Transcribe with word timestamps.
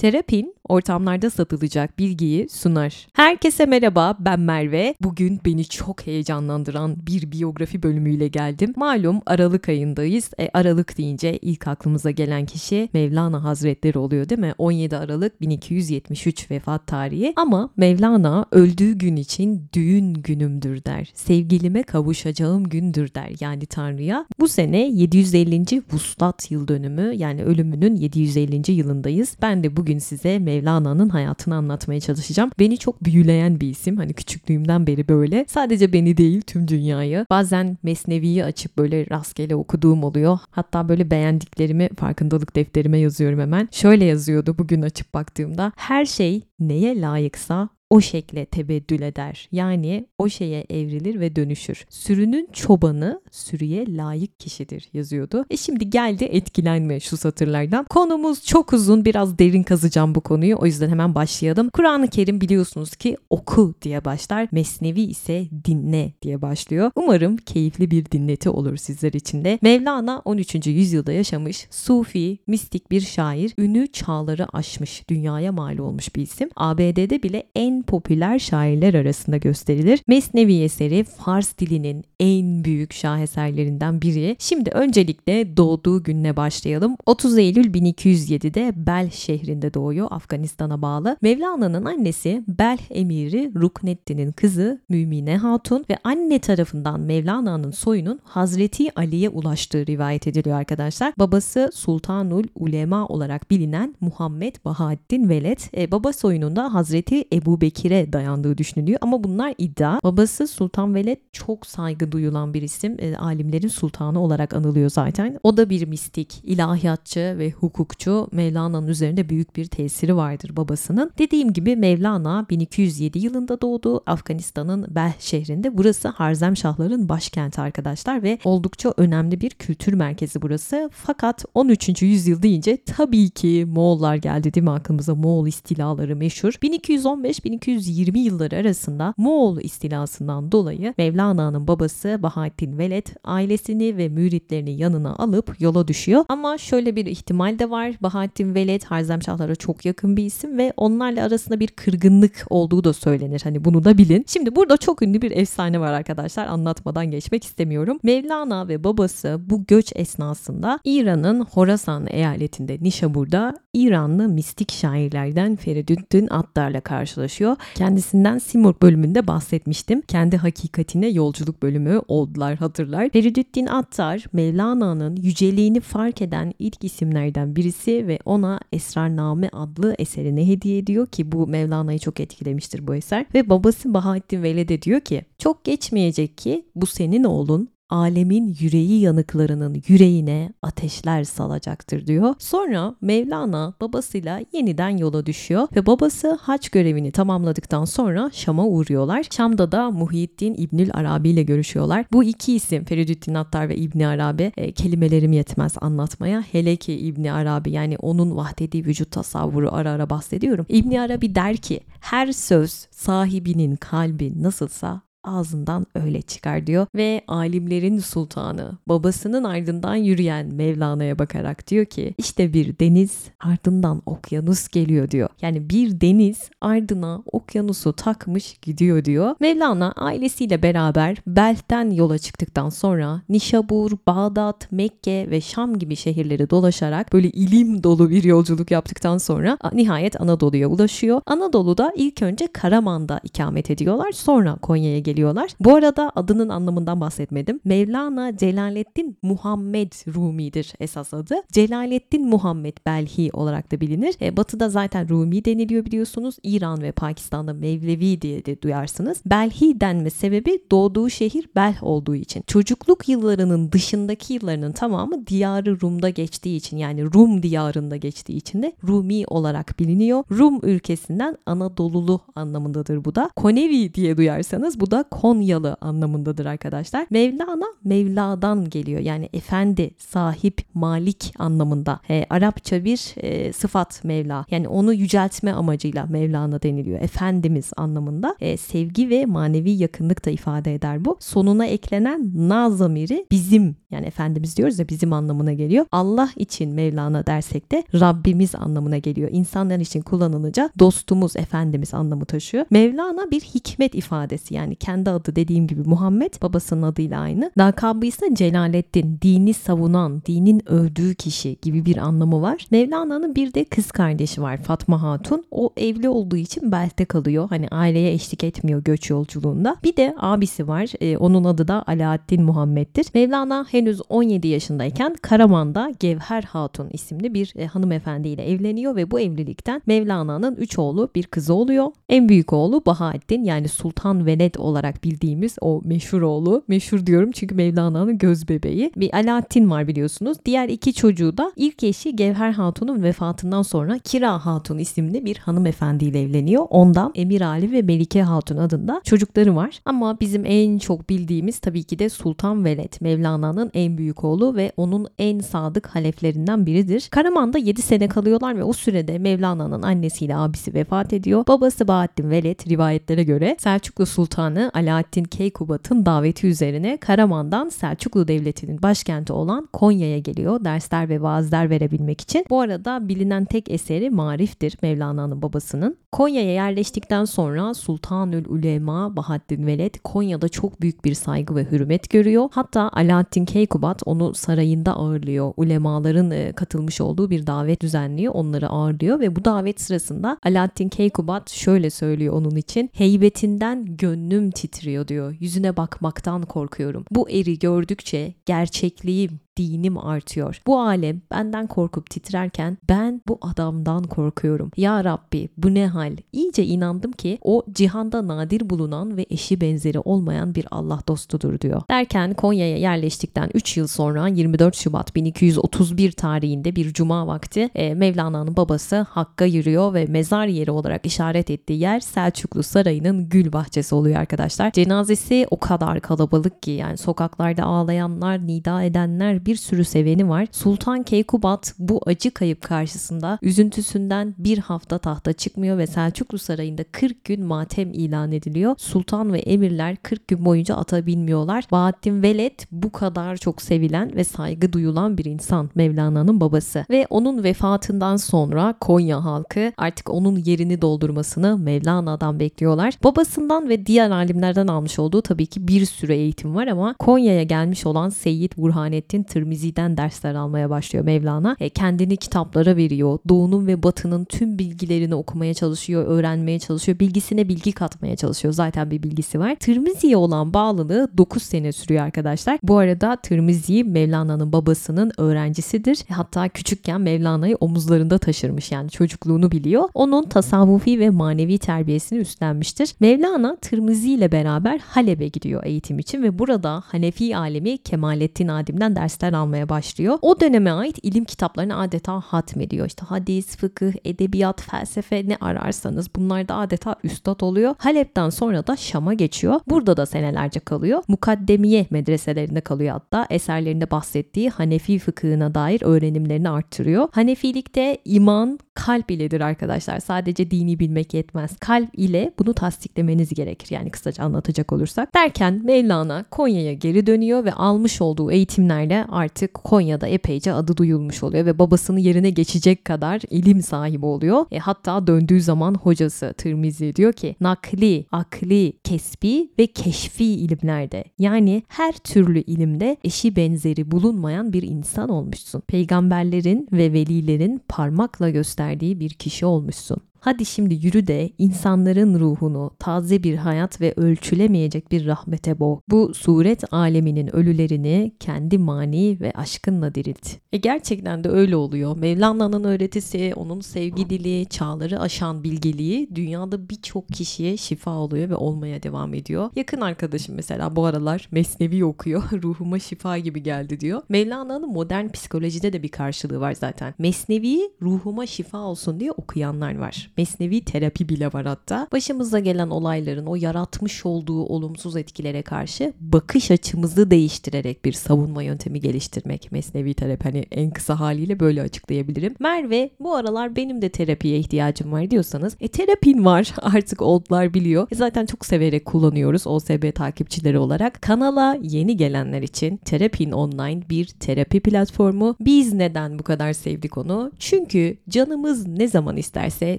Terapin 0.00 0.54
ortamlarda 0.68 1.30
satılacak 1.30 1.98
bilgiyi 1.98 2.48
sunar. 2.48 3.06
Herkese 3.12 3.66
merhaba 3.66 4.16
ben 4.20 4.40
Merve. 4.40 4.94
Bugün 5.00 5.40
beni 5.44 5.64
çok 5.64 6.06
heyecanlandıran 6.06 6.96
bir 7.06 7.32
biyografi 7.32 7.82
bölümüyle 7.82 8.28
geldim. 8.28 8.72
Malum 8.76 9.20
Aralık 9.26 9.68
ayındayız. 9.68 10.30
E, 10.38 10.50
Aralık 10.52 10.98
deyince 10.98 11.38
ilk 11.38 11.68
aklımıza 11.68 12.10
gelen 12.10 12.46
kişi 12.46 12.88
Mevlana 12.92 13.44
Hazretleri 13.44 13.98
oluyor 13.98 14.28
değil 14.28 14.40
mi? 14.40 14.54
17 14.58 14.96
Aralık 14.96 15.40
1273 15.40 16.50
vefat 16.50 16.86
tarihi. 16.86 17.32
Ama 17.36 17.70
Mevlana 17.76 18.46
öldüğü 18.50 18.92
gün 18.92 19.16
için 19.16 19.68
düğün 19.72 20.14
günümdür 20.14 20.84
der. 20.84 21.12
Sevgilime 21.14 21.82
kavuşacağım 21.82 22.64
gündür 22.64 23.14
der 23.14 23.32
yani 23.40 23.66
Tanrı'ya. 23.66 24.26
Bu 24.40 24.48
sene 24.48 24.88
750. 24.88 25.82
Vuslat 25.92 26.50
yıl 26.50 26.68
dönümü 26.68 27.12
yani 27.14 27.44
ölümünün 27.44 27.96
750. 27.96 28.72
yılındayız. 28.72 29.36
Ben 29.42 29.64
de 29.64 29.76
bugün 29.76 29.89
size 29.98 30.38
Mevlana'nın 30.38 31.08
hayatını 31.08 31.54
anlatmaya 31.54 32.00
çalışacağım. 32.00 32.50
Beni 32.58 32.78
çok 32.78 33.04
büyüleyen 33.04 33.60
bir 33.60 33.68
isim. 33.68 33.96
Hani 33.96 34.12
küçüklüğümden 34.12 34.86
beri 34.86 35.08
böyle. 35.08 35.44
Sadece 35.48 35.92
beni 35.92 36.16
değil 36.16 36.40
tüm 36.40 36.68
dünyayı. 36.68 37.26
Bazen 37.30 37.78
Mesnevi'yi 37.82 38.44
açıp 38.44 38.78
böyle 38.78 39.10
rastgele 39.10 39.54
okuduğum 39.54 40.04
oluyor. 40.04 40.38
Hatta 40.50 40.88
böyle 40.88 41.10
beğendiklerimi 41.10 41.88
farkındalık 41.96 42.56
defterime 42.56 42.98
yazıyorum 42.98 43.40
hemen. 43.40 43.68
Şöyle 43.72 44.04
yazıyordu 44.04 44.58
bugün 44.58 44.82
açıp 44.82 45.14
baktığımda. 45.14 45.72
Her 45.76 46.04
şey 46.04 46.42
neye 46.60 47.00
layıksa 47.00 47.68
o 47.90 48.00
şekle 48.00 48.44
tebeddül 48.44 49.02
eder. 49.02 49.48
Yani 49.52 50.06
o 50.18 50.28
şeye 50.28 50.64
evrilir 50.70 51.20
ve 51.20 51.36
dönüşür. 51.36 51.84
Sürünün 51.88 52.48
çobanı 52.52 53.20
sürüye 53.30 53.96
layık 53.96 54.40
kişidir 54.40 54.88
yazıyordu. 54.92 55.44
E 55.50 55.56
şimdi 55.56 55.90
geldi 55.90 56.24
etkilenme 56.24 57.00
şu 57.00 57.16
satırlardan. 57.16 57.84
Konumuz 57.84 58.44
çok 58.46 58.72
uzun 58.72 59.04
biraz 59.04 59.38
derin 59.38 59.62
kazacağım 59.62 60.14
bu 60.14 60.20
konuyu 60.20 60.56
o 60.60 60.66
yüzden 60.66 60.88
hemen 60.88 61.14
başlayalım. 61.14 61.68
Kur'an-ı 61.68 62.08
Kerim 62.08 62.40
biliyorsunuz 62.40 62.96
ki 62.96 63.16
oku 63.30 63.74
diye 63.82 64.04
başlar. 64.04 64.48
Mesnevi 64.52 65.00
ise 65.00 65.46
dinle 65.64 66.12
diye 66.22 66.42
başlıyor. 66.42 66.90
Umarım 66.94 67.36
keyifli 67.36 67.90
bir 67.90 68.10
dinleti 68.10 68.50
olur 68.50 68.76
sizler 68.76 69.12
için 69.12 69.44
de. 69.44 69.58
Mevlana 69.62 70.22
13. 70.24 70.66
yüzyılda 70.66 71.12
yaşamış, 71.12 71.66
sufi, 71.70 72.38
mistik 72.46 72.90
bir 72.90 73.00
şair, 73.00 73.54
ünü 73.58 73.92
çağları 73.92 74.56
aşmış, 74.56 75.08
dünyaya 75.08 75.52
mal 75.52 75.78
olmuş 75.78 76.16
bir 76.16 76.22
isim. 76.22 76.48
ABD'de 76.56 77.22
bile 77.22 77.46
en 77.54 77.79
popüler 77.82 78.38
şairler 78.38 78.94
arasında 78.94 79.36
gösterilir. 79.36 80.00
Mesnevi 80.06 80.62
eseri 80.62 81.04
Fars 81.04 81.58
dilinin 81.58 82.04
en 82.20 82.64
büyük 82.64 82.92
şaheserlerinden 82.92 84.02
biri. 84.02 84.36
Şimdi 84.38 84.70
öncelikle 84.70 85.56
doğduğu 85.56 86.02
gününe 86.02 86.36
başlayalım. 86.36 86.96
30 87.06 87.38
Eylül 87.38 87.74
1207'de 87.74 88.72
Bel 88.76 89.10
şehrinde 89.10 89.74
doğuyor 89.74 90.06
Afganistan'a 90.10 90.82
bağlı. 90.82 91.16
Mevlana'nın 91.22 91.84
annesi 91.84 92.44
Bel 92.48 92.78
emiri 92.90 93.52
Rukneddin'in 93.54 94.32
kızı 94.32 94.80
Mümine 94.88 95.36
Hatun 95.36 95.84
ve 95.90 95.98
anne 96.04 96.38
tarafından 96.38 97.00
Mevlana'nın 97.00 97.70
soyunun 97.70 98.20
Hazreti 98.24 98.98
Ali'ye 98.98 99.28
ulaştığı 99.28 99.86
rivayet 99.86 100.26
ediliyor 100.26 100.58
arkadaşlar. 100.58 101.12
Babası 101.18 101.70
Sultanul 101.74 102.44
Ulema 102.54 103.06
olarak 103.06 103.50
bilinen 103.50 103.94
Muhammed 104.00 104.54
Bahaddin 104.64 105.28
Veled. 105.28 105.58
E, 105.76 105.90
baba 105.90 106.12
soyununda 106.12 106.74
Hazreti 106.74 107.24
Ebu 107.32 107.60
Bekir 107.60 107.69
Bekir'e 107.70 108.12
dayandığı 108.12 108.58
düşünülüyor 108.58 108.98
ama 109.02 109.24
bunlar 109.24 109.54
iddia. 109.58 109.98
Babası 110.04 110.46
Sultan 110.46 110.94
Veled 110.94 111.16
çok 111.32 111.66
saygı 111.66 112.12
duyulan 112.12 112.54
bir 112.54 112.62
isim. 112.62 112.96
E, 112.98 113.16
alimlerin 113.16 113.68
sultanı 113.68 114.20
olarak 114.20 114.54
anılıyor 114.54 114.90
zaten. 114.90 115.38
O 115.42 115.56
da 115.56 115.70
bir 115.70 115.86
mistik, 115.86 116.40
ilahiyatçı 116.44 117.34
ve 117.38 117.50
hukukçu. 117.50 118.28
Mevlana'nın 118.32 118.86
üzerinde 118.86 119.28
büyük 119.28 119.56
bir 119.56 119.64
tesiri 119.64 120.16
vardır 120.16 120.56
babasının. 120.56 121.10
Dediğim 121.18 121.52
gibi 121.52 121.76
Mevlana 121.76 122.46
1207 122.50 123.18
yılında 123.18 123.60
doğdu. 123.60 124.02
Afganistan'ın 124.06 124.94
Bel 124.94 125.12
şehrinde. 125.18 125.78
Burası 125.78 126.08
Harzemşahların 126.08 127.08
başkenti 127.08 127.60
arkadaşlar 127.60 128.22
ve 128.22 128.38
oldukça 128.44 128.94
önemli 128.96 129.40
bir 129.40 129.50
kültür 129.50 129.92
merkezi 129.92 130.42
burası. 130.42 130.90
Fakat 130.92 131.44
13. 131.54 132.02
yüzyıl 132.02 132.42
deyince 132.42 132.78
tabii 132.84 133.30
ki 133.30 133.64
Moğollar 133.68 134.16
geldi 134.16 134.54
değil 134.54 134.64
mi 134.64 134.70
aklımıza? 134.70 135.14
Moğol 135.14 135.46
istilaları 135.46 136.16
meşhur. 136.16 136.54
1215 136.62 137.44
1220 137.66 138.20
yılları 138.20 138.56
arasında 138.56 139.14
Moğol 139.16 139.60
istilasından 139.60 140.52
dolayı 140.52 140.94
Mevlana'nın 140.98 141.68
babası 141.68 142.18
Bahattin 142.22 142.78
Veled 142.78 143.06
ailesini 143.24 143.96
ve 143.96 144.08
müritlerini 144.08 144.70
yanına 144.70 145.14
alıp 145.16 145.60
yola 145.60 145.88
düşüyor. 145.88 146.24
Ama 146.28 146.58
şöyle 146.58 146.96
bir 146.96 147.06
ihtimal 147.06 147.58
de 147.58 147.70
var. 147.70 147.92
Bahattin 148.00 148.54
Veled 148.54 148.82
Harzemşahlara 148.82 149.54
çok 149.54 149.84
yakın 149.84 150.16
bir 150.16 150.24
isim 150.24 150.58
ve 150.58 150.72
onlarla 150.76 151.24
arasında 151.24 151.60
bir 151.60 151.68
kırgınlık 151.68 152.46
olduğu 152.50 152.84
da 152.84 152.92
söylenir. 152.92 153.40
Hani 153.44 153.64
bunu 153.64 153.84
da 153.84 153.98
bilin. 153.98 154.24
Şimdi 154.28 154.56
burada 154.56 154.76
çok 154.76 155.02
ünlü 155.02 155.22
bir 155.22 155.30
efsane 155.30 155.80
var 155.80 155.92
arkadaşlar. 155.92 156.46
Anlatmadan 156.46 157.10
geçmek 157.10 157.44
istemiyorum. 157.44 157.98
Mevlana 158.02 158.68
ve 158.68 158.84
babası 158.84 159.40
bu 159.40 159.64
göç 159.64 159.92
esnasında 159.96 160.80
İran'ın 160.84 161.40
Horasan 161.44 162.06
eyaletinde 162.06 162.78
Nişabur'da 162.80 163.54
İranlı 163.74 164.28
mistik 164.28 164.72
şairlerden 164.72 165.56
Feridüddin 165.56 166.28
Attar'la 166.28 166.80
karşılaşıyor. 166.80 167.49
Kendisinden 167.74 168.38
Simur 168.38 168.74
bölümünde 168.82 169.26
bahsetmiştim. 169.26 170.00
Kendi 170.00 170.36
hakikatine 170.36 171.08
yolculuk 171.08 171.62
bölümü 171.62 172.00
oldular 172.08 172.56
hatırlar. 172.56 173.10
Feridüddin 173.10 173.66
Attar, 173.66 174.24
Mevlana'nın 174.32 175.16
yüceliğini 175.16 175.80
fark 175.80 176.22
eden 176.22 176.54
ilk 176.58 176.84
isimlerden 176.84 177.56
birisi 177.56 178.06
ve 178.06 178.18
ona 178.24 178.60
Esrarname 178.72 179.48
adlı 179.52 179.94
eserini 179.98 180.48
hediye 180.48 180.78
ediyor 180.78 181.06
ki 181.06 181.32
bu 181.32 181.46
Mevlana'yı 181.46 181.98
çok 181.98 182.20
etkilemiştir 182.20 182.86
bu 182.86 182.94
eser. 182.94 183.26
Ve 183.34 183.50
babası 183.50 183.94
Bahattin 183.94 184.42
Veled 184.42 184.82
diyor 184.82 185.00
ki 185.00 185.22
çok 185.38 185.64
geçmeyecek 185.64 186.38
ki 186.38 186.64
bu 186.74 186.86
senin 186.86 187.24
oğlun 187.24 187.68
alemin 187.90 188.56
yüreği 188.60 189.00
yanıklarının 189.00 189.82
yüreğine 189.88 190.52
ateşler 190.62 191.24
salacaktır 191.24 192.06
diyor. 192.06 192.34
Sonra 192.38 192.94
Mevlana 193.00 193.74
babasıyla 193.80 194.40
yeniden 194.52 194.96
yola 194.96 195.26
düşüyor 195.26 195.68
ve 195.76 195.86
babası 195.86 196.38
haç 196.42 196.68
görevini 196.68 197.12
tamamladıktan 197.12 197.84
sonra 197.84 198.30
Şam'a 198.32 198.66
uğruyorlar. 198.66 199.26
Şam'da 199.30 199.72
da 199.72 199.90
Muhyiddin 199.90 200.54
İbnül 200.58 200.90
Arabi 200.94 201.28
ile 201.28 201.42
görüşüyorlar. 201.42 202.04
Bu 202.12 202.24
iki 202.24 202.54
isim 202.54 202.84
Feridüddin 202.84 203.34
Attar 203.34 203.68
ve 203.68 203.76
İbni 203.76 204.06
Arabi 204.06 204.52
e, 204.56 204.72
kelimelerim 204.72 205.32
yetmez 205.32 205.74
anlatmaya. 205.80 206.40
Hele 206.52 206.76
ki 206.76 206.92
İbni 206.92 207.32
Arabi 207.32 207.70
yani 207.70 207.96
onun 207.98 208.36
vahdedi 208.36 208.84
vücut 208.86 209.10
tasavvuru 209.10 209.68
ara 209.72 209.90
ara 209.90 210.10
bahsediyorum. 210.10 210.66
İbni 210.68 211.00
Arabi 211.00 211.34
der 211.34 211.56
ki 211.56 211.80
her 212.00 212.32
söz 212.32 212.86
sahibinin 212.90 213.76
kalbi 213.76 214.42
nasılsa 214.42 215.09
ağzından 215.24 215.86
öyle 215.94 216.22
çıkar 216.22 216.66
diyor 216.66 216.86
ve 216.94 217.22
alimlerin 217.28 217.98
sultanı 217.98 218.78
babasının 218.86 219.44
ardından 219.44 219.94
yürüyen 219.94 220.54
Mevlana'ya 220.54 221.18
bakarak 221.18 221.68
diyor 221.68 221.84
ki 221.84 222.14
işte 222.18 222.52
bir 222.52 222.78
deniz 222.78 223.24
ardından 223.40 224.02
okyanus 224.06 224.68
geliyor 224.68 225.10
diyor. 225.10 225.28
Yani 225.42 225.70
bir 225.70 226.00
deniz 226.00 226.50
ardına 226.60 227.22
okyanusu 227.32 227.92
takmış 227.92 228.58
gidiyor 228.62 229.04
diyor. 229.04 229.34
Mevlana 229.40 229.92
ailesiyle 229.92 230.62
beraber 230.62 231.16
Belh'ten 231.26 231.90
yola 231.90 232.18
çıktıktan 232.18 232.68
sonra 232.68 233.22
Nişabur, 233.28 233.92
Bağdat, 234.06 234.72
Mekke 234.72 235.26
ve 235.30 235.40
Şam 235.40 235.78
gibi 235.78 235.96
şehirleri 235.96 236.50
dolaşarak 236.50 237.12
böyle 237.12 237.30
ilim 237.30 237.82
dolu 237.82 238.10
bir 238.10 238.24
yolculuk 238.24 238.70
yaptıktan 238.70 239.18
sonra 239.18 239.58
nihayet 239.72 240.20
Anadolu'ya 240.20 240.68
ulaşıyor. 240.68 241.20
Anadolu'da 241.26 241.92
ilk 241.96 242.22
önce 242.22 242.46
Karaman'da 242.52 243.20
ikamet 243.24 243.70
ediyorlar 243.70 244.12
sonra 244.12 244.56
Konya'ya 244.56 244.98
geliyorlar. 245.10 245.50
Bu 245.60 245.74
arada 245.74 246.12
adının 246.16 246.48
anlamından 246.48 247.00
bahsetmedim. 247.00 247.60
Mevlana 247.64 248.36
Celaleddin 248.36 249.16
Muhammed 249.22 249.92
Rumi'dir 250.14 250.72
esas 250.80 251.14
adı. 251.14 251.34
Celaleddin 251.52 252.28
Muhammed 252.28 252.76
Belhi 252.86 253.30
olarak 253.32 253.72
da 253.72 253.80
bilinir. 253.80 254.14
E, 254.22 254.36
batı'da 254.36 254.68
zaten 254.68 255.08
Rumi 255.08 255.44
deniliyor 255.44 255.84
biliyorsunuz. 255.84 256.36
İran 256.42 256.82
ve 256.82 256.92
Pakistan'da 256.92 257.52
Mevlevi 257.52 258.22
diye 258.22 258.44
de 258.44 258.62
duyarsınız. 258.62 259.22
Belhi 259.26 259.80
denme 259.80 260.10
sebebi 260.10 260.62
doğduğu 260.70 261.10
şehir 261.10 261.48
Belh 261.56 261.84
olduğu 261.84 262.14
için. 262.14 262.42
Çocukluk 262.46 263.08
yıllarının 263.08 263.72
dışındaki 263.72 264.34
yıllarının 264.34 264.72
tamamı 264.72 265.26
diyarı 265.26 265.80
Rum'da 265.80 266.08
geçtiği 266.08 266.56
için 266.56 266.76
yani 266.76 267.04
Rum 267.14 267.42
diyarında 267.42 267.96
geçtiği 267.96 268.36
için 268.36 268.62
de 268.62 268.72
Rumi 268.88 269.24
olarak 269.26 269.78
biliniyor. 269.78 270.24
Rum 270.30 270.60
ülkesinden 270.62 271.36
Anadolulu 271.46 272.20
anlamındadır 272.34 273.04
bu 273.04 273.14
da. 273.14 273.30
Konevi 273.36 273.94
diye 273.94 274.16
duyarsanız 274.16 274.80
bu 274.80 274.90
da 274.90 274.99
Konyalı 275.02 275.76
anlamındadır 275.80 276.46
arkadaşlar. 276.46 277.06
Mevlana 277.10 277.66
Mevla'dan 277.84 278.70
geliyor. 278.70 279.00
Yani 279.00 279.28
efendi, 279.32 279.90
sahip, 279.98 280.60
malik 280.74 281.34
anlamında. 281.38 282.00
E, 282.10 282.26
Arapça 282.30 282.84
bir 282.84 283.14
e, 283.16 283.52
sıfat 283.52 284.04
Mevla. 284.04 284.44
Yani 284.50 284.68
onu 284.68 284.92
yüceltme 284.92 285.52
amacıyla 285.52 286.06
Mevlana 286.06 286.62
deniliyor. 286.62 287.00
Efendimiz 287.00 287.70
anlamında. 287.76 288.36
E, 288.40 288.56
sevgi 288.56 289.10
ve 289.10 289.26
manevi 289.26 289.70
yakınlık 289.70 290.26
da 290.26 290.30
ifade 290.30 290.74
eder 290.74 291.04
bu. 291.04 291.16
Sonuna 291.20 291.66
eklenen 291.66 292.32
na 292.34 292.70
zamiri 292.70 293.26
bizim 293.30 293.79
yani 293.90 294.06
Efendimiz 294.06 294.56
diyoruz 294.56 294.78
ya 294.78 294.88
bizim 294.88 295.12
anlamına 295.12 295.52
geliyor. 295.52 295.86
Allah 295.92 296.30
için 296.36 296.74
Mevlana 296.74 297.26
dersek 297.26 297.72
de 297.72 297.84
Rabbimiz 297.94 298.54
anlamına 298.54 298.98
geliyor. 298.98 299.28
İnsanlar 299.32 299.78
için 299.78 300.00
kullanılınca 300.00 300.70
dostumuz, 300.78 301.36
Efendimiz 301.36 301.94
anlamı 301.94 302.24
taşıyor. 302.24 302.66
Mevlana 302.70 303.30
bir 303.30 303.40
hikmet 303.40 303.94
ifadesi 303.94 304.54
yani 304.54 304.76
kendi 304.76 305.10
adı 305.10 305.36
dediğim 305.36 305.66
gibi 305.66 305.82
Muhammed 305.82 306.32
babasının 306.42 306.82
adıyla 306.82 307.20
aynı. 307.20 307.50
Lakabı 307.58 308.06
ise 308.06 308.26
Celaleddin, 308.34 309.18
dini 309.22 309.54
savunan, 309.54 310.22
dinin 310.26 310.68
övdüğü 310.68 311.14
kişi 311.14 311.56
gibi 311.62 311.84
bir 311.84 311.96
anlamı 311.96 312.42
var. 312.42 312.66
Mevlana'nın 312.70 313.34
bir 313.34 313.54
de 313.54 313.64
kız 313.64 313.90
kardeşi 313.90 314.42
var 314.42 314.62
Fatma 314.62 315.02
Hatun. 315.02 315.44
O 315.50 315.70
evli 315.76 316.08
olduğu 316.08 316.36
için 316.36 316.72
Belt'te 316.72 317.04
kalıyor. 317.04 317.46
Hani 317.48 317.68
aileye 317.68 318.12
eşlik 318.12 318.44
etmiyor 318.44 318.84
göç 318.84 319.10
yolculuğunda. 319.10 319.76
Bir 319.84 319.96
de 319.96 320.14
abisi 320.18 320.68
var. 320.68 320.88
Ee, 321.00 321.16
onun 321.16 321.44
adı 321.44 321.68
da 321.68 321.84
Alaaddin 321.86 322.42
Muhammed'dir. 322.42 323.06
Mevlana 323.14 323.66
henüz 323.80 324.00
17 324.08 324.48
yaşındayken 324.48 325.14
Karaman'da 325.22 325.92
Gevher 326.00 326.42
Hatun 326.42 326.88
isimli 326.92 327.34
bir 327.34 327.52
e, 327.56 327.66
hanımefendiyle 327.66 328.50
evleniyor 328.50 328.96
ve 328.96 329.10
bu 329.10 329.20
evlilikten 329.20 329.82
Mevlana'nın 329.86 330.56
3 330.56 330.78
oğlu 330.78 331.10
bir 331.14 331.22
kızı 331.22 331.54
oluyor. 331.54 331.86
En 332.08 332.28
büyük 332.28 332.52
oğlu 332.52 332.82
Bahaettin 332.86 333.44
yani 333.44 333.68
Sultan 333.68 334.26
Veled 334.26 334.54
olarak 334.54 335.04
bildiğimiz 335.04 335.56
o 335.60 335.80
meşhur 335.84 336.22
oğlu. 336.22 336.62
Meşhur 336.68 337.06
diyorum 337.06 337.30
çünkü 337.32 337.54
Mevlana'nın 337.54 338.18
göz 338.18 338.48
bebeği. 338.48 338.92
Bir 338.96 339.14
Alaaddin 339.14 339.70
var 339.70 339.88
biliyorsunuz. 339.88 340.38
Diğer 340.44 340.68
iki 340.68 340.94
çocuğu 340.94 341.36
da 341.36 341.52
ilk 341.56 341.84
eşi 341.84 342.16
Gevher 342.16 342.52
Hatun'un 342.52 343.02
vefatından 343.02 343.62
sonra 343.62 343.98
Kira 343.98 344.46
Hatun 344.46 344.78
isimli 344.78 345.24
bir 345.24 345.36
hanımefendiyle 345.36 346.22
evleniyor. 346.22 346.66
Ondan 346.70 347.12
Emir 347.14 347.40
Ali 347.40 347.72
ve 347.72 347.82
Melike 347.82 348.22
Hatun 348.22 348.56
adında 348.56 349.00
çocukları 349.04 349.56
var. 349.56 349.80
Ama 349.84 350.20
bizim 350.20 350.46
en 350.46 350.78
çok 350.78 351.10
bildiğimiz 351.10 351.58
tabii 351.58 351.82
ki 351.82 351.98
de 351.98 352.08
Sultan 352.08 352.64
Veled. 352.64 352.92
Mevlana'nın 353.00 353.69
en 353.74 353.98
büyük 353.98 354.24
oğlu 354.24 354.56
ve 354.56 354.72
onun 354.76 355.06
en 355.18 355.40
sadık 355.40 355.86
haleflerinden 355.86 356.66
biridir. 356.66 357.08
Karaman'da 357.10 357.58
7 357.58 357.82
sene 357.82 358.08
kalıyorlar 358.08 358.56
ve 358.56 358.64
o 358.64 358.72
sürede 358.72 359.18
Mevlana'nın 359.18 359.82
annesiyle 359.82 360.36
abisi 360.36 360.74
vefat 360.74 361.12
ediyor. 361.12 361.44
Babası 361.48 361.88
Bahattin 361.88 362.30
Veled 362.30 362.70
rivayetlere 362.70 363.24
göre 363.24 363.56
Selçuklu 363.58 364.06
Sultanı 364.06 364.70
Alaaddin 364.74 365.24
Keykubat'ın 365.24 366.06
daveti 366.06 366.46
üzerine 366.46 366.96
Karaman'dan 366.96 367.68
Selçuklu 367.68 368.28
Devleti'nin 368.28 368.82
başkenti 368.82 369.32
olan 369.32 369.68
Konya'ya 369.72 370.18
geliyor 370.18 370.64
dersler 370.64 371.08
ve 371.08 371.22
vaazlar 371.22 371.70
verebilmek 371.70 372.20
için. 372.20 372.44
Bu 372.50 372.60
arada 372.60 373.08
bilinen 373.08 373.44
tek 373.44 373.70
eseri 373.70 374.10
Marif'tir 374.10 374.76
Mevlana'nın 374.82 375.42
babasının. 375.42 375.96
Konya'ya 376.12 376.52
yerleştikten 376.52 377.24
sonra 377.24 377.74
Sultanül 377.74 378.44
Ulema 378.48 379.16
Bahattin 379.16 379.66
Veled 379.66 379.94
Konya'da 380.04 380.48
çok 380.48 380.80
büyük 380.80 381.04
bir 381.04 381.14
saygı 381.14 381.56
ve 381.56 381.64
hürmet 381.70 382.10
görüyor. 382.10 382.48
Hatta 382.52 382.90
Alaaddin 382.92 383.44
Keykubat 383.44 383.59
onu 384.06 384.34
sarayında 384.34 384.96
ağırlıyor. 384.96 385.52
Ulemaların 385.56 386.30
e, 386.30 386.52
katılmış 386.52 387.00
olduğu 387.00 387.30
bir 387.30 387.46
davet 387.46 387.80
düzenliyor. 387.80 388.34
Onları 388.34 388.68
ağırlıyor 388.68 389.20
ve 389.20 389.36
bu 389.36 389.44
davet 389.44 389.80
sırasında 389.80 390.38
Alaaddin 390.42 390.88
Keykubat 390.88 391.50
şöyle 391.50 391.90
söylüyor 391.90 392.34
onun 392.34 392.56
için. 392.56 392.90
Heybetinden 392.92 393.96
gönlüm 393.96 394.50
titriyor 394.50 395.08
diyor. 395.08 395.36
Yüzüne 395.40 395.76
bakmaktan 395.76 396.42
korkuyorum. 396.42 397.04
Bu 397.10 397.30
eri 397.30 397.58
gördükçe 397.58 398.34
gerçekliğim, 398.46 399.40
dinim 399.56 399.98
artıyor. 399.98 400.60
Bu 400.66 400.80
alem 400.80 401.22
benden 401.30 401.66
korkup 401.66 402.10
titrerken 402.10 402.78
ben 402.88 403.22
bu 403.28 403.38
adamdan 403.40 404.04
korkuyorum. 404.04 404.70
Ya 404.76 405.04
Rabbi 405.04 405.48
bu 405.56 405.74
ne 405.74 405.86
hal? 405.86 406.16
İyice 406.32 406.64
inandım 406.64 407.12
ki 407.12 407.38
o 407.42 407.64
cihanda 407.72 408.28
nadir 408.28 408.70
bulunan 408.70 409.16
ve 409.16 409.26
eşi 409.30 409.60
benzeri 409.60 409.98
olmayan 409.98 410.54
bir 410.54 410.66
Allah 410.70 411.00
dostudur 411.08 411.60
diyor. 411.60 411.82
Derken 411.90 412.34
Konya'ya 412.34 412.76
yerleştikten 412.76 413.50
3 413.54 413.76
yıl 413.76 413.86
sonra 413.86 414.28
24 414.28 414.76
Şubat 414.76 415.16
1231 415.16 416.12
tarihinde 416.12 416.76
bir 416.76 416.92
cuma 416.92 417.26
vakti 417.26 417.70
e, 417.74 417.94
Mevlana'nın 417.94 418.56
babası 418.56 419.06
Hakk'a 419.10 419.44
yürüyor 419.44 419.94
ve 419.94 420.06
mezar 420.06 420.46
yeri 420.46 420.70
olarak 420.70 421.06
işaret 421.06 421.50
ettiği 421.50 421.80
yer 421.80 422.00
Selçuklu 422.00 422.62
Sarayı'nın 422.62 423.28
gül 423.28 423.52
bahçesi 423.52 423.94
oluyor 423.94 424.16
arkadaşlar. 424.16 424.72
Cenazesi 424.72 425.46
o 425.50 425.58
kadar 425.58 426.00
kalabalık 426.00 426.62
ki 426.62 426.70
yani 426.70 426.96
sokaklarda 426.96 427.64
ağlayanlar, 427.64 428.46
nida 428.46 428.82
edenler 428.82 429.39
bir 429.46 429.56
sürü 429.56 429.84
seveni 429.84 430.28
var. 430.28 430.46
Sultan 430.52 431.02
Keykubat 431.02 431.74
bu 431.78 432.00
acı 432.06 432.30
kayıp 432.30 432.60
karşısında 432.60 433.38
üzüntüsünden 433.42 434.34
bir 434.38 434.58
hafta 434.58 434.98
tahta 434.98 435.32
çıkmıyor 435.32 435.78
ve 435.78 435.86
Selçuklu 435.86 436.38
Sarayı'nda 436.38 436.84
40 436.92 437.24
gün 437.24 437.44
matem 437.44 437.92
ilan 437.92 438.32
ediliyor. 438.32 438.74
Sultan 438.78 439.32
ve 439.32 439.38
emirler 439.38 439.96
40 439.96 440.28
gün 440.28 440.44
boyunca 440.44 440.74
ata 440.74 441.06
binmiyorlar. 441.06 441.64
Bahattin 441.70 442.22
Veled 442.22 442.60
bu 442.72 442.92
kadar 442.92 443.36
çok 443.36 443.62
sevilen 443.62 444.16
ve 444.16 444.24
saygı 444.24 444.72
duyulan 444.72 445.18
bir 445.18 445.24
insan 445.24 445.70
Mevlana'nın 445.74 446.40
babası 446.40 446.84
ve 446.90 447.06
onun 447.10 447.42
vefatından 447.42 448.16
sonra 448.16 448.74
Konya 448.80 449.24
halkı 449.24 449.72
artık 449.76 450.10
onun 450.10 450.36
yerini 450.36 450.82
doldurmasını 450.82 451.58
Mevlana'dan 451.58 452.40
bekliyorlar. 452.40 452.94
Babasından 453.04 453.68
ve 453.68 453.86
diğer 453.86 454.10
alimlerden 454.10 454.66
almış 454.66 454.98
olduğu 454.98 455.22
tabii 455.22 455.46
ki 455.46 455.68
bir 455.68 455.86
sürü 455.86 456.12
eğitim 456.12 456.54
var 456.54 456.66
ama 456.66 456.94
Konya'ya 456.98 457.42
gelmiş 457.42 457.86
olan 457.86 458.08
Seyyid 458.08 458.52
Burhanettin 458.56 459.22
Tirmizi'den 459.30 459.96
dersler 459.96 460.34
almaya 460.34 460.70
başlıyor 460.70 461.04
Mevlana. 461.04 461.56
E, 461.60 461.68
kendini 461.68 462.16
kitaplara 462.16 462.76
veriyor. 462.76 463.18
Doğunun 463.28 463.66
ve 463.66 463.82
batının 463.82 464.24
tüm 464.24 464.58
bilgilerini 464.58 465.14
okumaya 465.14 465.54
çalışıyor, 465.54 466.04
öğrenmeye 466.06 466.58
çalışıyor. 466.58 466.98
Bilgisine 466.98 467.48
bilgi 467.48 467.72
katmaya 467.72 468.16
çalışıyor. 468.16 468.54
Zaten 468.54 468.90
bir 468.90 469.02
bilgisi 469.02 469.40
var. 469.40 469.54
Tirmizi'ye 469.54 470.16
olan 470.16 470.54
bağlılığı 470.54 471.08
9 471.18 471.42
sene 471.42 471.72
sürüyor 471.72 472.04
arkadaşlar. 472.04 472.58
Bu 472.62 472.78
arada 472.78 473.16
Tirmizi 473.16 473.84
Mevlana'nın 473.84 474.52
babasının 474.52 475.12
öğrencisidir. 475.18 475.98
E, 476.10 476.14
hatta 476.14 476.48
küçükken 476.48 477.00
Mevlana'yı 477.00 477.56
omuzlarında 477.60 478.18
taşırmış 478.18 478.72
yani 478.72 478.90
çocukluğunu 478.90 479.50
biliyor. 479.50 479.88
Onun 479.94 480.24
tasavvufi 480.24 481.00
ve 481.00 481.10
manevi 481.10 481.58
terbiyesini 481.58 482.18
üstlenmiştir. 482.18 482.94
Mevlana 483.00 483.56
Tirmizi 483.56 484.12
ile 484.12 484.32
beraber 484.32 484.78
Halep'e 484.78 485.28
gidiyor 485.28 485.64
eğitim 485.64 485.98
için 485.98 486.22
ve 486.22 486.38
burada 486.38 486.82
Hanefi 486.86 487.36
alemi 487.36 487.78
Kemalettin 487.78 488.48
Adim'den 488.48 488.96
dersler 489.20 489.38
almaya 489.38 489.68
başlıyor. 489.68 490.18
O 490.22 490.40
döneme 490.40 490.70
ait 490.70 490.98
ilim 491.02 491.24
kitaplarını 491.24 491.78
adeta 491.78 492.20
hatmediyor. 492.20 492.86
İşte 492.86 493.06
hadis, 493.06 493.56
fıkıh, 493.56 493.92
edebiyat, 494.04 494.62
felsefe 494.62 495.28
ne 495.28 495.36
ararsanız 495.40 496.08
bunlar 496.16 496.48
da 496.48 496.56
adeta 496.56 496.96
üstad 497.04 497.40
oluyor. 497.40 497.74
Halep'ten 497.78 498.30
sonra 498.30 498.66
da 498.66 498.76
Şam'a 498.76 499.14
geçiyor. 499.14 499.60
Burada 499.66 499.96
da 499.96 500.06
senelerce 500.06 500.60
kalıyor. 500.60 501.02
Mukaddemiye 501.08 501.86
medreselerinde 501.90 502.60
kalıyor 502.60 502.92
hatta. 502.92 503.26
Eserlerinde 503.30 503.90
bahsettiği 503.90 504.50
Hanefi 504.50 504.98
fıkhına 504.98 505.54
dair 505.54 505.82
öğrenimlerini 505.82 506.50
arttırıyor. 506.50 507.08
Hanefilikte 507.12 507.98
iman 508.04 508.58
kalp 508.80 509.10
iledir 509.10 509.40
arkadaşlar. 509.40 510.00
Sadece 510.00 510.50
dini 510.50 510.78
bilmek 510.78 511.14
yetmez. 511.14 511.56
Kalp 511.58 511.88
ile 511.92 512.32
bunu 512.38 512.54
tasdiklemeniz 512.54 513.34
gerekir. 513.34 513.68
Yani 513.70 513.90
kısaca 513.90 514.24
anlatacak 514.24 514.72
olursak. 514.72 515.14
Derken 515.14 515.60
Mevlana 515.64 516.24
Konya'ya 516.30 516.72
geri 516.72 517.06
dönüyor 517.06 517.44
ve 517.44 517.52
almış 517.52 518.00
olduğu 518.00 518.30
eğitimlerle 518.30 519.04
artık 519.08 519.54
Konya'da 519.54 520.06
epeyce 520.06 520.52
adı 520.52 520.76
duyulmuş 520.76 521.22
oluyor 521.22 521.46
ve 521.46 521.58
babasının 521.58 521.98
yerine 521.98 522.30
geçecek 522.30 522.84
kadar 522.84 523.20
ilim 523.30 523.62
sahibi 523.62 524.06
oluyor. 524.06 524.46
E, 524.50 524.58
hatta 524.58 525.06
döndüğü 525.06 525.40
zaman 525.40 525.74
hocası 525.74 526.34
Tirmizi 526.38 526.96
diyor 526.96 527.12
ki 527.12 527.36
nakli, 527.40 528.06
akli, 528.12 528.72
kesbi 528.84 529.50
ve 529.58 529.66
keşfi 529.66 530.24
ilimlerde 530.24 531.04
yani 531.18 531.62
her 531.68 531.92
türlü 531.92 532.40
ilimde 532.40 532.96
eşi 533.04 533.36
benzeri 533.36 533.90
bulunmayan 533.90 534.52
bir 534.52 534.62
insan 534.62 535.08
olmuşsun. 535.08 535.60
Peygamberlerin 535.60 536.68
ve 536.72 536.92
velilerin 536.92 537.62
parmakla 537.68 538.30
gösterdiği 538.70 539.00
bir 539.00 539.10
kişi 539.10 539.46
olmuşsun. 539.46 540.09
Hadi 540.20 540.46
şimdi 540.46 540.74
yürü 540.74 541.06
de 541.06 541.30
insanların 541.38 542.20
ruhunu 542.20 542.70
taze 542.78 543.22
bir 543.22 543.36
hayat 543.36 543.80
ve 543.80 543.94
ölçülemeyecek 543.96 544.92
bir 544.92 545.06
rahmete 545.06 545.58
boğ. 545.58 545.80
Bu 545.88 546.14
suret 546.14 546.74
aleminin 546.74 547.36
ölülerini 547.36 548.12
kendi 548.20 548.58
mani 548.58 549.20
ve 549.20 549.32
aşkınla 549.32 549.94
dirilt. 549.94 550.28
E 550.52 550.56
gerçekten 550.56 551.24
de 551.24 551.28
öyle 551.28 551.56
oluyor. 551.56 551.96
Mevlana'nın 551.96 552.64
öğretisi, 552.64 553.32
onun 553.36 553.60
sevgi 553.60 554.10
dili, 554.10 554.46
çağları 554.46 555.00
aşan 555.00 555.44
bilgeliği 555.44 556.14
dünyada 556.14 556.68
birçok 556.68 557.08
kişiye 557.08 557.56
şifa 557.56 557.90
oluyor 557.90 558.30
ve 558.30 558.34
olmaya 558.34 558.82
devam 558.82 559.14
ediyor. 559.14 559.50
Yakın 559.56 559.80
arkadaşım 559.80 560.34
mesela 560.34 560.76
bu 560.76 560.84
aralar 560.84 561.28
Mesnevi 561.30 561.84
okuyor. 561.84 562.22
Ruhuma 562.42 562.78
şifa 562.78 563.18
gibi 563.18 563.42
geldi 563.42 563.80
diyor. 563.80 564.02
Mevlana'nın 564.08 564.72
modern 564.72 565.08
psikolojide 565.08 565.72
de 565.72 565.82
bir 565.82 565.88
karşılığı 565.88 566.40
var 566.40 566.52
zaten. 566.52 566.94
Mesnevi 566.98 567.60
ruhuma 567.82 568.26
şifa 568.26 568.58
olsun 568.58 569.00
diye 569.00 569.12
okuyanlar 569.12 569.78
var. 569.78 570.09
Mesnevi 570.16 570.64
terapi 570.64 571.08
bile 571.08 571.26
var 571.26 571.46
hatta. 571.46 571.88
Başımıza 571.92 572.38
gelen 572.38 572.70
olayların 572.70 573.26
o 573.26 573.34
yaratmış 573.34 574.06
olduğu 574.06 574.44
olumsuz 574.44 574.96
etkilere 574.96 575.42
karşı 575.42 575.92
bakış 576.00 576.50
açımızı 576.50 577.10
değiştirerek 577.10 577.84
bir 577.84 577.92
savunma 577.92 578.42
yöntemi 578.42 578.80
geliştirmek 578.80 579.52
mesnevi 579.52 579.94
terapi. 579.94 580.24
Hani 580.24 580.44
en 580.50 580.70
kısa 580.70 581.00
haliyle 581.00 581.40
böyle 581.40 581.62
açıklayabilirim. 581.62 582.34
Merve 582.38 582.90
bu 583.00 583.14
aralar 583.14 583.56
benim 583.56 583.82
de 583.82 583.88
terapiye 583.88 584.38
ihtiyacım 584.38 584.92
var 584.92 585.10
diyorsanız 585.10 585.56
e 585.60 585.68
terapin 585.68 586.24
var 586.24 586.54
artık 586.62 587.02
oldlar 587.02 587.54
biliyor. 587.54 587.88
E, 587.90 587.94
zaten 587.94 588.26
çok 588.26 588.46
severek 588.46 588.84
kullanıyoruz 588.84 589.46
OSB 589.46 589.94
takipçileri 589.94 590.58
olarak. 590.58 591.02
Kanala 591.02 591.58
yeni 591.62 591.96
gelenler 591.96 592.42
için 592.42 592.76
Terapin 592.76 593.30
Online 593.30 593.82
bir 593.90 594.06
terapi 594.06 594.60
platformu. 594.60 595.36
Biz 595.40 595.72
neden 595.72 596.18
bu 596.18 596.22
kadar 596.22 596.52
sevdik 596.52 596.98
onu? 596.98 597.32
Çünkü 597.38 597.96
canımız 598.08 598.68
ne 598.68 598.88
zaman 598.88 599.16
isterse 599.16 599.78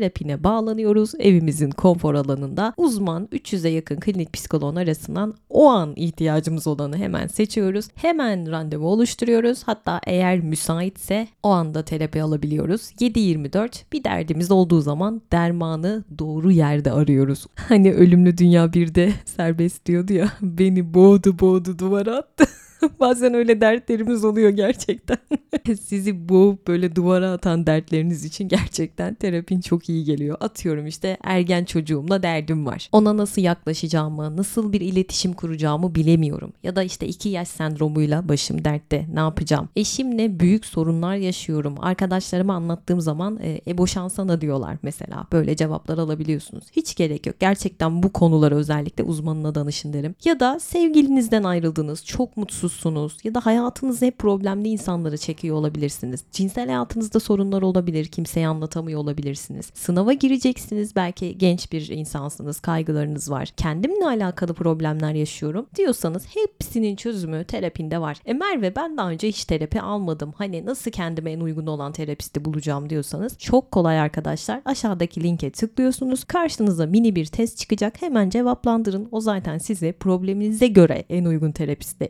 terapine 0.00 0.44
bağlanıyoruz. 0.44 1.12
Evimizin 1.18 1.70
konfor 1.70 2.14
alanında 2.14 2.74
uzman 2.76 3.28
300'e 3.32 3.70
yakın 3.70 3.96
klinik 3.96 4.32
psikoloğun 4.32 4.76
arasından 4.76 5.34
o 5.50 5.68
an 5.68 5.92
ihtiyacımız 5.96 6.66
olanı 6.66 6.96
hemen 6.96 7.26
seçiyoruz. 7.26 7.88
Hemen 7.94 8.50
randevu 8.50 8.86
oluşturuyoruz. 8.86 9.62
Hatta 9.62 10.00
eğer 10.06 10.40
müsaitse 10.40 11.28
o 11.42 11.48
anda 11.48 11.84
terapi 11.84 12.22
alabiliyoruz. 12.22 12.90
7-24 13.00 13.70
bir 13.92 14.04
derdimiz 14.04 14.50
olduğu 14.50 14.80
zaman 14.80 15.22
dermanı 15.32 16.04
doğru 16.18 16.50
yerde 16.50 16.92
arıyoruz. 16.92 17.46
Hani 17.54 17.92
ölümlü 17.92 18.38
dünya 18.38 18.72
bir 18.72 18.94
de 18.94 19.12
serbest 19.24 19.86
diyordu 19.86 20.12
ya 20.12 20.32
beni 20.42 20.94
boğdu 20.94 21.38
boğdu 21.38 21.78
duvara 21.78 22.16
attı. 22.16 22.44
Bazen 23.00 23.34
öyle 23.34 23.60
dertlerimiz 23.60 24.24
oluyor 24.24 24.50
gerçekten. 24.50 25.18
Sizi 25.80 26.28
boğup 26.28 26.66
böyle 26.66 26.96
duvara 26.96 27.30
atan 27.30 27.66
dertleriniz 27.66 28.24
için 28.24 28.48
gerçekten 28.48 29.14
terapin 29.14 29.60
çok 29.60 29.88
iyi 29.88 30.04
geliyor. 30.04 30.36
Atıyorum 30.40 30.86
işte 30.86 31.16
ergen 31.22 31.64
çocuğumla 31.64 32.22
derdim 32.22 32.66
var. 32.66 32.88
Ona 32.92 33.16
nasıl 33.16 33.42
yaklaşacağımı, 33.42 34.36
nasıl 34.36 34.72
bir 34.72 34.80
iletişim 34.80 35.32
kuracağımı 35.32 35.94
bilemiyorum. 35.94 36.52
Ya 36.62 36.76
da 36.76 36.82
işte 36.82 37.06
iki 37.06 37.28
yaş 37.28 37.48
sendromuyla 37.48 38.28
başım 38.28 38.64
dertte 38.64 39.06
ne 39.14 39.20
yapacağım? 39.20 39.68
Eşimle 39.76 40.40
büyük 40.40 40.66
sorunlar 40.66 41.16
yaşıyorum. 41.16 41.74
Arkadaşlarıma 41.80 42.54
anlattığım 42.54 43.00
zaman 43.00 43.38
e, 43.42 43.60
e 43.66 43.78
boşansana 43.78 44.40
diyorlar 44.40 44.78
mesela. 44.82 45.26
Böyle 45.32 45.56
cevaplar 45.56 45.98
alabiliyorsunuz. 45.98 46.64
Hiç 46.72 46.94
gerek 46.94 47.26
yok. 47.26 47.36
Gerçekten 47.40 48.02
bu 48.02 48.12
konulara 48.12 48.54
özellikle 48.54 49.04
uzmanına 49.04 49.54
danışın 49.54 49.92
derim. 49.92 50.14
Ya 50.24 50.40
da 50.40 50.60
sevgilinizden 50.60 51.42
ayrıldınız. 51.44 52.04
Çok 52.04 52.36
mutsuzsunuz. 52.66 53.16
Ya 53.24 53.34
da 53.34 53.46
hayatınızda 53.46 54.06
hep 54.06 54.18
problemli 54.18 54.68
insanları 54.68 55.18
çekiyor 55.18 55.56
olabilirsiniz. 55.56 56.24
Cinsel 56.32 56.66
hayatınızda 56.66 57.20
sorunlar 57.20 57.62
olabilir. 57.62 58.06
Kimseye 58.06 58.48
anlatamıyor 58.48 59.00
olabilirsiniz. 59.00 59.70
Sınava 59.74 60.12
gireceksiniz. 60.12 60.96
Belki 60.96 61.38
genç 61.38 61.72
bir 61.72 61.88
insansınız. 61.88 62.60
Kaygılarınız 62.60 63.30
var. 63.30 63.48
Kendimle 63.56 64.06
alakalı 64.06 64.54
problemler 64.54 65.14
yaşıyorum 65.14 65.66
diyorsanız 65.76 66.26
hepsinin 66.26 66.96
çözümü 66.96 67.44
terapinde 67.44 68.00
var. 68.00 68.16
E 68.26 68.32
Merve 68.32 68.76
ben 68.76 68.96
daha 68.96 69.10
önce 69.10 69.28
hiç 69.28 69.44
terapi 69.44 69.80
almadım. 69.80 70.32
Hani 70.36 70.66
nasıl 70.66 70.90
kendime 70.90 71.32
en 71.32 71.40
uygun 71.40 71.66
olan 71.66 71.92
terapisti 71.92 72.44
bulacağım 72.44 72.90
diyorsanız 72.90 73.38
çok 73.38 73.70
kolay 73.70 74.00
arkadaşlar. 74.00 74.60
Aşağıdaki 74.64 75.22
linke 75.22 75.50
tıklıyorsunuz. 75.50 76.24
Karşınıza 76.24 76.86
mini 76.86 77.16
bir 77.16 77.26
test 77.26 77.58
çıkacak. 77.58 78.02
Hemen 78.02 78.30
cevaplandırın. 78.30 79.08
O 79.12 79.20
zaten 79.20 79.58
size 79.58 79.92
probleminize 79.92 80.66
göre 80.66 81.04
en 81.10 81.24
uygun 81.24 81.52
terapistle 81.52 82.06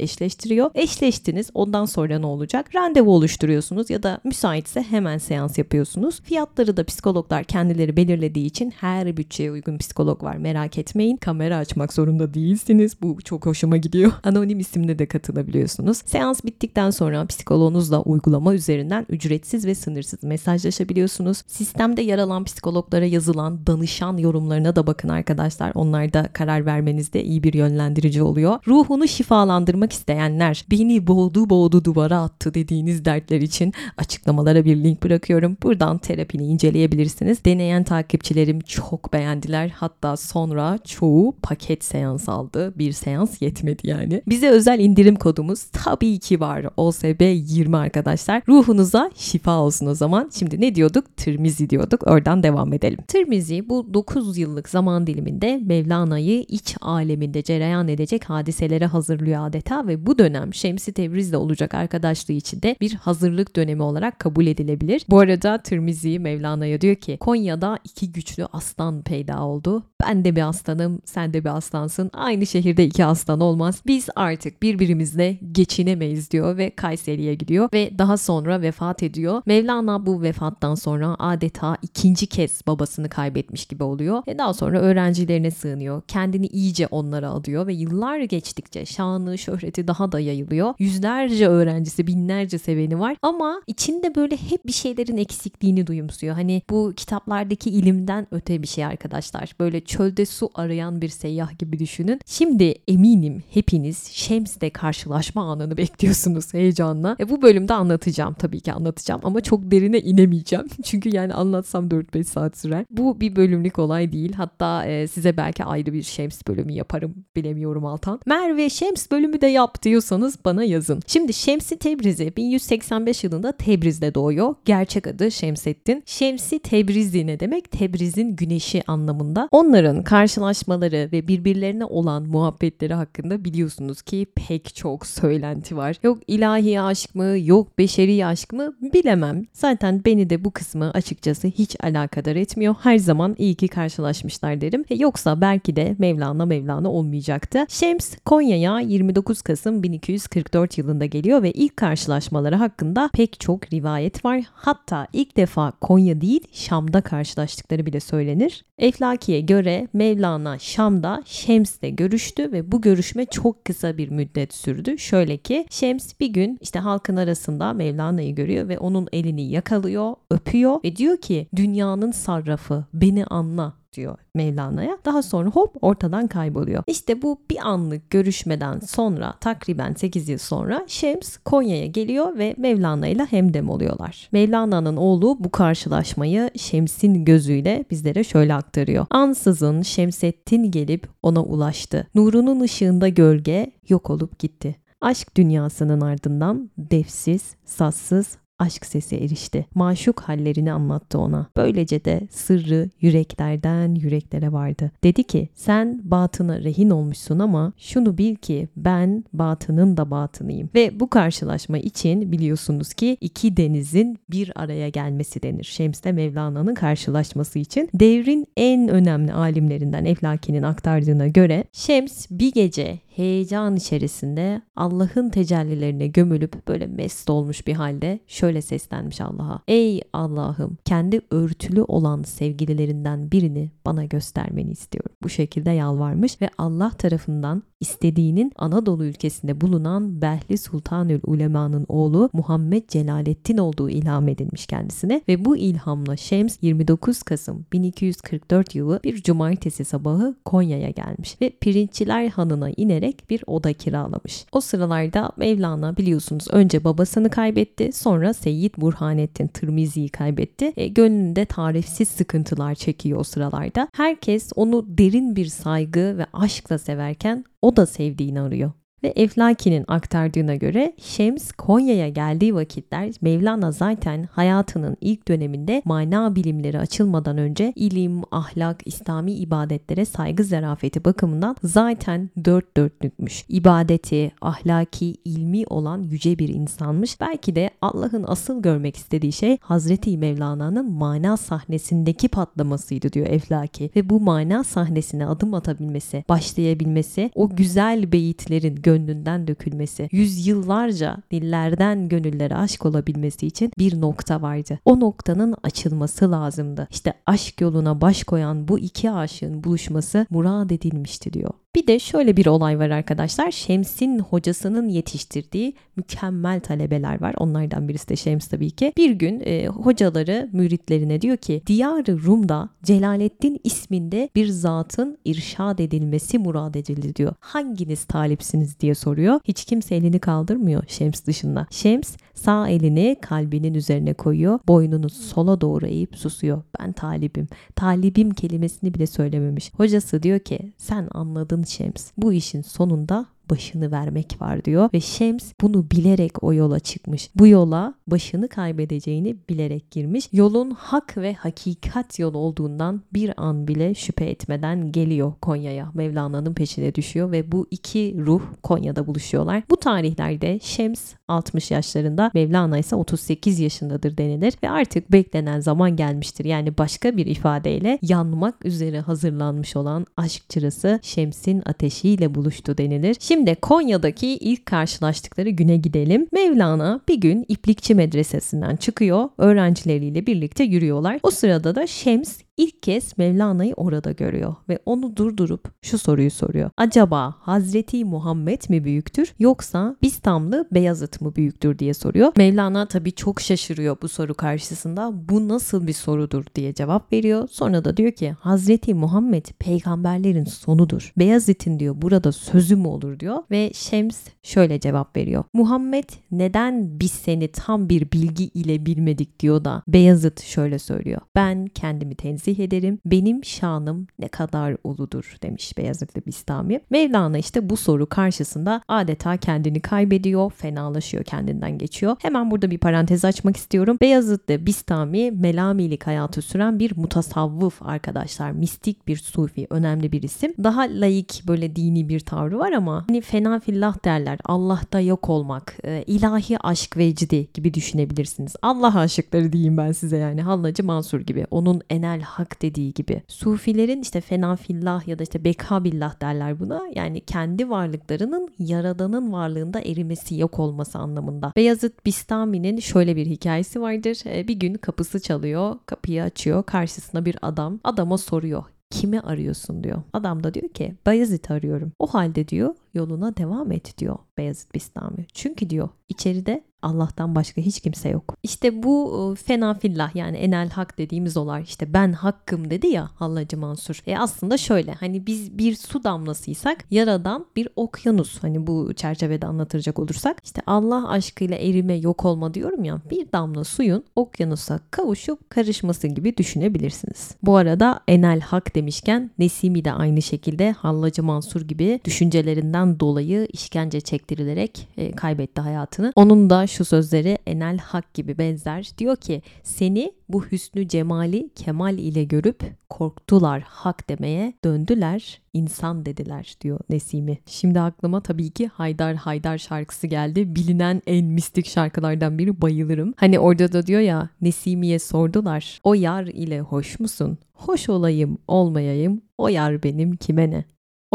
eşleştiriyor. 0.46 0.70
Eşleştiniz. 0.74 1.50
Ondan 1.54 1.84
sonra 1.84 2.18
ne 2.18 2.26
olacak? 2.26 2.74
Randevu 2.74 3.10
oluşturuyorsunuz 3.10 3.90
ya 3.90 4.02
da 4.02 4.20
müsaitse 4.24 4.82
hemen 4.82 5.18
seans 5.18 5.58
yapıyorsunuz. 5.58 6.20
Fiyatları 6.20 6.76
da 6.76 6.84
psikologlar 6.84 7.44
kendileri 7.44 7.96
belirlediği 7.96 8.46
için 8.46 8.70
her 8.70 9.16
bütçeye 9.16 9.52
uygun 9.52 9.78
psikolog 9.78 10.22
var. 10.22 10.36
Merak 10.36 10.78
etmeyin. 10.78 11.16
Kamera 11.16 11.56
açmak 11.56 11.92
zorunda 11.92 12.34
değilsiniz. 12.34 13.02
Bu 13.02 13.18
çok 13.24 13.46
hoşuma 13.46 13.76
gidiyor. 13.76 14.12
Anonim 14.24 14.60
isimle 14.60 14.98
de 14.98 15.06
katılabiliyorsunuz. 15.06 16.02
Seans 16.06 16.44
bittikten 16.44 16.90
sonra 16.90 17.26
psikoloğunuzla 17.26 18.02
uygulama 18.02 18.54
üzerinden 18.54 19.06
ücretsiz 19.08 19.66
ve 19.66 19.74
sınırsız 19.74 20.22
mesajlaşabiliyorsunuz. 20.22 21.42
Sistemde 21.46 22.02
yer 22.02 22.18
alan 22.18 22.44
psikologlara 22.44 23.04
yazılan 23.04 23.66
danışan 23.66 24.16
yorumlarına 24.16 24.76
da 24.76 24.86
bakın 24.86 25.08
arkadaşlar. 25.08 25.72
Onlar 25.74 26.12
da 26.12 26.28
karar 26.32 26.66
vermenizde 26.66 27.24
iyi 27.24 27.42
bir 27.42 27.54
yönlendirici 27.54 28.22
oluyor. 28.22 28.58
Ruhunu 28.66 29.08
şifalandırmak 29.08 29.92
isteyenler 30.36 30.64
beni 30.70 31.06
boğdu 31.06 31.50
boğdu 31.50 31.84
duvara 31.84 32.20
attı 32.20 32.54
dediğiniz 32.54 33.04
dertler 33.04 33.40
için 33.40 33.72
açıklamalara 33.96 34.64
bir 34.64 34.76
link 34.76 35.02
bırakıyorum. 35.02 35.56
Buradan 35.62 35.98
terapini 35.98 36.46
inceleyebilirsiniz. 36.46 37.44
Deneyen 37.44 37.84
takipçilerim 37.84 38.60
çok 38.60 39.12
beğendiler. 39.12 39.68
Hatta 39.68 40.16
sonra 40.16 40.78
çoğu 40.84 41.34
paket 41.42 41.84
seans 41.84 42.28
aldı. 42.28 42.78
Bir 42.78 42.92
seans 42.92 43.42
yetmedi 43.42 43.88
yani. 43.88 44.22
Bize 44.28 44.48
özel 44.48 44.80
indirim 44.80 45.16
kodumuz 45.16 45.64
tabii 45.64 46.18
ki 46.18 46.40
var. 46.40 46.66
OSB 46.76 47.20
20 47.20 47.76
arkadaşlar. 47.76 48.42
Ruhunuza 48.48 49.10
şifa 49.14 49.58
olsun 49.58 49.86
o 49.86 49.94
zaman. 49.94 50.30
Şimdi 50.38 50.60
ne 50.60 50.74
diyorduk? 50.74 51.16
Tirmizi 51.16 51.70
diyorduk. 51.70 52.06
Oradan 52.06 52.42
devam 52.42 52.72
edelim. 52.72 52.98
Tirmizi 53.08 53.68
bu 53.68 53.94
9 53.94 54.38
yıllık 54.38 54.68
zaman 54.68 55.06
diliminde 55.06 55.60
Mevlana'yı 55.64 56.44
iç 56.48 56.76
aleminde 56.80 57.42
cereyan 57.42 57.88
edecek 57.88 58.24
hadiselere 58.24 58.86
hazırlıyor 58.86 59.46
adeta 59.46 59.86
ve 59.86 60.06
bu 60.06 60.18
dönem 60.18 60.25
Şemsi 60.52 60.92
Tebriz'le 60.92 61.34
olacak 61.34 61.74
arkadaşlığı 61.74 62.34
için 62.34 62.62
de 62.62 62.76
bir 62.80 62.94
hazırlık 62.94 63.56
dönemi 63.56 63.82
olarak 63.82 64.18
kabul 64.18 64.46
edilebilir. 64.46 65.04
Bu 65.08 65.18
arada 65.18 65.62
Tirmizi 65.62 66.18
Mevlana'ya 66.18 66.80
diyor 66.80 66.96
ki 66.96 67.16
Konya'da 67.20 67.78
iki 67.84 68.12
güçlü 68.12 68.46
aslan 68.52 69.02
peyda 69.02 69.42
oldu. 69.42 69.82
Ben 70.02 70.24
de 70.24 70.36
bir 70.36 70.48
aslanım, 70.48 71.00
sen 71.04 71.32
de 71.32 71.44
bir 71.44 71.56
aslansın. 71.56 72.10
Aynı 72.12 72.46
şehirde 72.46 72.84
iki 72.84 73.04
aslan 73.04 73.40
olmaz. 73.40 73.82
Biz 73.86 74.08
artık 74.16 74.62
birbirimizle 74.62 75.38
geçinemeyiz 75.52 76.30
diyor 76.30 76.56
ve 76.56 76.70
Kayseri'ye 76.70 77.34
gidiyor 77.34 77.68
ve 77.74 77.90
daha 77.98 78.16
sonra 78.16 78.62
vefat 78.62 79.02
ediyor. 79.02 79.42
Mevlana 79.46 80.06
bu 80.06 80.22
vefattan 80.22 80.74
sonra 80.74 81.16
adeta 81.18 81.76
ikinci 81.82 82.26
kez 82.26 82.66
babasını 82.66 83.08
kaybetmiş 83.08 83.66
gibi 83.66 83.82
oluyor. 83.82 84.22
Ve 84.28 84.38
daha 84.38 84.54
sonra 84.54 84.80
öğrencilerine 84.80 85.50
sığınıyor. 85.50 86.02
Kendini 86.08 86.46
iyice 86.46 86.86
onlara 86.86 87.30
adıyor 87.30 87.66
ve 87.66 87.74
yıllar 87.74 88.18
geçtikçe 88.18 88.86
şanı, 88.86 89.38
şöhreti 89.38 89.88
daha 89.88 90.12
da 90.12 90.15
yayılıyor. 90.20 90.74
Yüzlerce 90.78 91.48
öğrencisi, 91.48 92.06
binlerce 92.06 92.58
seveni 92.58 92.98
var 92.98 93.16
ama 93.22 93.62
içinde 93.66 94.14
böyle 94.14 94.36
hep 94.36 94.66
bir 94.66 94.72
şeylerin 94.72 95.16
eksikliğini 95.16 95.86
duyumsuyor. 95.86 96.34
Hani 96.34 96.62
bu 96.70 96.92
kitaplardaki 96.96 97.70
ilimden 97.70 98.26
öte 98.30 98.62
bir 98.62 98.66
şey 98.66 98.84
arkadaşlar. 98.84 99.52
Böyle 99.60 99.80
çölde 99.80 100.26
su 100.26 100.50
arayan 100.54 101.00
bir 101.00 101.08
seyyah 101.08 101.58
gibi 101.58 101.78
düşünün. 101.78 102.20
Şimdi 102.26 102.74
eminim 102.88 103.42
hepiniz 103.50 104.04
Şems'le 104.04 104.72
karşılaşma 104.72 105.52
anını 105.52 105.76
bekliyorsunuz 105.76 106.54
heyecanla. 106.54 107.16
E 107.20 107.28
bu 107.28 107.42
bölümde 107.42 107.74
anlatacağım 107.74 108.34
tabii 108.34 108.60
ki 108.60 108.72
anlatacağım 108.72 109.20
ama 109.24 109.40
çok 109.40 109.70
derine 109.70 110.00
inemeyeceğim. 110.00 110.66
Çünkü 110.84 111.16
yani 111.16 111.34
anlatsam 111.34 111.88
4-5 111.88 112.24
saat 112.24 112.58
sürer. 112.58 112.84
Bu 112.90 113.20
bir 113.20 113.36
bölümlük 113.36 113.78
olay 113.78 114.12
değil. 114.12 114.32
Hatta 114.32 114.86
e, 114.86 115.08
size 115.08 115.36
belki 115.36 115.64
ayrı 115.64 115.92
bir 115.92 116.02
Şems 116.02 116.42
bölümü 116.48 116.72
yaparım. 116.72 117.14
Bilemiyorum 117.36 117.86
Altan. 117.86 118.20
Merve 118.26 118.70
Şems 118.70 119.10
bölümü 119.10 119.40
de 119.40 119.46
yap 119.46 119.82
diyorsanız 120.06 120.38
bana 120.44 120.64
yazın. 120.64 121.02
Şimdi 121.06 121.32
Şemsi 121.32 121.76
Tebrizi 121.76 122.32
1185 122.36 123.24
yılında 123.24 123.52
Tebriz'de 123.52 124.14
doğuyor. 124.14 124.54
Gerçek 124.64 125.06
adı 125.06 125.30
Şemseddin. 125.30 126.02
Şemsi 126.06 126.58
Tebrizi 126.58 127.26
ne 127.26 127.40
demek? 127.40 127.70
Tebriz'in 127.70 128.36
güneşi 128.36 128.82
anlamında. 128.86 129.48
Onların 129.52 130.04
karşılaşmaları 130.04 131.08
ve 131.12 131.28
birbirlerine 131.28 131.84
olan 131.84 132.22
muhabbetleri 132.22 132.94
hakkında 132.94 133.44
biliyorsunuz 133.44 134.02
ki 134.02 134.26
pek 134.34 134.74
çok 134.74 135.06
söylenti 135.06 135.76
var. 135.76 135.96
Yok 136.02 136.18
ilahi 136.26 136.80
aşk 136.80 137.14
mı, 137.14 137.38
yok 137.38 137.78
beşeri 137.78 138.26
aşk 138.26 138.52
mı 138.52 138.76
bilemem. 138.80 139.44
Zaten 139.52 140.02
beni 140.04 140.30
de 140.30 140.44
bu 140.44 140.50
kısmı 140.50 140.90
açıkçası 140.90 141.48
hiç 141.48 141.76
alakadar 141.80 142.36
etmiyor. 142.36 142.74
Her 142.82 142.98
zaman 142.98 143.34
iyi 143.38 143.54
ki 143.54 143.68
karşılaşmışlar 143.68 144.60
derim. 144.60 144.84
Yoksa 144.90 145.40
belki 145.40 145.76
de 145.76 145.96
Mevlana 145.98 146.46
Mevlana 146.46 146.90
olmayacaktı. 146.90 147.66
Şems 147.68 148.16
Konya'ya 148.24 148.80
29 148.80 149.42
Kasım 149.42 149.82
1244 150.02 150.78
yılında 150.78 151.06
geliyor 151.06 151.42
ve 151.42 151.52
ilk 151.52 151.76
karşılaşmaları 151.76 152.56
hakkında 152.56 153.10
pek 153.12 153.40
çok 153.40 153.72
rivayet 153.72 154.24
var. 154.24 154.42
Hatta 154.52 155.06
ilk 155.12 155.36
defa 155.36 155.70
Konya 155.70 156.20
değil 156.20 156.40
Şam'da 156.52 157.00
karşılaştıkları 157.00 157.86
bile 157.86 158.00
söylenir. 158.00 158.64
Eflaki'ye 158.78 159.40
göre 159.40 159.88
Mevlana 159.92 160.58
Şam'da 160.58 161.22
Şems'le 161.26 161.96
görüştü 161.96 162.52
ve 162.52 162.72
bu 162.72 162.80
görüşme 162.80 163.26
çok 163.26 163.64
kısa 163.64 163.98
bir 163.98 164.08
müddet 164.08 164.54
sürdü. 164.54 164.98
Şöyle 164.98 165.36
ki 165.36 165.66
Şems 165.70 166.12
bir 166.20 166.28
gün 166.28 166.58
işte 166.60 166.78
halkın 166.78 167.16
arasında 167.16 167.72
Mevlana'yı 167.72 168.34
görüyor 168.34 168.68
ve 168.68 168.78
onun 168.78 169.08
elini 169.12 169.50
yakalıyor, 169.50 170.14
öpüyor 170.30 170.84
ve 170.84 170.96
diyor 170.96 171.16
ki 171.16 171.46
dünyanın 171.56 172.10
sarrafı 172.10 172.84
beni 172.94 173.24
anla 173.26 173.85
diyor 173.96 174.18
Mevlana'ya. 174.34 174.98
Daha 175.04 175.22
sonra 175.22 175.50
hop 175.50 175.76
ortadan 175.82 176.26
kayboluyor. 176.26 176.82
İşte 176.86 177.22
bu 177.22 177.40
bir 177.50 177.68
anlık 177.68 178.10
görüşmeden 178.10 178.80
sonra 178.80 179.34
takriben 179.40 179.94
8 179.94 180.28
yıl 180.28 180.38
sonra 180.38 180.84
Şems 180.86 181.36
Konya'ya 181.36 181.86
geliyor 181.86 182.38
ve 182.38 182.54
Mevlana 182.58 183.08
ile 183.08 183.24
hemdem 183.24 183.70
oluyorlar. 183.70 184.28
Mevlana'nın 184.32 184.96
oğlu 184.96 185.36
bu 185.40 185.50
karşılaşmayı 185.50 186.50
Şems'in 186.56 187.24
gözüyle 187.24 187.84
bizlere 187.90 188.24
şöyle 188.24 188.54
aktarıyor. 188.54 189.06
Ansızın 189.10 189.82
Şemsettin 189.82 190.70
gelip 190.70 191.08
ona 191.22 191.42
ulaştı. 191.42 192.06
Nurunun 192.14 192.60
ışığında 192.60 193.08
gölge 193.08 193.72
yok 193.88 194.10
olup 194.10 194.38
gitti. 194.38 194.76
Aşk 195.00 195.36
dünyasının 195.36 196.00
ardından 196.00 196.70
defsiz, 196.78 197.54
sassız, 197.64 198.38
aşk 198.58 198.86
sesi 198.86 199.16
erişti. 199.16 199.66
Maşuk 199.74 200.20
hallerini 200.20 200.72
anlattı 200.72 201.18
ona. 201.18 201.46
Böylece 201.56 202.04
de 202.04 202.20
sırrı 202.30 202.90
yüreklerden 203.00 203.94
yüreklere 203.94 204.52
vardı. 204.52 204.90
Dedi 205.04 205.24
ki 205.24 205.48
sen 205.54 206.00
batına 206.04 206.60
rehin 206.60 206.90
olmuşsun 206.90 207.38
ama 207.38 207.72
şunu 207.78 208.18
bil 208.18 208.34
ki 208.34 208.68
ben 208.76 209.24
batının 209.32 209.96
da 209.96 210.10
batınıyım. 210.10 210.70
Ve 210.74 211.00
bu 211.00 211.10
karşılaşma 211.10 211.78
için 211.78 212.32
biliyorsunuz 212.32 212.94
ki 212.94 213.16
iki 213.20 213.56
denizin 213.56 214.18
bir 214.30 214.52
araya 214.54 214.88
gelmesi 214.88 215.42
denir. 215.42 215.64
Şems 215.64 216.00
ile 216.00 216.12
Mevlana'nın 216.12 216.74
karşılaşması 216.74 217.58
için. 217.58 217.90
Devrin 217.94 218.46
en 218.56 218.88
önemli 218.88 219.32
alimlerinden 219.32 220.04
Eflaki'nin 220.04 220.62
aktardığına 220.62 221.26
göre 221.26 221.64
Şems 221.72 222.26
bir 222.30 222.52
gece 222.52 222.98
heyecan 223.16 223.76
içerisinde 223.76 224.62
Allah'ın 224.76 225.30
tecellilerine 225.30 226.06
gömülüp 226.06 226.68
böyle 226.68 226.86
mest 226.86 227.30
olmuş 227.30 227.66
bir 227.66 227.74
halde 227.74 228.20
şöyle 228.26 228.62
seslenmiş 228.62 229.20
Allah'a. 229.20 229.62
Ey 229.68 230.00
Allah'ım 230.12 230.78
kendi 230.84 231.20
örtülü 231.30 231.82
olan 231.82 232.22
sevgililerinden 232.22 233.30
birini 233.30 233.70
bana 233.86 234.04
göstermeni 234.04 234.70
istiyorum. 234.70 235.12
Bu 235.22 235.28
şekilde 235.28 235.70
yalvarmış 235.70 236.42
ve 236.42 236.48
Allah 236.58 236.90
tarafından 236.90 237.62
istediğinin 237.80 238.52
Anadolu 238.56 239.04
ülkesinde 239.04 239.60
bulunan 239.60 240.22
Behli 240.22 240.58
Sultanül 240.58 241.20
Ulema'nın 241.26 241.86
oğlu 241.88 242.30
Muhammed 242.32 242.88
Celalettin 242.88 243.58
olduğu 243.58 243.90
ilham 243.90 244.28
edilmiş 244.28 244.66
kendisine 244.66 245.22
ve 245.28 245.44
bu 245.44 245.56
ilhamla 245.56 246.16
Şems 246.16 246.56
29 246.62 247.22
Kasım 247.22 247.66
1244 247.72 248.74
yılı 248.74 249.00
bir 249.04 249.22
cumartesi 249.22 249.84
sabahı 249.84 250.34
Konya'ya 250.44 250.90
gelmiş 250.90 251.36
ve 251.40 251.50
Pirinççiler 251.50 252.28
Hanı'na 252.28 252.70
inerek 252.70 253.05
bir 253.30 253.44
oda 253.46 253.72
kiralamış. 253.72 254.46
O 254.52 254.60
sıralarda 254.60 255.32
Mevlana 255.36 255.96
biliyorsunuz 255.96 256.46
önce 256.50 256.84
babasını 256.84 257.30
kaybetti 257.30 257.92
sonra 257.92 258.34
Seyyid 258.34 258.74
Burhanettin 258.76 259.46
Tırmizi'yi 259.46 260.08
kaybetti. 260.08 260.72
E, 260.76 260.88
gönlünde 260.88 261.44
tarifsiz 261.44 262.08
sıkıntılar 262.08 262.74
çekiyor 262.74 263.20
o 263.20 263.24
sıralarda. 263.24 263.88
Herkes 263.96 264.52
onu 264.56 264.84
derin 264.98 265.36
bir 265.36 265.46
saygı 265.46 266.18
ve 266.18 266.26
aşkla 266.32 266.78
severken 266.78 267.44
o 267.62 267.76
da 267.76 267.86
sevdiğini 267.86 268.40
arıyor. 268.40 268.72
Ve 269.06 269.12
Eflaki'nin 269.16 269.84
aktardığına 269.88 270.54
göre 270.54 270.92
Şems 270.98 271.52
Konya'ya 271.52 272.08
geldiği 272.08 272.54
vakitler 272.54 273.12
Mevlana 273.20 273.72
zaten 273.72 274.28
hayatının 274.32 274.96
ilk 275.00 275.28
döneminde 275.28 275.82
mana 275.84 276.34
bilimleri 276.34 276.78
açılmadan 276.78 277.38
önce 277.38 277.72
ilim, 277.76 278.22
ahlak, 278.30 278.86
İslami 278.86 279.32
ibadetlere 279.32 280.04
saygı 280.04 280.44
zarafeti 280.44 281.04
bakımından 281.04 281.56
zaten 281.62 282.30
dört 282.44 282.76
dörtlükmüş. 282.76 283.44
İbadeti, 283.48 284.32
ahlaki, 284.40 285.16
ilmi 285.24 285.66
olan 285.66 286.02
yüce 286.02 286.38
bir 286.38 286.48
insanmış. 286.48 287.20
Belki 287.20 287.56
de 287.56 287.70
Allah'ın 287.82 288.24
asıl 288.26 288.62
görmek 288.62 288.96
istediği 288.96 289.32
şey 289.32 289.58
Hazreti 289.60 290.18
Mevlana'nın 290.18 290.92
mana 290.92 291.36
sahnesindeki 291.36 292.28
patlamasıydı 292.28 293.12
diyor 293.12 293.26
Eflaki. 293.26 293.90
Ve 293.96 294.10
bu 294.10 294.20
mana 294.20 294.64
sahnesine 294.64 295.26
adım 295.26 295.54
atabilmesi, 295.54 296.24
başlayabilmesi, 296.28 297.30
o 297.34 297.56
güzel 297.56 298.12
beyitlerin 298.12 298.74
gönlünden 298.96 299.46
dökülmesi, 299.46 300.08
yüzyıllarca 300.12 301.16
dillerden 301.30 302.08
gönüllere 302.08 302.54
aşk 302.54 302.86
olabilmesi 302.86 303.46
için 303.46 303.70
bir 303.78 304.00
nokta 304.00 304.42
vardı. 304.42 304.78
O 304.84 305.00
noktanın 305.00 305.54
açılması 305.62 306.30
lazımdı. 306.30 306.88
İşte 306.90 307.14
aşk 307.26 307.60
yoluna 307.60 308.00
baş 308.00 308.24
koyan 308.24 308.68
bu 308.68 308.78
iki 308.78 309.10
aşığın 309.10 309.64
buluşması 309.64 310.26
murad 310.30 310.70
edilmişti 310.70 311.32
diyor. 311.32 311.50
Bir 311.76 311.86
de 311.86 311.98
şöyle 311.98 312.36
bir 312.36 312.46
olay 312.46 312.78
var 312.78 312.90
arkadaşlar. 312.90 313.50
Şems'in 313.50 314.18
hocasının 314.18 314.88
yetiştirdiği 314.88 315.74
mükemmel 315.96 316.60
talebeler 316.60 317.20
var. 317.20 317.34
Onlardan 317.38 317.88
birisi 317.88 318.08
de 318.08 318.16
Şems 318.16 318.48
tabii 318.48 318.70
ki. 318.70 318.92
Bir 318.96 319.10
gün 319.10 319.42
e, 319.44 319.66
hocaları 319.66 320.48
müritlerine 320.52 321.20
diyor 321.20 321.36
ki 321.36 321.62
Diyar-ı 321.66 322.22
Rum'da 322.22 322.68
Celaleddin 322.82 323.60
isminde 323.64 324.28
bir 324.34 324.48
zatın 324.48 325.18
irşad 325.24 325.78
edilmesi 325.78 326.38
murad 326.38 326.74
edildi 326.74 327.16
diyor. 327.16 327.34
Hanginiz 327.40 328.04
talipsiniz 328.04 328.80
diye 328.80 328.94
soruyor. 328.94 329.40
Hiç 329.44 329.64
kimse 329.64 329.94
elini 329.94 330.18
kaldırmıyor 330.18 330.82
Şems 330.88 331.24
dışında. 331.26 331.66
Şems 331.70 332.16
sağ 332.36 332.68
elini 332.68 333.16
kalbinin 333.22 333.74
üzerine 333.74 334.14
koyuyor. 334.14 334.58
Boynunu 334.68 335.08
sola 335.08 335.60
doğru 335.60 335.86
eğip 335.86 336.16
susuyor. 336.16 336.62
Ben 336.80 336.92
talibim. 336.92 337.48
Talibim 337.76 338.30
kelimesini 338.30 338.94
bile 338.94 339.06
söylememiş. 339.06 339.72
Hocası 339.74 340.22
diyor 340.22 340.38
ki 340.38 340.72
sen 340.76 341.08
anladın 341.10 341.62
Şems. 341.62 342.10
Bu 342.16 342.32
işin 342.32 342.62
sonunda 342.62 343.26
başını 343.50 343.90
vermek 343.90 344.36
var 344.40 344.64
diyor 344.64 344.88
ve 344.94 345.00
Şems 345.00 345.52
bunu 345.60 345.90
bilerek 345.90 346.44
o 346.44 346.52
yola 346.52 346.78
çıkmış. 346.78 347.30
Bu 347.34 347.46
yola 347.46 347.94
başını 348.06 348.48
kaybedeceğini 348.48 349.36
bilerek 349.48 349.90
girmiş. 349.90 350.28
Yolun 350.32 350.70
hak 350.70 351.16
ve 351.16 351.34
hakikat 351.34 352.18
yolu 352.18 352.38
olduğundan 352.38 353.02
bir 353.12 353.32
an 353.36 353.68
bile 353.68 353.94
şüphe 353.94 354.24
etmeden 354.24 354.92
geliyor 354.92 355.32
Konya'ya. 355.42 355.90
Mevlana'nın 355.94 356.54
peşine 356.54 356.94
düşüyor 356.94 357.32
ve 357.32 357.52
bu 357.52 357.66
iki 357.70 358.16
ruh 358.18 358.42
Konya'da 358.62 359.06
buluşuyorlar. 359.06 359.62
Bu 359.70 359.76
tarihlerde 359.76 360.58
Şems 360.62 361.14
60 361.28 361.70
yaşlarında, 361.70 362.30
Mevlana 362.34 362.78
ise 362.78 362.96
38 362.96 363.60
yaşındadır 363.60 364.16
denilir 364.16 364.54
ve 364.62 364.70
artık 364.70 365.12
beklenen 365.12 365.60
zaman 365.60 365.96
gelmiştir. 365.96 366.44
Yani 366.44 366.78
başka 366.78 367.16
bir 367.16 367.26
ifadeyle 367.26 367.98
yanmak 368.02 368.64
üzere 368.64 369.00
hazırlanmış 369.00 369.76
olan 369.76 370.06
aşk 370.16 370.50
çırası 370.50 371.00
Şems'in 371.02 371.62
ateşiyle 371.66 372.34
buluştu 372.34 372.78
denilir. 372.78 373.16
Şimdi 373.20 373.35
Konya'daki 373.54 374.26
ilk 374.26 374.66
karşılaştıkları 374.66 375.50
güne 375.50 375.76
gidelim. 375.76 376.26
Mevlana 376.32 377.00
bir 377.08 377.20
gün 377.20 377.44
İplikçi 377.48 377.94
Medresesi'nden 377.94 378.76
çıkıyor. 378.76 379.28
Öğrencileriyle 379.38 380.26
birlikte 380.26 380.64
yürüyorlar. 380.64 381.18
O 381.22 381.30
sırada 381.30 381.74
da 381.74 381.86
Şems 381.86 382.45
ilk 382.56 382.82
kez 382.82 383.18
Mevlana'yı 383.18 383.74
orada 383.74 384.12
görüyor 384.12 384.54
ve 384.68 384.78
onu 384.86 385.16
durdurup 385.16 385.72
şu 385.82 385.98
soruyu 385.98 386.30
soruyor. 386.30 386.70
Acaba 386.76 387.34
Hazreti 387.38 388.04
Muhammed 388.04 388.62
mi 388.68 388.84
büyüktür 388.84 389.34
yoksa 389.38 389.96
Bistamlı 390.02 390.68
Beyazıt 390.72 391.20
mı 391.20 391.36
büyüktür 391.36 391.78
diye 391.78 391.94
soruyor. 391.94 392.32
Mevlana 392.36 392.88
tabii 392.88 393.12
çok 393.12 393.40
şaşırıyor 393.40 393.96
bu 394.02 394.08
soru 394.08 394.34
karşısında. 394.34 395.28
Bu 395.28 395.48
nasıl 395.48 395.86
bir 395.86 395.92
sorudur 395.92 396.44
diye 396.54 396.74
cevap 396.74 397.12
veriyor. 397.12 397.48
Sonra 397.50 397.84
da 397.84 397.96
diyor 397.96 398.12
ki 398.12 398.30
Hazreti 398.30 398.94
Muhammed 398.94 399.46
peygamberlerin 399.58 400.44
sonudur. 400.44 401.12
Beyazıt'ın 401.18 401.78
diyor 401.78 402.02
burada 402.02 402.32
sözü 402.32 402.76
mü 402.76 402.88
olur 402.88 403.20
diyor 403.20 403.38
ve 403.50 403.70
Şems 403.74 404.18
şöyle 404.42 404.80
cevap 404.80 405.16
veriyor. 405.16 405.44
Muhammed 405.52 406.08
neden 406.30 407.00
biz 407.00 407.10
seni 407.10 407.48
tam 407.48 407.88
bir 407.88 408.12
bilgi 408.12 408.44
ile 408.44 408.86
bilmedik 408.86 409.40
diyor 409.40 409.64
da 409.64 409.82
Beyazıt 409.88 410.42
şöyle 410.42 410.78
söylüyor. 410.78 411.20
Ben 411.34 411.66
kendimi 411.66 412.14
tenzih 412.14 412.45
ederim. 412.50 412.98
Benim 413.06 413.44
şanım 413.44 414.06
ne 414.18 414.28
kadar 414.28 414.76
uludur 414.84 415.36
demiş 415.42 415.78
Beyazıtlı 415.78 416.26
Bistami. 416.26 416.80
Mevlana 416.90 417.38
işte 417.38 417.70
bu 417.70 417.76
soru 417.76 418.06
karşısında 418.06 418.82
adeta 418.88 419.36
kendini 419.36 419.80
kaybediyor, 419.80 420.50
fenalaşıyor, 420.50 421.24
kendinden 421.24 421.78
geçiyor. 421.78 422.16
Hemen 422.22 422.50
burada 422.50 422.70
bir 422.70 422.78
parantez 422.78 423.24
açmak 423.24 423.56
istiyorum. 423.56 423.98
Beyazıtlı 424.00 424.66
Bistami 424.66 425.30
melamilik 425.30 426.06
hayatı 426.06 426.42
süren 426.42 426.78
bir 426.78 426.96
mutasavvıf 426.96 427.82
arkadaşlar. 427.82 428.50
Mistik 428.52 429.08
bir 429.08 429.16
sufi, 429.16 429.66
önemli 429.70 430.12
bir 430.12 430.22
isim. 430.22 430.54
Daha 430.64 430.82
laik 430.82 431.42
böyle 431.48 431.76
dini 431.76 432.08
bir 432.08 432.20
tavrı 432.20 432.58
var 432.58 432.72
ama 432.72 433.04
hani 433.08 433.20
fena 433.20 433.60
fillah 433.60 434.04
derler. 434.04 434.38
Allah'ta 434.44 435.00
yok 435.00 435.28
olmak, 435.28 435.76
e, 435.84 436.04
ilahi 436.06 436.58
aşk 436.58 436.96
vecdi 436.96 437.48
gibi 437.54 437.74
düşünebilirsiniz. 437.74 438.56
Allah 438.62 438.98
aşıkları 438.98 439.52
diyeyim 439.52 439.76
ben 439.76 439.92
size 439.92 440.16
yani. 440.16 440.42
Hallacı 440.42 440.84
Mansur 440.84 441.20
gibi. 441.20 441.46
Onun 441.50 441.80
enel 441.90 442.20
hak 442.38 442.62
dediği 442.62 442.92
gibi. 442.92 443.22
Sufilerin 443.28 444.02
işte 444.02 444.20
fena 444.20 444.56
fillah 444.56 445.08
ya 445.08 445.18
da 445.18 445.22
işte 445.22 445.44
beka 445.44 445.84
billah 445.84 446.20
derler 446.20 446.60
buna. 446.60 446.82
Yani 446.94 447.20
kendi 447.20 447.70
varlıklarının 447.70 448.48
yaradanın 448.58 449.32
varlığında 449.32 449.80
erimesi 449.80 450.36
yok 450.36 450.58
olması 450.58 450.98
anlamında. 450.98 451.52
Beyazıt 451.56 452.06
Bistami'nin 452.06 452.80
şöyle 452.80 453.16
bir 453.16 453.26
hikayesi 453.26 453.80
vardır. 453.80 454.18
E, 454.26 454.48
bir 454.48 454.54
gün 454.54 454.74
kapısı 454.74 455.20
çalıyor, 455.20 455.76
kapıyı 455.86 456.22
açıyor. 456.22 456.62
Karşısına 456.62 457.24
bir 457.24 457.36
adam. 457.42 457.80
Adama 457.84 458.18
soruyor 458.18 458.64
kimi 458.90 459.20
arıyorsun 459.20 459.84
diyor. 459.84 460.02
Adam 460.12 460.44
da 460.44 460.54
diyor 460.54 460.68
ki 460.68 460.94
Bayezid'i 461.06 461.52
arıyorum. 461.52 461.92
O 461.98 462.06
halde 462.06 462.48
diyor 462.48 462.74
yoluna 462.94 463.36
devam 463.36 463.72
et 463.72 463.98
diyor 463.98 464.18
Beyazıt 464.38 464.74
Bistami. 464.74 465.26
Çünkü 465.32 465.70
diyor 465.70 465.88
içeride 466.08 466.64
Allah'tan 466.82 467.34
başka 467.34 467.60
hiç 467.62 467.80
kimse 467.80 468.08
yok. 468.08 468.36
İşte 468.42 468.82
bu 468.82 469.32
e, 469.32 469.42
fena 469.42 469.74
fillah 469.74 470.16
yani 470.16 470.36
enel 470.36 470.70
hak 470.70 470.98
dediğimiz 470.98 471.36
olay 471.36 471.62
işte 471.62 471.92
ben 471.92 472.12
hakkım 472.12 472.70
dedi 472.70 472.86
ya 472.86 473.10
Hallacı 473.14 473.56
Mansur. 473.58 474.02
E 474.06 474.18
aslında 474.18 474.56
şöyle 474.56 474.92
hani 474.92 475.26
biz 475.26 475.58
bir 475.58 475.76
su 475.76 476.04
damlasıysak 476.04 476.84
yaradan 476.90 477.46
bir 477.56 477.68
okyanus 477.76 478.42
hani 478.42 478.66
bu 478.66 478.94
çerçevede 478.96 479.46
anlatacak 479.46 479.98
olursak 479.98 480.36
işte 480.44 480.62
Allah 480.66 481.08
aşkıyla 481.08 481.56
erime 481.56 481.94
yok 481.94 482.24
olma 482.24 482.54
diyorum 482.54 482.84
ya 482.84 483.00
bir 483.10 483.32
damla 483.32 483.64
suyun 483.64 484.04
okyanusa 484.16 484.80
kavuşup 484.90 485.50
karışması 485.50 486.06
gibi 486.06 486.36
düşünebilirsiniz. 486.36 487.30
Bu 487.42 487.56
arada 487.56 488.00
enel 488.08 488.40
hak 488.40 488.74
demişken 488.74 489.30
Nesimi 489.38 489.84
de 489.84 489.92
aynı 489.92 490.22
şekilde 490.22 490.72
Hallacı 490.72 491.22
Mansur 491.22 491.60
gibi 491.60 492.00
düşüncelerinden 492.04 493.00
dolayı 493.00 493.48
işkence 493.52 494.00
çektirilerek 494.00 494.88
e, 494.96 495.12
kaybetti 495.12 495.60
hayatını. 495.60 496.12
Onun 496.16 496.50
da 496.50 496.66
şu 496.76 496.84
sözleri 496.84 497.38
enel 497.46 497.78
hak 497.78 498.14
gibi 498.14 498.38
benzer. 498.38 498.90
Diyor 498.98 499.16
ki 499.16 499.42
seni 499.62 500.12
bu 500.28 500.44
hüsnü 500.44 500.88
cemali 500.88 501.50
kemal 501.54 501.98
ile 501.98 502.24
görüp 502.24 502.62
korktular 502.90 503.60
hak 503.60 504.08
demeye 504.08 504.52
döndüler 504.64 505.40
insan 505.52 506.06
dediler 506.06 506.56
diyor 506.60 506.80
Nesimi. 506.90 507.38
Şimdi 507.46 507.80
aklıma 507.80 508.20
tabii 508.20 508.50
ki 508.50 508.66
Haydar 508.66 509.14
Haydar 509.14 509.58
şarkısı 509.58 510.06
geldi. 510.06 510.54
Bilinen 510.54 511.02
en 511.06 511.26
mistik 511.26 511.66
şarkılardan 511.66 512.38
biri 512.38 512.60
bayılırım. 512.60 513.14
Hani 513.16 513.38
orada 513.38 513.72
da 513.72 513.86
diyor 513.86 514.00
ya 514.00 514.28
Nesimi'ye 514.40 514.98
sordular 514.98 515.80
o 515.84 515.94
yar 515.94 516.24
ile 516.24 516.60
hoş 516.60 517.00
musun? 517.00 517.38
Hoş 517.52 517.88
olayım 517.88 518.38
olmayayım 518.48 519.22
o 519.38 519.48
yar 519.48 519.82
benim 519.82 520.16
kime 520.16 520.50
ne? 520.50 520.64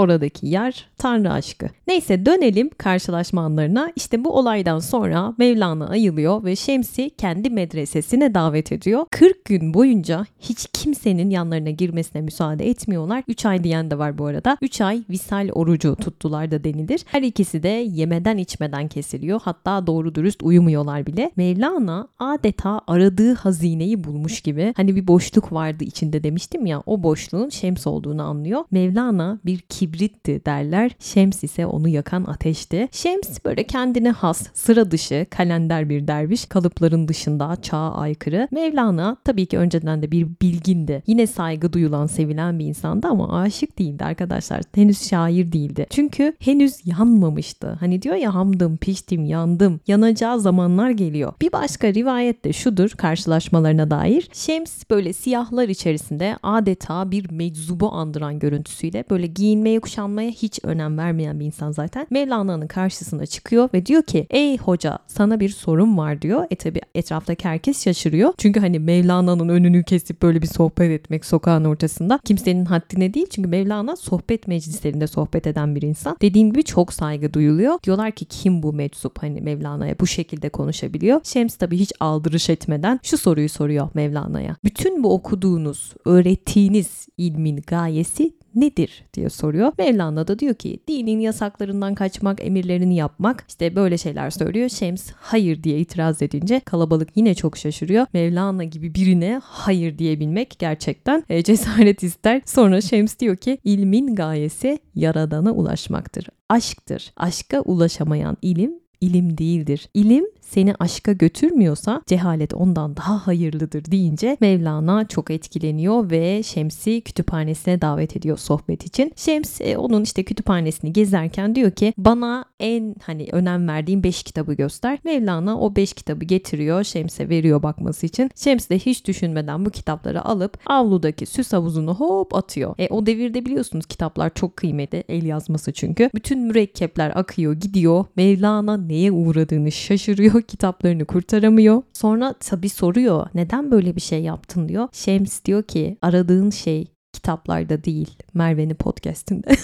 Oradaki 0.01 0.47
yer 0.47 0.87
Tanrı 0.97 1.31
aşkı. 1.31 1.65
Neyse 1.87 2.25
dönelim 2.25 2.69
karşılaşma 2.77 3.41
anlarına. 3.41 3.91
İşte 3.95 4.23
bu 4.23 4.37
olaydan 4.37 4.79
sonra 4.79 5.33
Mevlana 5.37 5.87
ayılıyor 5.87 6.43
ve 6.43 6.55
Şems'i 6.55 7.09
kendi 7.09 7.49
medresesine 7.49 8.33
davet 8.33 8.71
ediyor. 8.71 9.05
40 9.11 9.45
gün 9.45 9.73
boyunca 9.73 10.25
hiç 10.39 10.67
kimsenin 10.73 11.29
yanlarına 11.29 11.69
girmesine 11.69 12.21
müsaade 12.21 12.69
etmiyorlar. 12.69 13.23
3 13.27 13.45
ay 13.45 13.63
diyen 13.63 13.91
de 13.91 13.97
var 13.97 14.17
bu 14.17 14.25
arada. 14.25 14.57
3 14.61 14.81
ay 14.81 15.03
visal 15.09 15.49
orucu 15.53 15.95
tuttular 15.95 16.51
da 16.51 16.63
denilir. 16.63 17.01
Her 17.05 17.21
ikisi 17.21 17.63
de 17.63 17.69
yemeden 17.69 18.37
içmeden 18.37 18.87
kesiliyor. 18.87 19.41
Hatta 19.43 19.87
doğru 19.87 20.15
dürüst 20.15 20.43
uyumuyorlar 20.43 21.05
bile. 21.05 21.31
Mevlana 21.35 22.07
adeta 22.19 22.81
aradığı 22.87 23.33
hazineyi 23.33 24.03
bulmuş 24.03 24.41
gibi. 24.41 24.73
Hani 24.77 24.95
bir 24.95 25.07
boşluk 25.07 25.53
vardı 25.53 25.83
içinde 25.83 26.23
demiştim 26.23 26.65
ya. 26.65 26.83
O 26.85 27.03
boşluğun 27.03 27.49
Şems 27.49 27.87
olduğunu 27.87 28.23
anlıyor. 28.23 28.63
Mevlana 28.71 29.39
bir 29.45 29.59
kibritti 29.91 30.45
derler. 30.45 30.91
Şems 30.99 31.43
ise 31.43 31.65
onu 31.65 31.87
yakan 31.87 32.23
ateşti. 32.23 32.87
Şems 32.91 33.45
böyle 33.45 33.63
kendine 33.63 34.11
has, 34.11 34.47
sıra 34.53 34.91
dışı, 34.91 35.25
kalender 35.29 35.89
bir 35.89 36.07
derviş. 36.07 36.45
Kalıpların 36.45 37.07
dışında 37.07 37.57
çağa 37.61 37.91
aykırı. 37.93 38.47
Mevlana 38.51 39.17
tabii 39.25 39.45
ki 39.45 39.57
önceden 39.57 40.01
de 40.01 40.11
bir 40.11 40.27
bilgindi. 40.41 41.03
Yine 41.07 41.27
saygı 41.27 41.73
duyulan, 41.73 42.05
sevilen 42.05 42.59
bir 42.59 42.65
insandı 42.65 43.07
ama 43.07 43.41
aşık 43.41 43.79
değildi 43.79 44.03
arkadaşlar. 44.03 44.61
Henüz 44.75 45.09
şair 45.09 45.51
değildi. 45.51 45.85
Çünkü 45.89 46.33
henüz 46.39 46.85
yanmamıştı. 46.85 47.77
Hani 47.79 48.01
diyor 48.01 48.15
ya 48.15 48.35
hamdım, 48.35 48.77
piştim, 48.77 49.25
yandım. 49.25 49.79
Yanacağı 49.87 50.39
zamanlar 50.39 50.89
geliyor. 50.89 51.33
Bir 51.41 51.51
başka 51.51 51.93
rivayet 51.93 52.45
de 52.45 52.53
şudur 52.53 52.89
karşılaşmalarına 52.89 53.91
dair. 53.91 54.29
Şems 54.33 54.83
böyle 54.89 55.13
siyahlar 55.13 55.69
içerisinde 55.69 56.37
adeta 56.43 57.11
bir 57.11 57.31
meczubu 57.31 57.91
andıran 57.91 58.39
görüntüsüyle 58.39 59.03
böyle 59.09 59.27
giyinmeye 59.71 59.79
kuşanmaya 59.79 60.29
hiç 60.29 60.59
önem 60.63 60.97
vermeyen 60.97 61.39
bir 61.39 61.45
insan 61.45 61.71
zaten. 61.71 62.07
Mevlana'nın 62.09 62.67
karşısına 62.67 63.25
çıkıyor 63.25 63.69
ve 63.73 63.85
diyor 63.85 64.03
ki 64.03 64.27
ey 64.29 64.57
hoca 64.57 64.99
sana 65.07 65.39
bir 65.39 65.49
sorun 65.49 65.97
var 65.97 66.21
diyor. 66.21 66.45
E 66.51 66.55
tabi 66.55 66.81
etraftaki 66.95 67.47
herkes 67.47 67.83
şaşırıyor. 67.83 68.33
Çünkü 68.37 68.59
hani 68.59 68.79
Mevlana'nın 68.79 69.49
önünü 69.49 69.83
kesip 69.83 70.21
böyle 70.21 70.41
bir 70.41 70.47
sohbet 70.47 70.91
etmek 70.91 71.25
sokağın 71.25 71.65
ortasında 71.65 72.19
kimsenin 72.25 72.65
haddine 72.65 73.13
değil. 73.13 73.27
Çünkü 73.29 73.49
Mevlana 73.49 73.95
sohbet 73.95 74.47
meclislerinde 74.47 75.07
sohbet 75.07 75.47
eden 75.47 75.75
bir 75.75 75.81
insan. 75.81 76.17
Dediğim 76.21 76.51
gibi 76.51 76.63
çok 76.63 76.93
saygı 76.93 77.33
duyuluyor. 77.33 77.79
Diyorlar 77.83 78.11
ki 78.11 78.25
kim 78.25 78.63
bu 78.63 78.73
meczup 78.73 79.23
hani 79.23 79.41
Mevlana'ya 79.41 79.95
bu 79.99 80.07
şekilde 80.07 80.49
konuşabiliyor. 80.49 81.21
Şems 81.23 81.55
tabi 81.55 81.77
hiç 81.77 81.91
aldırış 81.99 82.49
etmeden 82.49 82.99
şu 83.03 83.17
soruyu 83.17 83.49
soruyor 83.49 83.89
Mevlana'ya. 83.93 84.55
Bütün 84.63 85.03
bu 85.03 85.13
okuduğunuz, 85.13 85.93
öğrettiğiniz 86.05 87.07
ilmin 87.17 87.63
gayesi 87.67 88.33
nedir 88.55 89.03
diye 89.13 89.29
soruyor. 89.29 89.71
Mevlana 89.77 90.27
da 90.27 90.39
diyor 90.39 90.53
ki 90.53 90.79
dinin 90.87 91.19
yasaklarından 91.19 91.95
kaçmak, 91.95 92.45
emirlerini 92.45 92.95
yapmak 92.95 93.45
işte 93.47 93.75
böyle 93.75 93.97
şeyler 93.97 94.29
söylüyor. 94.29 94.69
Şems 94.69 95.11
hayır 95.15 95.63
diye 95.63 95.79
itiraz 95.79 96.21
edince 96.21 96.59
kalabalık 96.59 97.09
yine 97.15 97.35
çok 97.35 97.57
şaşırıyor. 97.57 98.05
Mevlana 98.13 98.63
gibi 98.63 98.95
birine 98.95 99.41
hayır 99.43 99.97
diyebilmek 99.97 100.55
gerçekten 100.59 101.23
e, 101.29 101.43
cesaret 101.51 102.03
ister. 102.03 102.41
Sonra 102.45 102.81
Şems 102.81 103.19
diyor 103.19 103.35
ki 103.35 103.57
ilmin 103.63 104.15
gayesi 104.15 104.79
yaradana 104.95 105.51
ulaşmaktır. 105.51 106.27
Aşktır. 106.49 107.13
Aşka 107.17 107.61
ulaşamayan 107.61 108.37
ilim 108.41 108.81
ilim 109.01 109.37
değildir. 109.37 109.89
İlim 109.93 110.25
seni 110.41 110.73
aşka 110.79 111.11
götürmüyorsa 111.11 112.01
cehalet 112.07 112.53
ondan 112.53 112.97
daha 112.97 113.27
hayırlıdır 113.27 113.85
deyince 113.85 114.37
Mevlana 114.41 115.07
çok 115.07 115.31
etkileniyor 115.31 116.11
ve 116.11 116.43
Şems'i 116.43 117.01
kütüphanesine 117.01 117.81
davet 117.81 118.17
ediyor 118.17 118.37
sohbet 118.37 118.85
için. 118.85 119.13
Şems 119.15 119.61
e, 119.61 119.77
onun 119.77 120.03
işte 120.03 120.23
kütüphanesini 120.23 120.93
gezerken 120.93 121.55
diyor 121.55 121.71
ki 121.71 121.93
bana 121.97 122.45
en 122.59 122.95
hani 123.03 123.27
önem 123.31 123.67
verdiğim 123.67 124.03
5 124.03 124.23
kitabı 124.23 124.53
göster. 124.53 124.99
Mevlana 125.03 125.59
o 125.59 125.75
5 125.75 125.93
kitabı 125.93 126.25
getiriyor 126.25 126.83
Şems'e 126.83 127.29
veriyor 127.29 127.63
bakması 127.63 128.05
için. 128.05 128.31
Şems 128.35 128.69
de 128.69 128.79
hiç 128.79 129.07
düşünmeden 129.07 129.65
bu 129.65 129.69
kitapları 129.69 130.25
alıp 130.25 130.57
avludaki 130.65 131.25
süs 131.25 131.53
havuzunu 131.53 131.95
hop 131.95 132.35
atıyor. 132.35 132.75
E, 132.77 132.87
o 132.87 133.05
devirde 133.05 133.45
biliyorsunuz 133.45 133.85
kitaplar 133.85 134.33
çok 134.33 134.57
kıymetli 134.57 135.03
el 135.09 135.23
yazması 135.23 135.71
çünkü. 135.73 136.09
Bütün 136.15 136.39
mürekkepler 136.39 137.11
akıyor 137.15 137.53
gidiyor. 137.53 138.05
Mevlana 138.15 138.77
neye 138.77 139.11
uğradığını 139.11 139.71
şaşırıyor 139.71 140.40
kitaplarını 140.41 141.05
kurtaramıyor. 141.05 141.83
Sonra 141.93 142.33
tabi 142.33 142.69
soruyor 142.69 143.27
neden 143.33 143.71
böyle 143.71 143.95
bir 143.95 144.01
şey 144.01 144.21
yaptın 144.21 144.69
diyor. 144.69 144.87
Şems 144.91 145.45
diyor 145.45 145.63
ki 145.63 145.97
aradığın 146.01 146.49
şey 146.49 146.87
kitaplarda 147.13 147.83
değil 147.83 148.17
Merve'nin 148.33 148.75
podcastinde. 148.75 149.51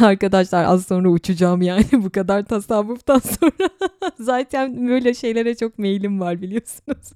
Arkadaşlar 0.00 0.64
az 0.64 0.86
sonra 0.86 1.08
uçacağım 1.08 1.62
yani 1.62 1.84
bu 1.92 2.10
kadar 2.10 2.42
tasavvuftan 2.42 3.18
sonra. 3.18 3.70
Zaten 4.18 4.88
böyle 4.88 5.14
şeylere 5.14 5.54
çok 5.54 5.78
meylim 5.78 6.20
var 6.20 6.42
biliyorsunuz. 6.42 7.12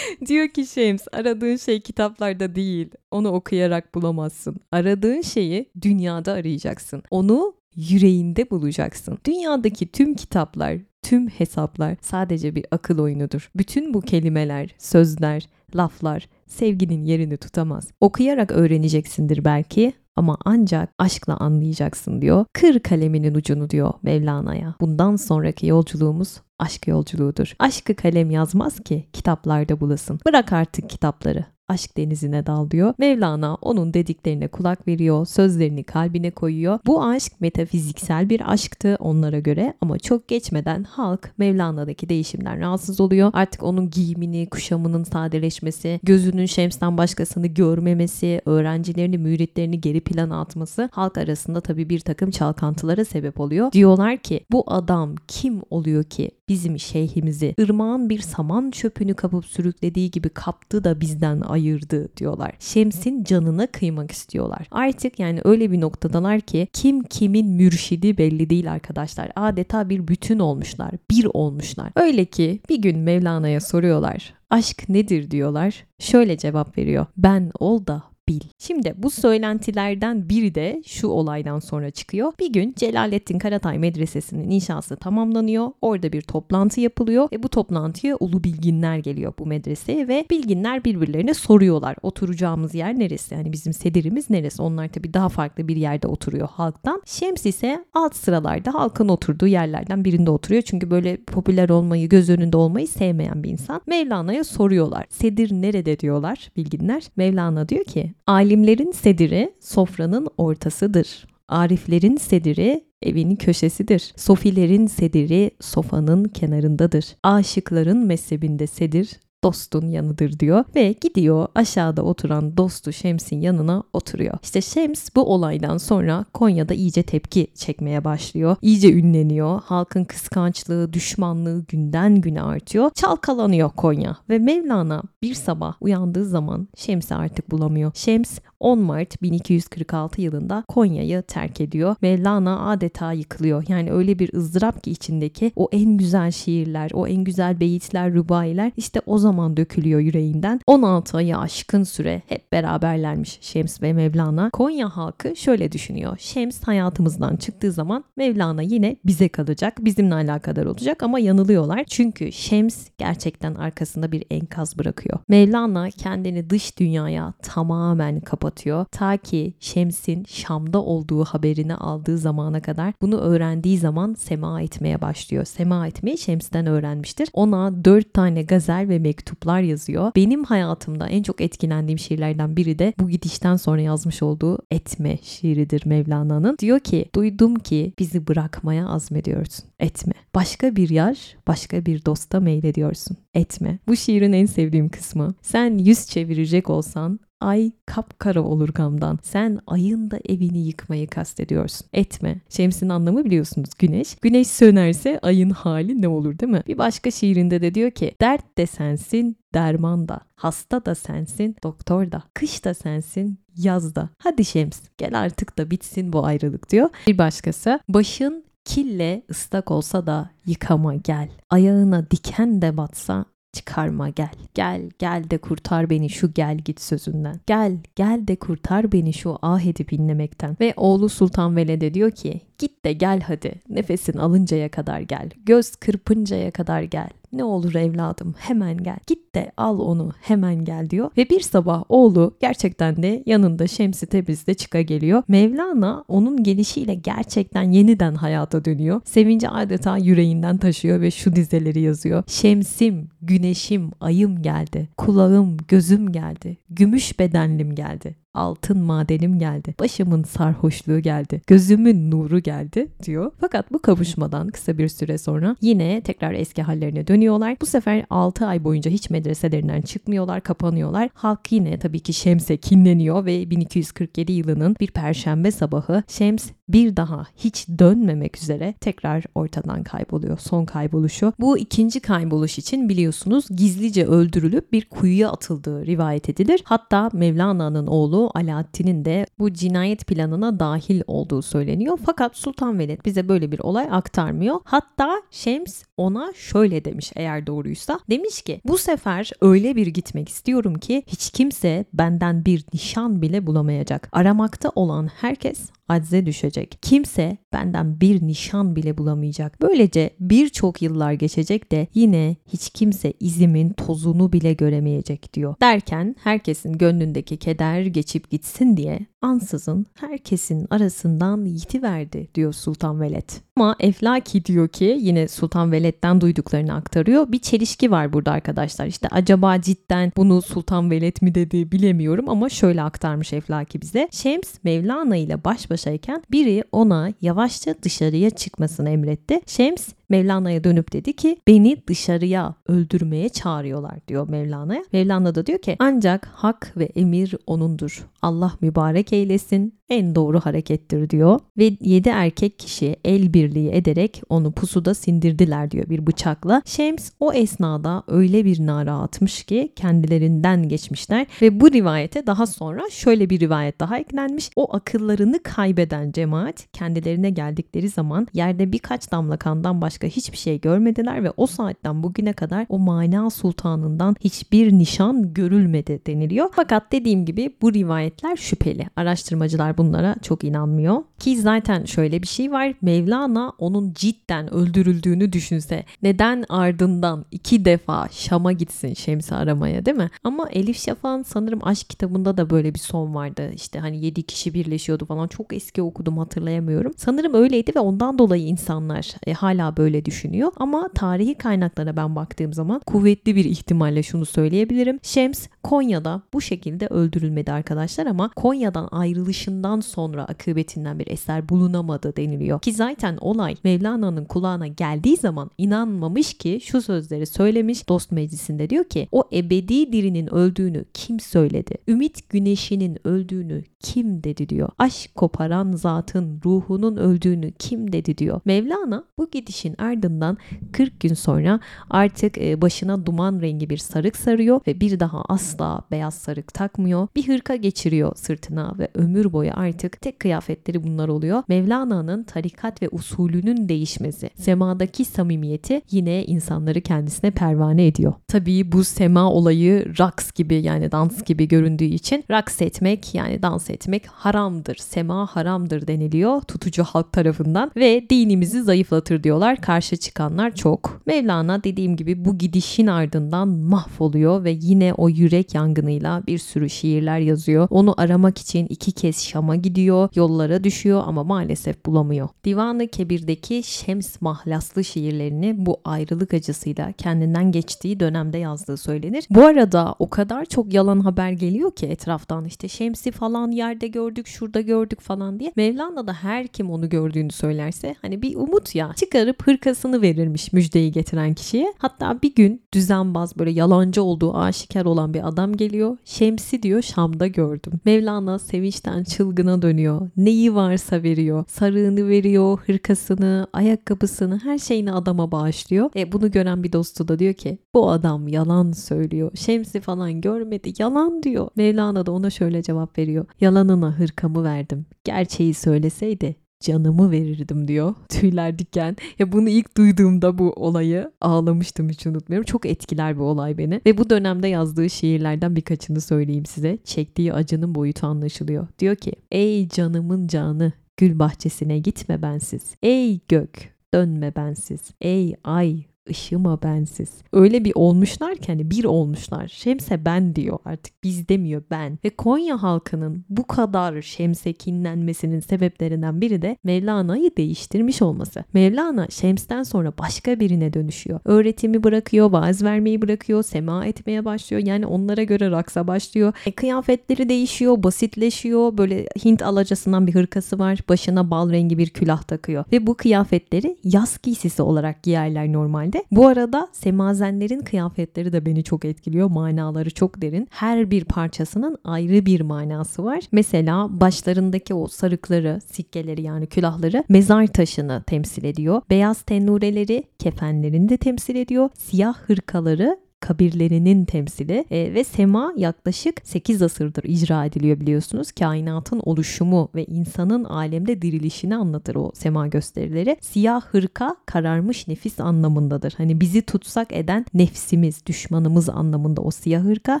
Diyor 0.26 0.48
ki 0.48 0.66
Şems 0.66 1.06
aradığın 1.12 1.56
şey 1.56 1.80
kitaplarda 1.80 2.54
değil. 2.54 2.90
Onu 3.10 3.28
okuyarak 3.28 3.94
bulamazsın. 3.94 4.56
Aradığın 4.72 5.20
şeyi 5.20 5.70
dünyada 5.82 6.32
arayacaksın. 6.32 7.02
Onu 7.10 7.54
yüreğinde 7.76 8.50
bulacaksın. 8.50 9.18
Dünyadaki 9.24 9.92
tüm 9.92 10.14
kitaplar, 10.14 10.78
tüm 11.06 11.28
hesaplar 11.28 11.96
sadece 12.00 12.54
bir 12.54 12.66
akıl 12.70 12.98
oyunudur. 12.98 13.50
Bütün 13.56 13.94
bu 13.94 14.00
kelimeler, 14.00 14.74
sözler, 14.78 15.48
laflar 15.76 16.28
sevginin 16.46 17.04
yerini 17.04 17.36
tutamaz. 17.36 17.88
Okuyarak 18.00 18.52
öğreneceksindir 18.52 19.44
belki 19.44 19.92
ama 20.16 20.38
ancak 20.44 20.90
aşkla 20.98 21.36
anlayacaksın 21.36 22.22
diyor. 22.22 22.44
Kır 22.52 22.80
kaleminin 22.80 23.34
ucunu 23.34 23.70
diyor 23.70 23.92
Mevlana'ya. 24.02 24.74
Bundan 24.80 25.16
sonraki 25.16 25.66
yolculuğumuz 25.66 26.40
aşk 26.58 26.88
yolculuğudur. 26.88 27.52
Aşkı 27.58 27.96
kalem 27.96 28.30
yazmaz 28.30 28.80
ki 28.80 29.08
kitaplarda 29.12 29.80
bulasın. 29.80 30.20
Bırak 30.26 30.52
artık 30.52 30.90
kitapları 30.90 31.44
aşk 31.68 31.96
denizine 31.96 32.46
dal 32.46 32.70
diyor. 32.70 32.94
Mevlana 32.98 33.54
onun 33.54 33.94
dediklerine 33.94 34.48
kulak 34.48 34.88
veriyor, 34.88 35.26
sözlerini 35.26 35.84
kalbine 35.84 36.30
koyuyor. 36.30 36.78
Bu 36.86 37.04
aşk 37.04 37.32
metafiziksel 37.40 38.30
bir 38.30 38.52
aşktı 38.52 38.96
onlara 39.00 39.38
göre 39.38 39.74
ama 39.80 39.98
çok 39.98 40.28
geçmeden 40.28 40.84
halk 40.84 41.30
Mevlana'daki 41.38 42.08
değişimden 42.08 42.60
rahatsız 42.60 43.00
oluyor. 43.00 43.30
Artık 43.32 43.62
onun 43.62 43.90
giyimini, 43.90 44.48
kuşamının 44.50 45.04
sadeleşmesi, 45.04 46.00
gözünün 46.02 46.46
Şems'ten 46.46 46.98
başkasını 46.98 47.46
görmemesi, 47.46 48.40
öğrencilerini, 48.46 49.18
müritlerini 49.18 49.80
geri 49.80 50.00
plana 50.00 50.40
atması 50.40 50.88
halk 50.92 51.18
arasında 51.18 51.60
tabii 51.60 51.88
bir 51.90 52.00
takım 52.00 52.30
çalkantılara 52.30 53.04
sebep 53.04 53.40
oluyor. 53.40 53.72
Diyorlar 53.72 54.16
ki 54.16 54.40
bu 54.52 54.64
adam 54.66 55.14
kim 55.28 55.62
oluyor 55.70 56.04
ki 56.04 56.30
bizim 56.48 56.78
şeyhimizi 56.78 57.54
ırmağın 57.60 58.10
bir 58.10 58.18
saman 58.18 58.70
çöpünü 58.70 59.14
kapıp 59.14 59.46
sürüklediği 59.46 60.10
gibi 60.10 60.28
kaptı 60.28 60.84
da 60.84 61.00
bizden 61.00 61.40
ayırdı 61.40 62.16
diyorlar. 62.16 62.52
Şems'in 62.60 63.24
canına 63.24 63.66
kıymak 63.66 64.10
istiyorlar. 64.10 64.68
Artık 64.70 65.18
yani 65.18 65.40
öyle 65.44 65.72
bir 65.72 65.80
noktadalar 65.80 66.40
ki 66.40 66.68
kim 66.72 67.02
kimin 67.02 67.46
mürşidi 67.46 68.18
belli 68.18 68.50
değil 68.50 68.72
arkadaşlar. 68.72 69.30
Adeta 69.36 69.88
bir 69.88 70.08
bütün 70.08 70.38
olmuşlar, 70.38 70.90
bir 71.10 71.26
olmuşlar. 71.34 71.92
Öyle 71.96 72.24
ki 72.24 72.60
bir 72.68 72.82
gün 72.82 72.98
Mevlana'ya 72.98 73.60
soruyorlar. 73.60 74.34
Aşk 74.50 74.88
nedir 74.88 75.30
diyorlar. 75.30 75.84
Şöyle 75.98 76.38
cevap 76.38 76.78
veriyor. 76.78 77.06
Ben 77.16 77.50
ol 77.60 77.86
da 77.86 78.02
bil. 78.28 78.40
Şimdi 78.58 78.94
bu 78.96 79.10
söylentilerden 79.10 80.28
biri 80.28 80.54
de 80.54 80.82
şu 80.86 81.08
olaydan 81.08 81.58
sonra 81.58 81.90
çıkıyor. 81.90 82.32
Bir 82.40 82.52
gün 82.52 82.74
Celalettin 82.76 83.38
Karatay 83.38 83.78
Medresesi'nin 83.78 84.50
inşası 84.50 84.96
tamamlanıyor. 84.96 85.70
Orada 85.82 86.12
bir 86.12 86.22
toplantı 86.22 86.80
yapılıyor 86.80 87.28
ve 87.32 87.42
bu 87.42 87.48
toplantıya 87.48 88.16
ulu 88.20 88.44
bilginler 88.44 88.98
geliyor 88.98 89.32
bu 89.38 89.46
medreseye 89.46 90.08
ve 90.08 90.24
bilginler 90.30 90.84
birbirlerine 90.84 91.34
soruyorlar. 91.34 91.96
Oturacağımız 92.02 92.74
yer 92.74 92.98
neresi? 92.98 93.34
Yani 93.34 93.52
bizim 93.52 93.72
sedirimiz 93.72 94.30
neresi? 94.30 94.62
Onlar 94.62 94.88
tabii 94.88 95.14
daha 95.14 95.28
farklı 95.28 95.68
bir 95.68 95.76
yerde 95.76 96.06
oturuyor 96.06 96.48
halktan. 96.48 97.02
Şems 97.06 97.46
ise 97.46 97.84
alt 97.94 98.16
sıralarda 98.16 98.74
halkın 98.74 99.08
oturduğu 99.08 99.46
yerlerden 99.46 100.04
birinde 100.04 100.30
oturuyor. 100.30 100.62
Çünkü 100.62 100.90
böyle 100.90 101.16
popüler 101.16 101.68
olmayı, 101.68 102.08
göz 102.08 102.30
önünde 102.30 102.56
olmayı 102.56 102.88
sevmeyen 102.88 103.42
bir 103.42 103.50
insan. 103.50 103.80
Mevlana'ya 103.86 104.44
soruyorlar. 104.44 105.04
Sedir 105.10 105.52
nerede 105.52 105.98
diyorlar 105.98 106.50
bilginler. 106.56 107.02
Mevlana 107.16 107.68
diyor 107.68 107.84
ki 107.84 108.15
alimlerin 108.26 108.92
sediri 108.92 109.52
sofranın 109.60 110.28
ortasıdır. 110.38 111.26
Ariflerin 111.48 112.16
sediri 112.16 112.84
evinin 113.02 113.36
köşesidir. 113.36 114.12
Sofilerin 114.16 114.86
sediri 114.86 115.50
sofanın 115.60 116.24
kenarındadır. 116.24 117.04
Aşıkların 117.22 118.06
mezhebinde 118.06 118.66
sedir 118.66 119.10
dostun 119.46 119.88
yanıdır 119.88 120.38
diyor 120.38 120.64
ve 120.74 120.94
gidiyor 121.00 121.46
aşağıda 121.54 122.02
oturan 122.02 122.56
dostu 122.56 122.92
Şems'in 122.92 123.40
yanına 123.40 123.82
oturuyor. 123.92 124.38
İşte 124.42 124.60
Şems 124.60 125.08
bu 125.16 125.34
olaydan 125.34 125.78
sonra 125.78 126.24
Konya'da 126.34 126.74
iyice 126.74 127.02
tepki 127.02 127.46
çekmeye 127.54 128.04
başlıyor. 128.04 128.56
İyice 128.62 128.92
ünleniyor. 128.92 129.60
Halkın 129.64 130.04
kıskançlığı, 130.04 130.92
düşmanlığı 130.92 131.64
günden 131.68 132.20
güne 132.20 132.42
artıyor. 132.42 132.90
Çalkalanıyor 132.94 133.70
Konya 133.70 134.16
ve 134.30 134.38
Mevlana 134.38 135.02
bir 135.22 135.34
sabah 135.34 135.74
uyandığı 135.80 136.24
zaman 136.24 136.68
Şems'i 136.76 137.14
artık 137.14 137.50
bulamıyor. 137.50 137.90
Şems 137.94 138.38
10 138.60 138.78
Mart 138.78 139.22
1246 139.22 140.22
yılında 140.22 140.64
Konya'yı 140.68 141.22
terk 141.22 141.60
ediyor. 141.60 141.96
Mevlana 142.02 142.70
adeta 142.70 143.12
yıkılıyor. 143.12 143.64
Yani 143.68 143.92
öyle 143.92 144.18
bir 144.18 144.34
ızdırap 144.34 144.84
ki 144.84 144.90
içindeki 144.90 145.52
o 145.56 145.68
en 145.72 145.96
güzel 145.96 146.30
şiirler, 146.30 146.90
o 146.94 147.06
en 147.06 147.24
güzel 147.24 147.60
beyitler, 147.60 148.14
rubailer 148.14 148.72
işte 148.76 149.00
o 149.06 149.18
zaman 149.18 149.35
dökülüyor 149.56 150.00
yüreğinden. 150.00 150.60
16 150.66 151.16
ayı 151.16 151.38
aşkın 151.38 151.82
süre 151.82 152.22
hep 152.26 152.52
beraberlermiş 152.52 153.38
Şems 153.40 153.82
ve 153.82 153.92
Mevlana. 153.92 154.50
Konya 154.50 154.88
halkı 154.88 155.36
şöyle 155.36 155.72
düşünüyor. 155.72 156.16
Şems 156.18 156.62
hayatımızdan 156.62 157.36
çıktığı 157.36 157.72
zaman 157.72 158.04
Mevlana 158.16 158.62
yine 158.62 158.96
bize 159.04 159.28
kalacak, 159.28 159.84
bizimle 159.84 160.14
alakadar 160.14 160.66
olacak 160.66 161.02
ama 161.02 161.18
yanılıyorlar. 161.18 161.84
Çünkü 161.84 162.32
Şems 162.32 162.88
gerçekten 162.98 163.54
arkasında 163.54 164.12
bir 164.12 164.24
enkaz 164.30 164.78
bırakıyor. 164.78 165.18
Mevlana 165.28 165.90
kendini 165.90 166.50
dış 166.50 166.78
dünyaya 166.78 167.32
tamamen 167.42 168.20
kapatıyor. 168.20 168.84
Ta 168.92 169.16
ki 169.16 169.54
Şems'in 169.60 170.24
Şam'da 170.28 170.82
olduğu 170.82 171.24
haberini 171.24 171.74
aldığı 171.74 172.18
zamana 172.18 172.62
kadar 172.62 172.94
bunu 173.02 173.18
öğrendiği 173.18 173.78
zaman 173.78 174.14
sema 174.14 174.62
etmeye 174.62 175.00
başlıyor. 175.00 175.44
Sema 175.44 175.86
etmeyi 175.86 176.18
Şems'ten 176.18 176.66
öğrenmiştir. 176.66 177.28
Ona 177.32 177.84
dört 177.84 178.14
tane 178.14 178.42
gazel 178.42 178.88
ve 178.88 179.04
mektuplar 179.16 179.60
yazıyor. 179.60 180.12
Benim 180.16 180.44
hayatımda 180.44 181.08
en 181.08 181.22
çok 181.22 181.40
etkilendiğim 181.40 181.98
şiirlerden 181.98 182.56
biri 182.56 182.78
de 182.78 182.92
bu 182.98 183.08
gidişten 183.08 183.56
sonra 183.56 183.80
yazmış 183.80 184.22
olduğu 184.22 184.58
Etme 184.70 185.18
şiiridir 185.22 185.86
Mevlana'nın. 185.86 186.56
Diyor 186.58 186.80
ki 186.80 187.06
duydum 187.14 187.54
ki 187.54 187.92
bizi 187.98 188.26
bırakmaya 188.26 188.88
azmediyorsun. 188.88 189.64
Etme. 189.80 190.12
Başka 190.34 190.76
bir 190.76 190.88
yer, 190.88 191.36
başka 191.46 191.86
bir 191.86 192.04
dosta 192.04 192.40
meylediyorsun. 192.40 193.16
Etme. 193.34 193.78
Bu 193.88 193.96
şiirin 193.96 194.32
en 194.32 194.46
sevdiğim 194.46 194.88
kısmı. 194.88 195.34
Sen 195.42 195.78
yüz 195.78 196.06
çevirecek 196.06 196.70
olsan 196.70 197.20
Ay 197.40 197.72
kapkara 197.86 198.42
olur 198.42 198.68
gamdan. 198.68 199.18
Sen 199.22 199.58
ayın 199.66 200.10
da 200.10 200.18
evini 200.28 200.58
yıkmayı 200.58 201.06
kastediyorsun. 201.06 201.86
Etme. 201.92 202.40
Şems'in 202.48 202.88
anlamı 202.88 203.24
biliyorsunuz 203.24 203.70
güneş. 203.78 204.16
Güneş 204.16 204.48
sönerse 204.48 205.18
ayın 205.22 205.50
hali 205.50 206.02
ne 206.02 206.08
olur 206.08 206.38
değil 206.38 206.52
mi? 206.52 206.62
Bir 206.66 206.78
başka 206.78 207.10
şiirinde 207.10 207.62
de 207.62 207.74
diyor 207.74 207.90
ki 207.90 208.14
dert 208.20 208.58
de 208.58 208.66
sensin, 208.66 209.36
derman 209.54 210.08
da. 210.08 210.20
Hasta 210.36 210.86
da 210.86 210.94
sensin, 210.94 211.56
doktor 211.62 212.12
da. 212.12 212.22
Kış 212.34 212.64
da 212.64 212.74
sensin, 212.74 213.38
yaz 213.56 213.94
da. 213.94 214.08
Hadi 214.18 214.44
Şems 214.44 214.80
gel 214.98 215.20
artık 215.20 215.58
da 215.58 215.70
bitsin 215.70 216.12
bu 216.12 216.24
ayrılık 216.24 216.70
diyor. 216.70 216.90
Bir 217.06 217.18
başkası 217.18 217.80
başın 217.88 218.44
kille 218.64 219.22
ıslak 219.30 219.70
olsa 219.70 220.06
da 220.06 220.30
yıkama 220.46 220.94
gel. 220.94 221.28
Ayağına 221.50 222.10
diken 222.10 222.62
de 222.62 222.76
batsa 222.76 223.24
çıkarma 223.56 224.08
gel. 224.08 224.30
Gel 224.54 224.90
gel 224.98 225.30
de 225.30 225.38
kurtar 225.38 225.90
beni 225.90 226.10
şu 226.10 226.32
gel 226.32 226.58
git 226.58 226.80
sözünden. 226.80 227.40
Gel 227.46 227.78
gel 227.96 228.28
de 228.28 228.36
kurtar 228.36 228.92
beni 228.92 229.12
şu 229.12 229.38
ah 229.42 229.60
edip 229.66 229.92
inlemekten. 229.92 230.56
Ve 230.60 230.74
oğlu 230.76 231.08
Sultan 231.08 231.56
Veled'e 231.56 231.94
diyor 231.94 232.10
ki 232.10 232.40
git 232.58 232.84
de 232.84 232.92
gel 232.92 233.20
hadi 233.20 233.60
nefesin 233.68 234.18
alıncaya 234.18 234.68
kadar 234.68 235.00
gel. 235.00 235.30
Göz 235.46 235.76
kırpıncaya 235.76 236.50
kadar 236.50 236.82
gel. 236.82 237.08
Ne 237.32 237.44
olur 237.44 237.74
evladım 237.74 238.34
hemen 238.38 238.76
gel. 238.76 238.98
Git 239.06 239.34
de 239.34 239.52
al 239.56 239.80
onu 239.80 240.12
hemen 240.20 240.64
gel 240.64 240.90
diyor. 240.90 241.10
Ve 241.16 241.30
bir 241.30 241.40
sabah 241.40 241.84
oğlu 241.88 242.36
gerçekten 242.40 243.02
de 243.02 243.22
yanında 243.26 243.66
Şemsi 243.66 244.06
Tebriz'de 244.06 244.54
çıka 244.54 244.80
geliyor. 244.80 245.22
Mevlana 245.28 246.04
onun 246.08 246.42
gelişiyle 246.42 246.94
gerçekten 246.94 247.62
yeniden 247.62 248.14
hayata 248.14 248.64
dönüyor. 248.64 249.00
Sevinci 249.04 249.48
adeta 249.48 249.96
yüreğinden 249.96 250.56
taşıyor 250.58 251.00
ve 251.00 251.10
şu 251.10 251.36
dizeleri 251.36 251.80
yazıyor. 251.80 252.22
Şemsim, 252.26 253.08
güneşim, 253.22 253.90
ayım 254.00 254.42
geldi. 254.42 254.88
Kulağım, 254.96 255.56
gözüm 255.68 256.12
geldi. 256.12 256.56
Gümüş 256.70 257.18
bedenlim 257.18 257.74
geldi 257.74 258.25
altın 258.36 258.78
madenim 258.78 259.38
geldi. 259.38 259.74
Başımın 259.80 260.22
sarhoşluğu 260.22 261.00
geldi. 261.00 261.42
Gözümün 261.46 262.10
nuru 262.10 262.38
geldi 262.38 262.88
diyor. 263.04 263.32
Fakat 263.40 263.72
bu 263.72 263.82
kavuşmadan 263.82 264.48
kısa 264.48 264.78
bir 264.78 264.88
süre 264.88 265.18
sonra 265.18 265.56
yine 265.60 266.00
tekrar 266.00 266.32
eski 266.32 266.62
hallerine 266.62 267.06
dönüyorlar. 267.06 267.56
Bu 267.60 267.66
sefer 267.66 268.04
6 268.10 268.46
ay 268.46 268.64
boyunca 268.64 268.90
hiç 268.90 269.10
medreselerinden 269.10 269.80
çıkmıyorlar, 269.80 270.40
kapanıyorlar. 270.40 271.08
Halk 271.14 271.52
yine 271.52 271.78
tabii 271.78 272.00
ki 272.00 272.12
Şems'e 272.12 272.56
kinleniyor 272.56 273.24
ve 273.24 273.50
1247 273.50 274.32
yılının 274.32 274.76
bir 274.80 274.90
perşembe 274.90 275.50
sabahı 275.50 276.02
Şems 276.08 276.50
bir 276.68 276.96
daha 276.96 277.26
hiç 277.36 277.68
dönmemek 277.78 278.38
üzere 278.38 278.74
tekrar 278.80 279.24
ortadan 279.34 279.82
kayboluyor. 279.82 280.38
Son 280.38 280.64
kayboluşu. 280.64 281.32
Bu 281.40 281.58
ikinci 281.58 282.00
kayboluş 282.00 282.58
için 282.58 282.88
biliyorsunuz 282.88 283.46
gizlice 283.56 284.06
öldürülüp 284.06 284.72
bir 284.72 284.88
kuyuya 284.88 285.30
atıldığı 285.30 285.86
rivayet 285.86 286.28
edilir. 286.28 286.62
Hatta 286.64 287.10
Mevlana'nın 287.12 287.86
oğlu 287.86 288.25
Alaaddin'in 288.34 289.04
de 289.04 289.26
bu 289.38 289.52
cinayet 289.52 290.06
planına 290.06 290.60
dahil 290.60 291.02
olduğu 291.06 291.42
söyleniyor. 291.42 291.98
Fakat 292.06 292.36
Sultan 292.36 292.78
Veled 292.78 293.04
bize 293.04 293.28
böyle 293.28 293.52
bir 293.52 293.58
olay 293.58 293.88
aktarmıyor. 293.90 294.60
Hatta 294.64 295.22
Şems 295.30 295.82
ona 295.96 296.32
şöyle 296.36 296.84
demiş 296.84 297.12
eğer 297.16 297.46
doğruysa. 297.46 298.00
Demiş 298.10 298.42
ki 298.42 298.60
bu 298.64 298.78
sefer 298.78 299.30
öyle 299.40 299.76
bir 299.76 299.86
gitmek 299.86 300.28
istiyorum 300.28 300.74
ki 300.74 301.02
hiç 301.06 301.30
kimse 301.30 301.84
benden 301.92 302.44
bir 302.44 302.64
nişan 302.74 303.22
bile 303.22 303.46
bulamayacak. 303.46 304.08
Aramakta 304.12 304.72
olan 304.74 305.06
herkes 305.06 305.70
acze 305.88 306.26
düşecek. 306.26 306.78
Kimse 306.82 307.36
benden 307.52 308.00
bir 308.00 308.22
nişan 308.22 308.76
bile 308.76 308.98
bulamayacak. 308.98 309.62
Böylece 309.62 310.10
birçok 310.20 310.82
yıllar 310.82 311.12
geçecek 311.12 311.72
de 311.72 311.86
yine 311.94 312.36
hiç 312.46 312.70
kimse 312.70 313.12
izimin 313.20 313.70
tozunu 313.70 314.32
bile 314.32 314.52
göremeyecek 314.52 315.34
diyor. 315.34 315.54
Derken 315.60 316.16
herkesin 316.18 316.78
gönlündeki 316.78 317.36
keder 317.36 317.80
geçip 317.80 318.30
gitsin 318.30 318.76
diye 318.76 319.06
ansızın 319.22 319.86
herkesin 319.94 320.66
arasından 320.70 321.44
yitiverdi 321.44 322.28
diyor 322.34 322.52
Sultan 322.52 323.00
Veled. 323.00 323.30
Ama 323.56 323.76
Eflaki 323.80 324.44
diyor 324.44 324.68
ki 324.68 324.98
yine 325.00 325.28
Sultan 325.28 325.72
Veled'den 325.72 326.20
duyduklarını 326.20 326.74
aktarıyor. 326.74 327.32
Bir 327.32 327.38
çelişki 327.38 327.90
var 327.90 328.12
burada 328.12 328.32
arkadaşlar. 328.32 328.86
İşte 328.86 329.08
acaba 329.10 329.60
cidden 329.60 330.12
bunu 330.16 330.42
Sultan 330.42 330.90
Veled 330.90 331.16
mi 331.20 331.34
dedi 331.34 331.72
bilemiyorum 331.72 332.28
ama 332.28 332.48
şöyle 332.48 332.82
aktarmış 332.82 333.32
Eflaki 333.32 333.80
bize. 333.80 334.08
Şems 334.12 334.54
Mevlana 334.64 335.16
ile 335.16 335.44
baş 335.44 335.70
başayken 335.76 336.22
biri 336.30 336.64
ona 336.72 337.12
yavaşça 337.22 337.74
dışarıya 337.82 338.30
çıkmasını 338.30 338.90
emretti. 338.90 339.40
Şems 339.46 339.88
Mevlana'ya 340.08 340.64
dönüp 340.64 340.92
dedi 340.92 341.12
ki 341.12 341.38
beni 341.46 341.76
dışarıya 341.86 342.54
öldürmeye 342.66 343.28
çağırıyorlar 343.28 343.98
diyor 344.08 344.28
Mevlana'ya. 344.28 344.84
Mevlana 344.92 345.34
da 345.34 345.46
diyor 345.46 345.58
ki 345.58 345.76
ancak 345.78 346.26
hak 346.26 346.72
ve 346.76 346.84
emir 346.84 347.34
onundur. 347.46 348.06
Allah 348.22 348.52
mübarek 348.60 349.12
eylesin 349.12 349.76
en 349.88 350.14
doğru 350.14 350.40
harekettir 350.40 351.10
diyor. 351.10 351.40
Ve 351.58 351.72
yedi 351.80 352.08
erkek 352.08 352.58
kişi 352.58 352.96
el 353.04 353.34
birliği 353.34 353.70
ederek 353.70 354.22
onu 354.28 354.52
pusuda 354.52 354.94
sindirdiler 354.94 355.70
diyor 355.70 355.88
bir 355.88 356.06
bıçakla. 356.06 356.62
Şems 356.64 357.10
o 357.20 357.32
esnada 357.32 358.02
öyle 358.08 358.44
bir 358.44 358.66
nara 358.66 358.98
atmış 358.98 359.44
ki 359.44 359.72
kendilerinden 359.76 360.68
geçmişler 360.68 361.26
ve 361.42 361.60
bu 361.60 361.72
rivayete 361.72 362.26
daha 362.26 362.46
sonra 362.46 362.82
şöyle 362.90 363.30
bir 363.30 363.40
rivayet 363.40 363.80
daha 363.80 363.98
eklenmiş. 363.98 364.50
O 364.56 364.76
akıllarını 364.76 365.42
kaybeden 365.42 366.12
cemaat 366.12 366.72
kendilerine 366.72 367.30
geldikleri 367.30 367.88
zaman 367.88 368.26
yerde 368.32 368.72
birkaç 368.72 369.12
damla 369.12 369.36
kandan 369.36 369.80
başka 369.80 369.95
başka 369.96 370.06
hiçbir 370.06 370.36
şey 370.36 370.60
görmediler 370.60 371.24
ve 371.24 371.30
o 371.36 371.46
saatten 371.46 372.02
bugüne 372.02 372.32
kadar 372.32 372.66
o 372.68 372.78
mana 372.78 373.30
sultanından 373.30 374.16
hiçbir 374.20 374.72
nişan 374.72 375.34
görülmedi 375.34 376.00
deniliyor. 376.06 376.48
Fakat 376.52 376.92
dediğim 376.92 377.24
gibi 377.24 377.56
bu 377.62 377.74
rivayetler 377.74 378.36
şüpheli. 378.36 378.86
Araştırmacılar 378.96 379.78
bunlara 379.78 380.16
çok 380.22 380.44
inanmıyor. 380.44 381.02
Ki 381.18 381.36
zaten 381.36 381.84
şöyle 381.84 382.22
bir 382.22 382.26
şey 382.26 382.52
var. 382.52 382.74
Mevlana 382.82 383.52
onun 383.58 383.92
cidden 383.92 384.54
öldürüldüğünü 384.54 385.32
düşünse 385.32 385.84
neden 386.02 386.44
ardından 386.48 387.24
iki 387.30 387.64
defa 387.64 388.08
Şam'a 388.10 388.52
gitsin 388.52 388.94
Şems'i 388.94 389.34
aramaya 389.34 389.86
değil 389.86 389.96
mi? 389.96 390.10
Ama 390.24 390.48
Elif 390.50 390.78
Şafak'ın 390.78 391.22
sanırım 391.22 391.60
aşk 391.62 391.90
kitabında 391.90 392.36
da 392.36 392.50
böyle 392.50 392.74
bir 392.74 392.78
son 392.78 393.14
vardı. 393.14 393.50
İşte 393.54 393.78
hani 393.78 394.04
yedi 394.04 394.22
kişi 394.22 394.54
birleşiyordu 394.54 395.06
falan. 395.06 395.28
Çok 395.28 395.52
eski 395.52 395.82
okudum 395.82 396.18
hatırlayamıyorum. 396.18 396.92
Sanırım 396.96 397.34
öyleydi 397.34 397.72
ve 397.76 397.80
ondan 397.80 398.18
dolayı 398.18 398.42
insanlar 398.42 399.14
e, 399.26 399.32
hala 399.32 399.76
böyle 399.76 399.85
düşünüyor. 400.04 400.52
Ama 400.56 400.88
tarihi 400.94 401.34
kaynaklara 401.34 401.96
ben 401.96 402.16
baktığım 402.16 402.52
zaman 402.52 402.80
kuvvetli 402.86 403.36
bir 403.36 403.44
ihtimalle 403.44 404.02
şunu 404.02 404.26
söyleyebilirim. 404.26 404.98
Şems 405.02 405.46
Konya'da 405.62 406.22
bu 406.32 406.40
şekilde 406.40 406.86
öldürülmedi 406.86 407.52
arkadaşlar 407.52 408.06
ama 408.06 408.30
Konya'dan 408.36 408.88
ayrılışından 408.90 409.80
sonra 409.80 410.24
akıbetinden 410.24 410.98
bir 410.98 411.06
eser 411.06 411.48
bulunamadı 411.48 412.16
deniliyor. 412.16 412.60
Ki 412.60 412.72
zaten 412.72 413.18
olay 413.20 413.56
Mevlana'nın 413.64 414.24
kulağına 414.24 414.66
geldiği 414.66 415.16
zaman 415.16 415.50
inanmamış 415.58 416.34
ki 416.34 416.60
şu 416.62 416.82
sözleri 416.82 417.26
söylemiş 417.26 417.88
dost 417.88 418.12
meclisinde 418.12 418.70
diyor 418.70 418.84
ki 418.84 419.08
o 419.12 419.24
ebedi 419.32 419.92
dirinin 419.92 420.34
öldüğünü 420.34 420.84
kim 420.94 421.20
söyledi? 421.20 421.74
Ümit 421.88 422.28
güneşinin 422.28 422.98
öldüğünü 423.04 423.64
kim 423.80 424.24
dedi 424.24 424.48
diyor. 424.48 424.68
Aşk 424.78 425.14
koparan 425.14 425.72
zatın 425.72 426.40
ruhunun 426.44 426.96
öldüğünü 426.96 427.52
kim 427.52 427.92
dedi 427.92 428.18
diyor. 428.18 428.40
Mevlana 428.44 429.04
bu 429.18 429.30
gidişin 429.30 429.74
ardından 429.78 430.38
40 430.72 431.00
gün 431.00 431.14
sonra 431.14 431.60
artık 431.90 432.38
e, 432.38 432.62
başına 432.62 433.06
duman 433.06 433.40
rengi 433.40 433.70
bir 433.70 433.76
sarık 433.76 434.16
sarıyor 434.16 434.60
ve 434.66 434.80
bir 434.80 435.00
daha 435.00 435.22
asla 435.28 435.82
beyaz 435.90 436.14
sarık 436.14 436.54
takmıyor. 436.54 437.08
Bir 437.16 437.28
hırka 437.28 437.56
geçiriyor 437.56 438.16
sırtına 438.16 438.74
ve 438.78 438.88
ömür 438.94 439.32
boyu 439.32 439.50
artık 439.54 440.00
tek 440.00 440.20
kıyafetleri 440.20 440.84
bunlar 440.84 441.08
oluyor. 441.08 441.42
Mevlana'nın 441.48 442.22
tarikat 442.22 442.82
ve 442.82 442.88
usulünün 442.88 443.68
değişmesi, 443.68 444.30
semadaki 444.34 445.04
samimiyeti 445.04 445.82
yine 445.90 446.24
insanları 446.24 446.80
kendisine 446.80 447.30
pervane 447.30 447.86
ediyor. 447.86 448.14
Tabii 448.28 448.72
bu 448.72 448.84
sema 448.84 449.32
olayı 449.32 449.98
raks 449.98 450.32
gibi 450.32 450.54
yani 450.54 450.92
dans 450.92 451.24
gibi 451.24 451.48
göründüğü 451.48 451.84
için 451.84 452.24
raks 452.30 452.62
etmek 452.62 453.14
yani 453.14 453.42
dans 453.42 453.70
etmek 453.70 454.06
haramdır. 454.06 454.76
Sema 454.76 455.26
haramdır 455.26 455.86
deniliyor 455.86 456.40
tutucu 456.40 456.84
halk 456.84 457.12
tarafından 457.12 457.70
ve 457.76 458.06
dinimizi 458.10 458.62
zayıflatır 458.62 459.22
diyorlar. 459.22 459.56
Karşı 459.66 459.96
çıkanlar 459.96 460.54
çok. 460.54 461.02
Mevlana 461.06 461.64
dediğim 461.64 461.96
gibi 461.96 462.24
bu 462.24 462.38
gidişin 462.38 462.86
ardından 462.86 463.48
mahvoluyor 463.48 464.44
ve 464.44 464.50
yine 464.60 464.94
o 464.94 465.08
yürek 465.08 465.54
yangınıyla 465.54 466.22
bir 466.26 466.38
sürü 466.38 466.70
şiirler 466.70 467.18
yazıyor. 467.18 467.68
Onu 467.70 467.94
aramak 467.96 468.38
için 468.38 468.66
iki 468.66 468.92
kez 468.92 469.24
Şam'a 469.24 469.56
gidiyor, 469.56 470.08
yollara 470.14 470.64
düşüyor 470.64 471.02
ama 471.06 471.24
maalesef 471.24 471.86
bulamıyor. 471.86 472.28
Divanı 472.44 472.88
Kebir'deki 472.88 473.62
Şems 473.62 474.20
mahlaslı 474.20 474.84
şiirlerini 474.84 475.54
bu 475.66 475.80
ayrılık 475.84 476.34
acısıyla 476.34 476.92
kendinden 476.92 477.52
geçtiği 477.52 478.00
dönemde 478.00 478.38
yazdığı 478.38 478.76
söylenir. 478.76 479.26
Bu 479.30 479.44
arada 479.44 479.94
o 479.98 480.10
kadar 480.10 480.44
çok 480.44 480.74
yalan 480.74 481.00
haber 481.00 481.30
geliyor 481.30 481.70
ki 481.70 481.86
etraftan 481.86 482.44
işte 482.44 482.68
Şems'i 482.68 483.10
falan 483.10 483.50
yerde 483.50 483.86
gördük, 483.88 484.26
şurada 484.26 484.60
gördük 484.60 485.00
falan 485.00 485.40
diye. 485.40 485.52
Mevlana 485.56 486.06
da 486.06 486.12
her 486.12 486.46
kim 486.46 486.70
onu 486.70 486.88
gördüğünü 486.88 487.32
söylerse 487.32 487.94
hani 488.02 488.22
bir 488.22 488.36
umut 488.36 488.74
ya 488.74 488.92
çıkarıp 488.96 489.55
hırkasını 489.56 490.02
verirmiş 490.02 490.52
müjdeyi 490.52 490.92
getiren 490.92 491.34
kişiye. 491.34 491.74
Hatta 491.78 492.22
bir 492.22 492.34
gün 492.34 492.62
düzenbaz 492.72 493.38
böyle 493.38 493.50
yalancı 493.50 494.02
olduğu 494.02 494.36
aşikar 494.36 494.84
olan 494.84 495.14
bir 495.14 495.28
adam 495.28 495.56
geliyor. 495.56 495.96
Şems'i 496.04 496.62
diyor 496.62 496.82
Şam'da 496.82 497.26
gördüm. 497.26 497.72
Mevlana 497.84 498.38
sevinçten 498.38 499.04
çılgına 499.04 499.62
dönüyor. 499.62 500.10
Neyi 500.16 500.54
varsa 500.54 501.02
veriyor. 501.02 501.44
Sarığını 501.48 502.08
veriyor, 502.08 502.58
hırkasını, 502.66 503.46
ayakkabısını, 503.52 504.40
her 504.42 504.58
şeyini 504.58 504.92
adama 504.92 505.32
bağışlıyor. 505.32 505.90
E 505.96 506.12
bunu 506.12 506.30
gören 506.30 506.62
bir 506.62 506.72
dostu 506.72 507.08
da 507.08 507.18
diyor 507.18 507.34
ki 507.34 507.58
bu 507.74 507.90
adam 507.90 508.28
yalan 508.28 508.72
söylüyor. 508.72 509.30
Şems'i 509.34 509.80
falan 509.80 510.20
görmedi. 510.20 510.72
Yalan 510.78 511.22
diyor. 511.22 511.48
Mevlana 511.56 512.06
da 512.06 512.12
ona 512.12 512.30
şöyle 512.30 512.62
cevap 512.62 512.98
veriyor. 512.98 513.26
Yalanına 513.40 513.98
hırkamı 513.98 514.44
verdim. 514.44 514.86
Gerçeği 515.04 515.54
söyleseydi 515.54 516.45
canımı 516.60 517.10
verirdim 517.10 517.68
diyor. 517.68 517.94
Tüyler 518.08 518.58
diken. 518.58 518.96
Ya 519.18 519.32
bunu 519.32 519.48
ilk 519.48 519.76
duyduğumda 519.76 520.38
bu 520.38 520.52
olayı 520.52 521.12
ağlamıştım 521.20 521.88
hiç 521.88 522.06
unutmuyorum. 522.06 522.44
Çok 522.44 522.66
etkiler 522.66 523.18
bu 523.18 523.22
olay 523.22 523.58
beni. 523.58 523.80
Ve 523.86 523.98
bu 523.98 524.10
dönemde 524.10 524.48
yazdığı 524.48 524.90
şiirlerden 524.90 525.56
birkaçını 525.56 526.00
söyleyeyim 526.00 526.46
size. 526.46 526.78
Çektiği 526.84 527.32
acının 527.32 527.74
boyutu 527.74 528.06
anlaşılıyor. 528.06 528.66
Diyor 528.78 528.96
ki 528.96 529.12
Ey 529.30 529.68
canımın 529.68 530.26
canı 530.26 530.72
gül 530.96 531.18
bahçesine 531.18 531.78
gitme 531.78 532.22
bensiz. 532.22 532.74
Ey 532.82 533.20
gök 533.28 533.76
dönme 533.94 534.36
bensiz. 534.36 534.80
Ey 535.00 535.34
ay 535.44 535.84
ışıma 536.10 536.62
bensiz. 536.62 537.10
Öyle 537.32 537.64
bir 537.64 537.72
olmuşlar 537.74 538.36
ki 538.36 538.46
hani 538.46 538.70
bir 538.70 538.84
olmuşlar. 538.84 539.48
Şemse 539.48 540.04
ben 540.04 540.34
diyor 540.34 540.58
artık 540.64 541.04
biz 541.04 541.28
demiyor 541.28 541.62
ben. 541.70 541.98
Ve 542.04 542.10
Konya 542.10 542.62
halkının 542.62 543.24
bu 543.28 543.46
kadar 543.46 544.02
Şems'e 544.02 544.52
kinlenmesinin 544.52 545.40
sebeplerinden 545.40 546.20
biri 546.20 546.42
de 546.42 546.56
Mevlana'yı 546.64 547.36
değiştirmiş 547.36 548.02
olması. 548.02 548.44
Mevlana 548.52 549.06
Şems'ten 549.10 549.62
sonra 549.62 549.92
başka 549.98 550.40
birine 550.40 550.72
dönüşüyor. 550.72 551.20
Öğretimi 551.24 551.84
bırakıyor, 551.84 552.30
vaaz 552.30 552.62
vermeyi 552.62 553.02
bırakıyor, 553.02 553.42
sema 553.42 553.86
etmeye 553.86 554.24
başlıyor. 554.24 554.62
Yani 554.66 554.86
onlara 554.86 555.22
göre 555.22 555.50
raksa 555.50 555.86
başlıyor. 555.86 556.32
E, 556.46 556.52
kıyafetleri 556.52 557.28
değişiyor, 557.28 557.82
basitleşiyor. 557.82 558.78
Böyle 558.78 559.06
Hint 559.24 559.42
alacasından 559.42 560.06
bir 560.06 560.14
hırkası 560.14 560.58
var. 560.58 560.78
Başına 560.88 561.30
bal 561.30 561.50
rengi 561.50 561.78
bir 561.78 561.90
külah 561.90 562.22
takıyor. 562.22 562.64
Ve 562.72 562.86
bu 562.86 562.94
kıyafetleri 562.94 563.76
yaz 563.84 564.18
giysisi 564.22 564.62
olarak 564.62 565.02
giyerler 565.02 565.52
normalde 565.52 565.95
şekilde. 565.96 566.16
Bu 566.16 566.26
arada 566.26 566.68
semazenlerin 566.72 567.60
kıyafetleri 567.60 568.32
de 568.32 568.46
beni 568.46 568.64
çok 568.64 568.84
etkiliyor. 568.84 569.30
Manaları 569.30 569.90
çok 569.90 570.22
derin. 570.22 570.48
Her 570.50 570.90
bir 570.90 571.04
parçasının 571.04 571.78
ayrı 571.84 572.26
bir 572.26 572.40
manası 572.40 573.04
var. 573.04 573.20
Mesela 573.32 574.00
başlarındaki 574.00 574.74
o 574.74 574.86
sarıkları, 574.86 575.60
sikkeleri 575.66 576.22
yani 576.22 576.46
külahları 576.46 577.04
mezar 577.08 577.46
taşını 577.46 578.02
temsil 578.06 578.44
ediyor. 578.44 578.82
Beyaz 578.90 579.22
tennureleri 579.22 580.04
kefenlerini 580.18 580.88
de 580.88 580.96
temsil 580.96 581.36
ediyor. 581.36 581.70
Siyah 581.74 582.14
hırkaları 582.14 582.98
kabirlerinin 583.20 584.04
temsili 584.04 584.64
e, 584.70 584.94
ve 584.94 585.04
sema 585.04 585.52
yaklaşık 585.56 586.20
8 586.24 586.62
asırdır 586.62 587.04
icra 587.04 587.44
ediliyor 587.44 587.80
biliyorsunuz. 587.80 588.32
Kainatın 588.32 589.00
oluşumu 589.04 589.68
ve 589.74 589.84
insanın 589.84 590.44
alemde 590.44 591.02
dirilişini 591.02 591.56
anlatır 591.56 591.94
o 591.94 592.10
sema 592.14 592.46
gösterileri. 592.46 593.16
Siyah 593.20 593.62
hırka 593.62 594.16
kararmış 594.26 594.88
nefis 594.88 595.20
anlamındadır. 595.20 595.94
Hani 595.96 596.20
bizi 596.20 596.42
tutsak 596.42 596.92
eden 596.92 597.26
nefsimiz, 597.34 598.06
düşmanımız 598.06 598.68
anlamında 598.68 599.20
o 599.20 599.30
siyah 599.30 599.64
hırka. 599.64 600.00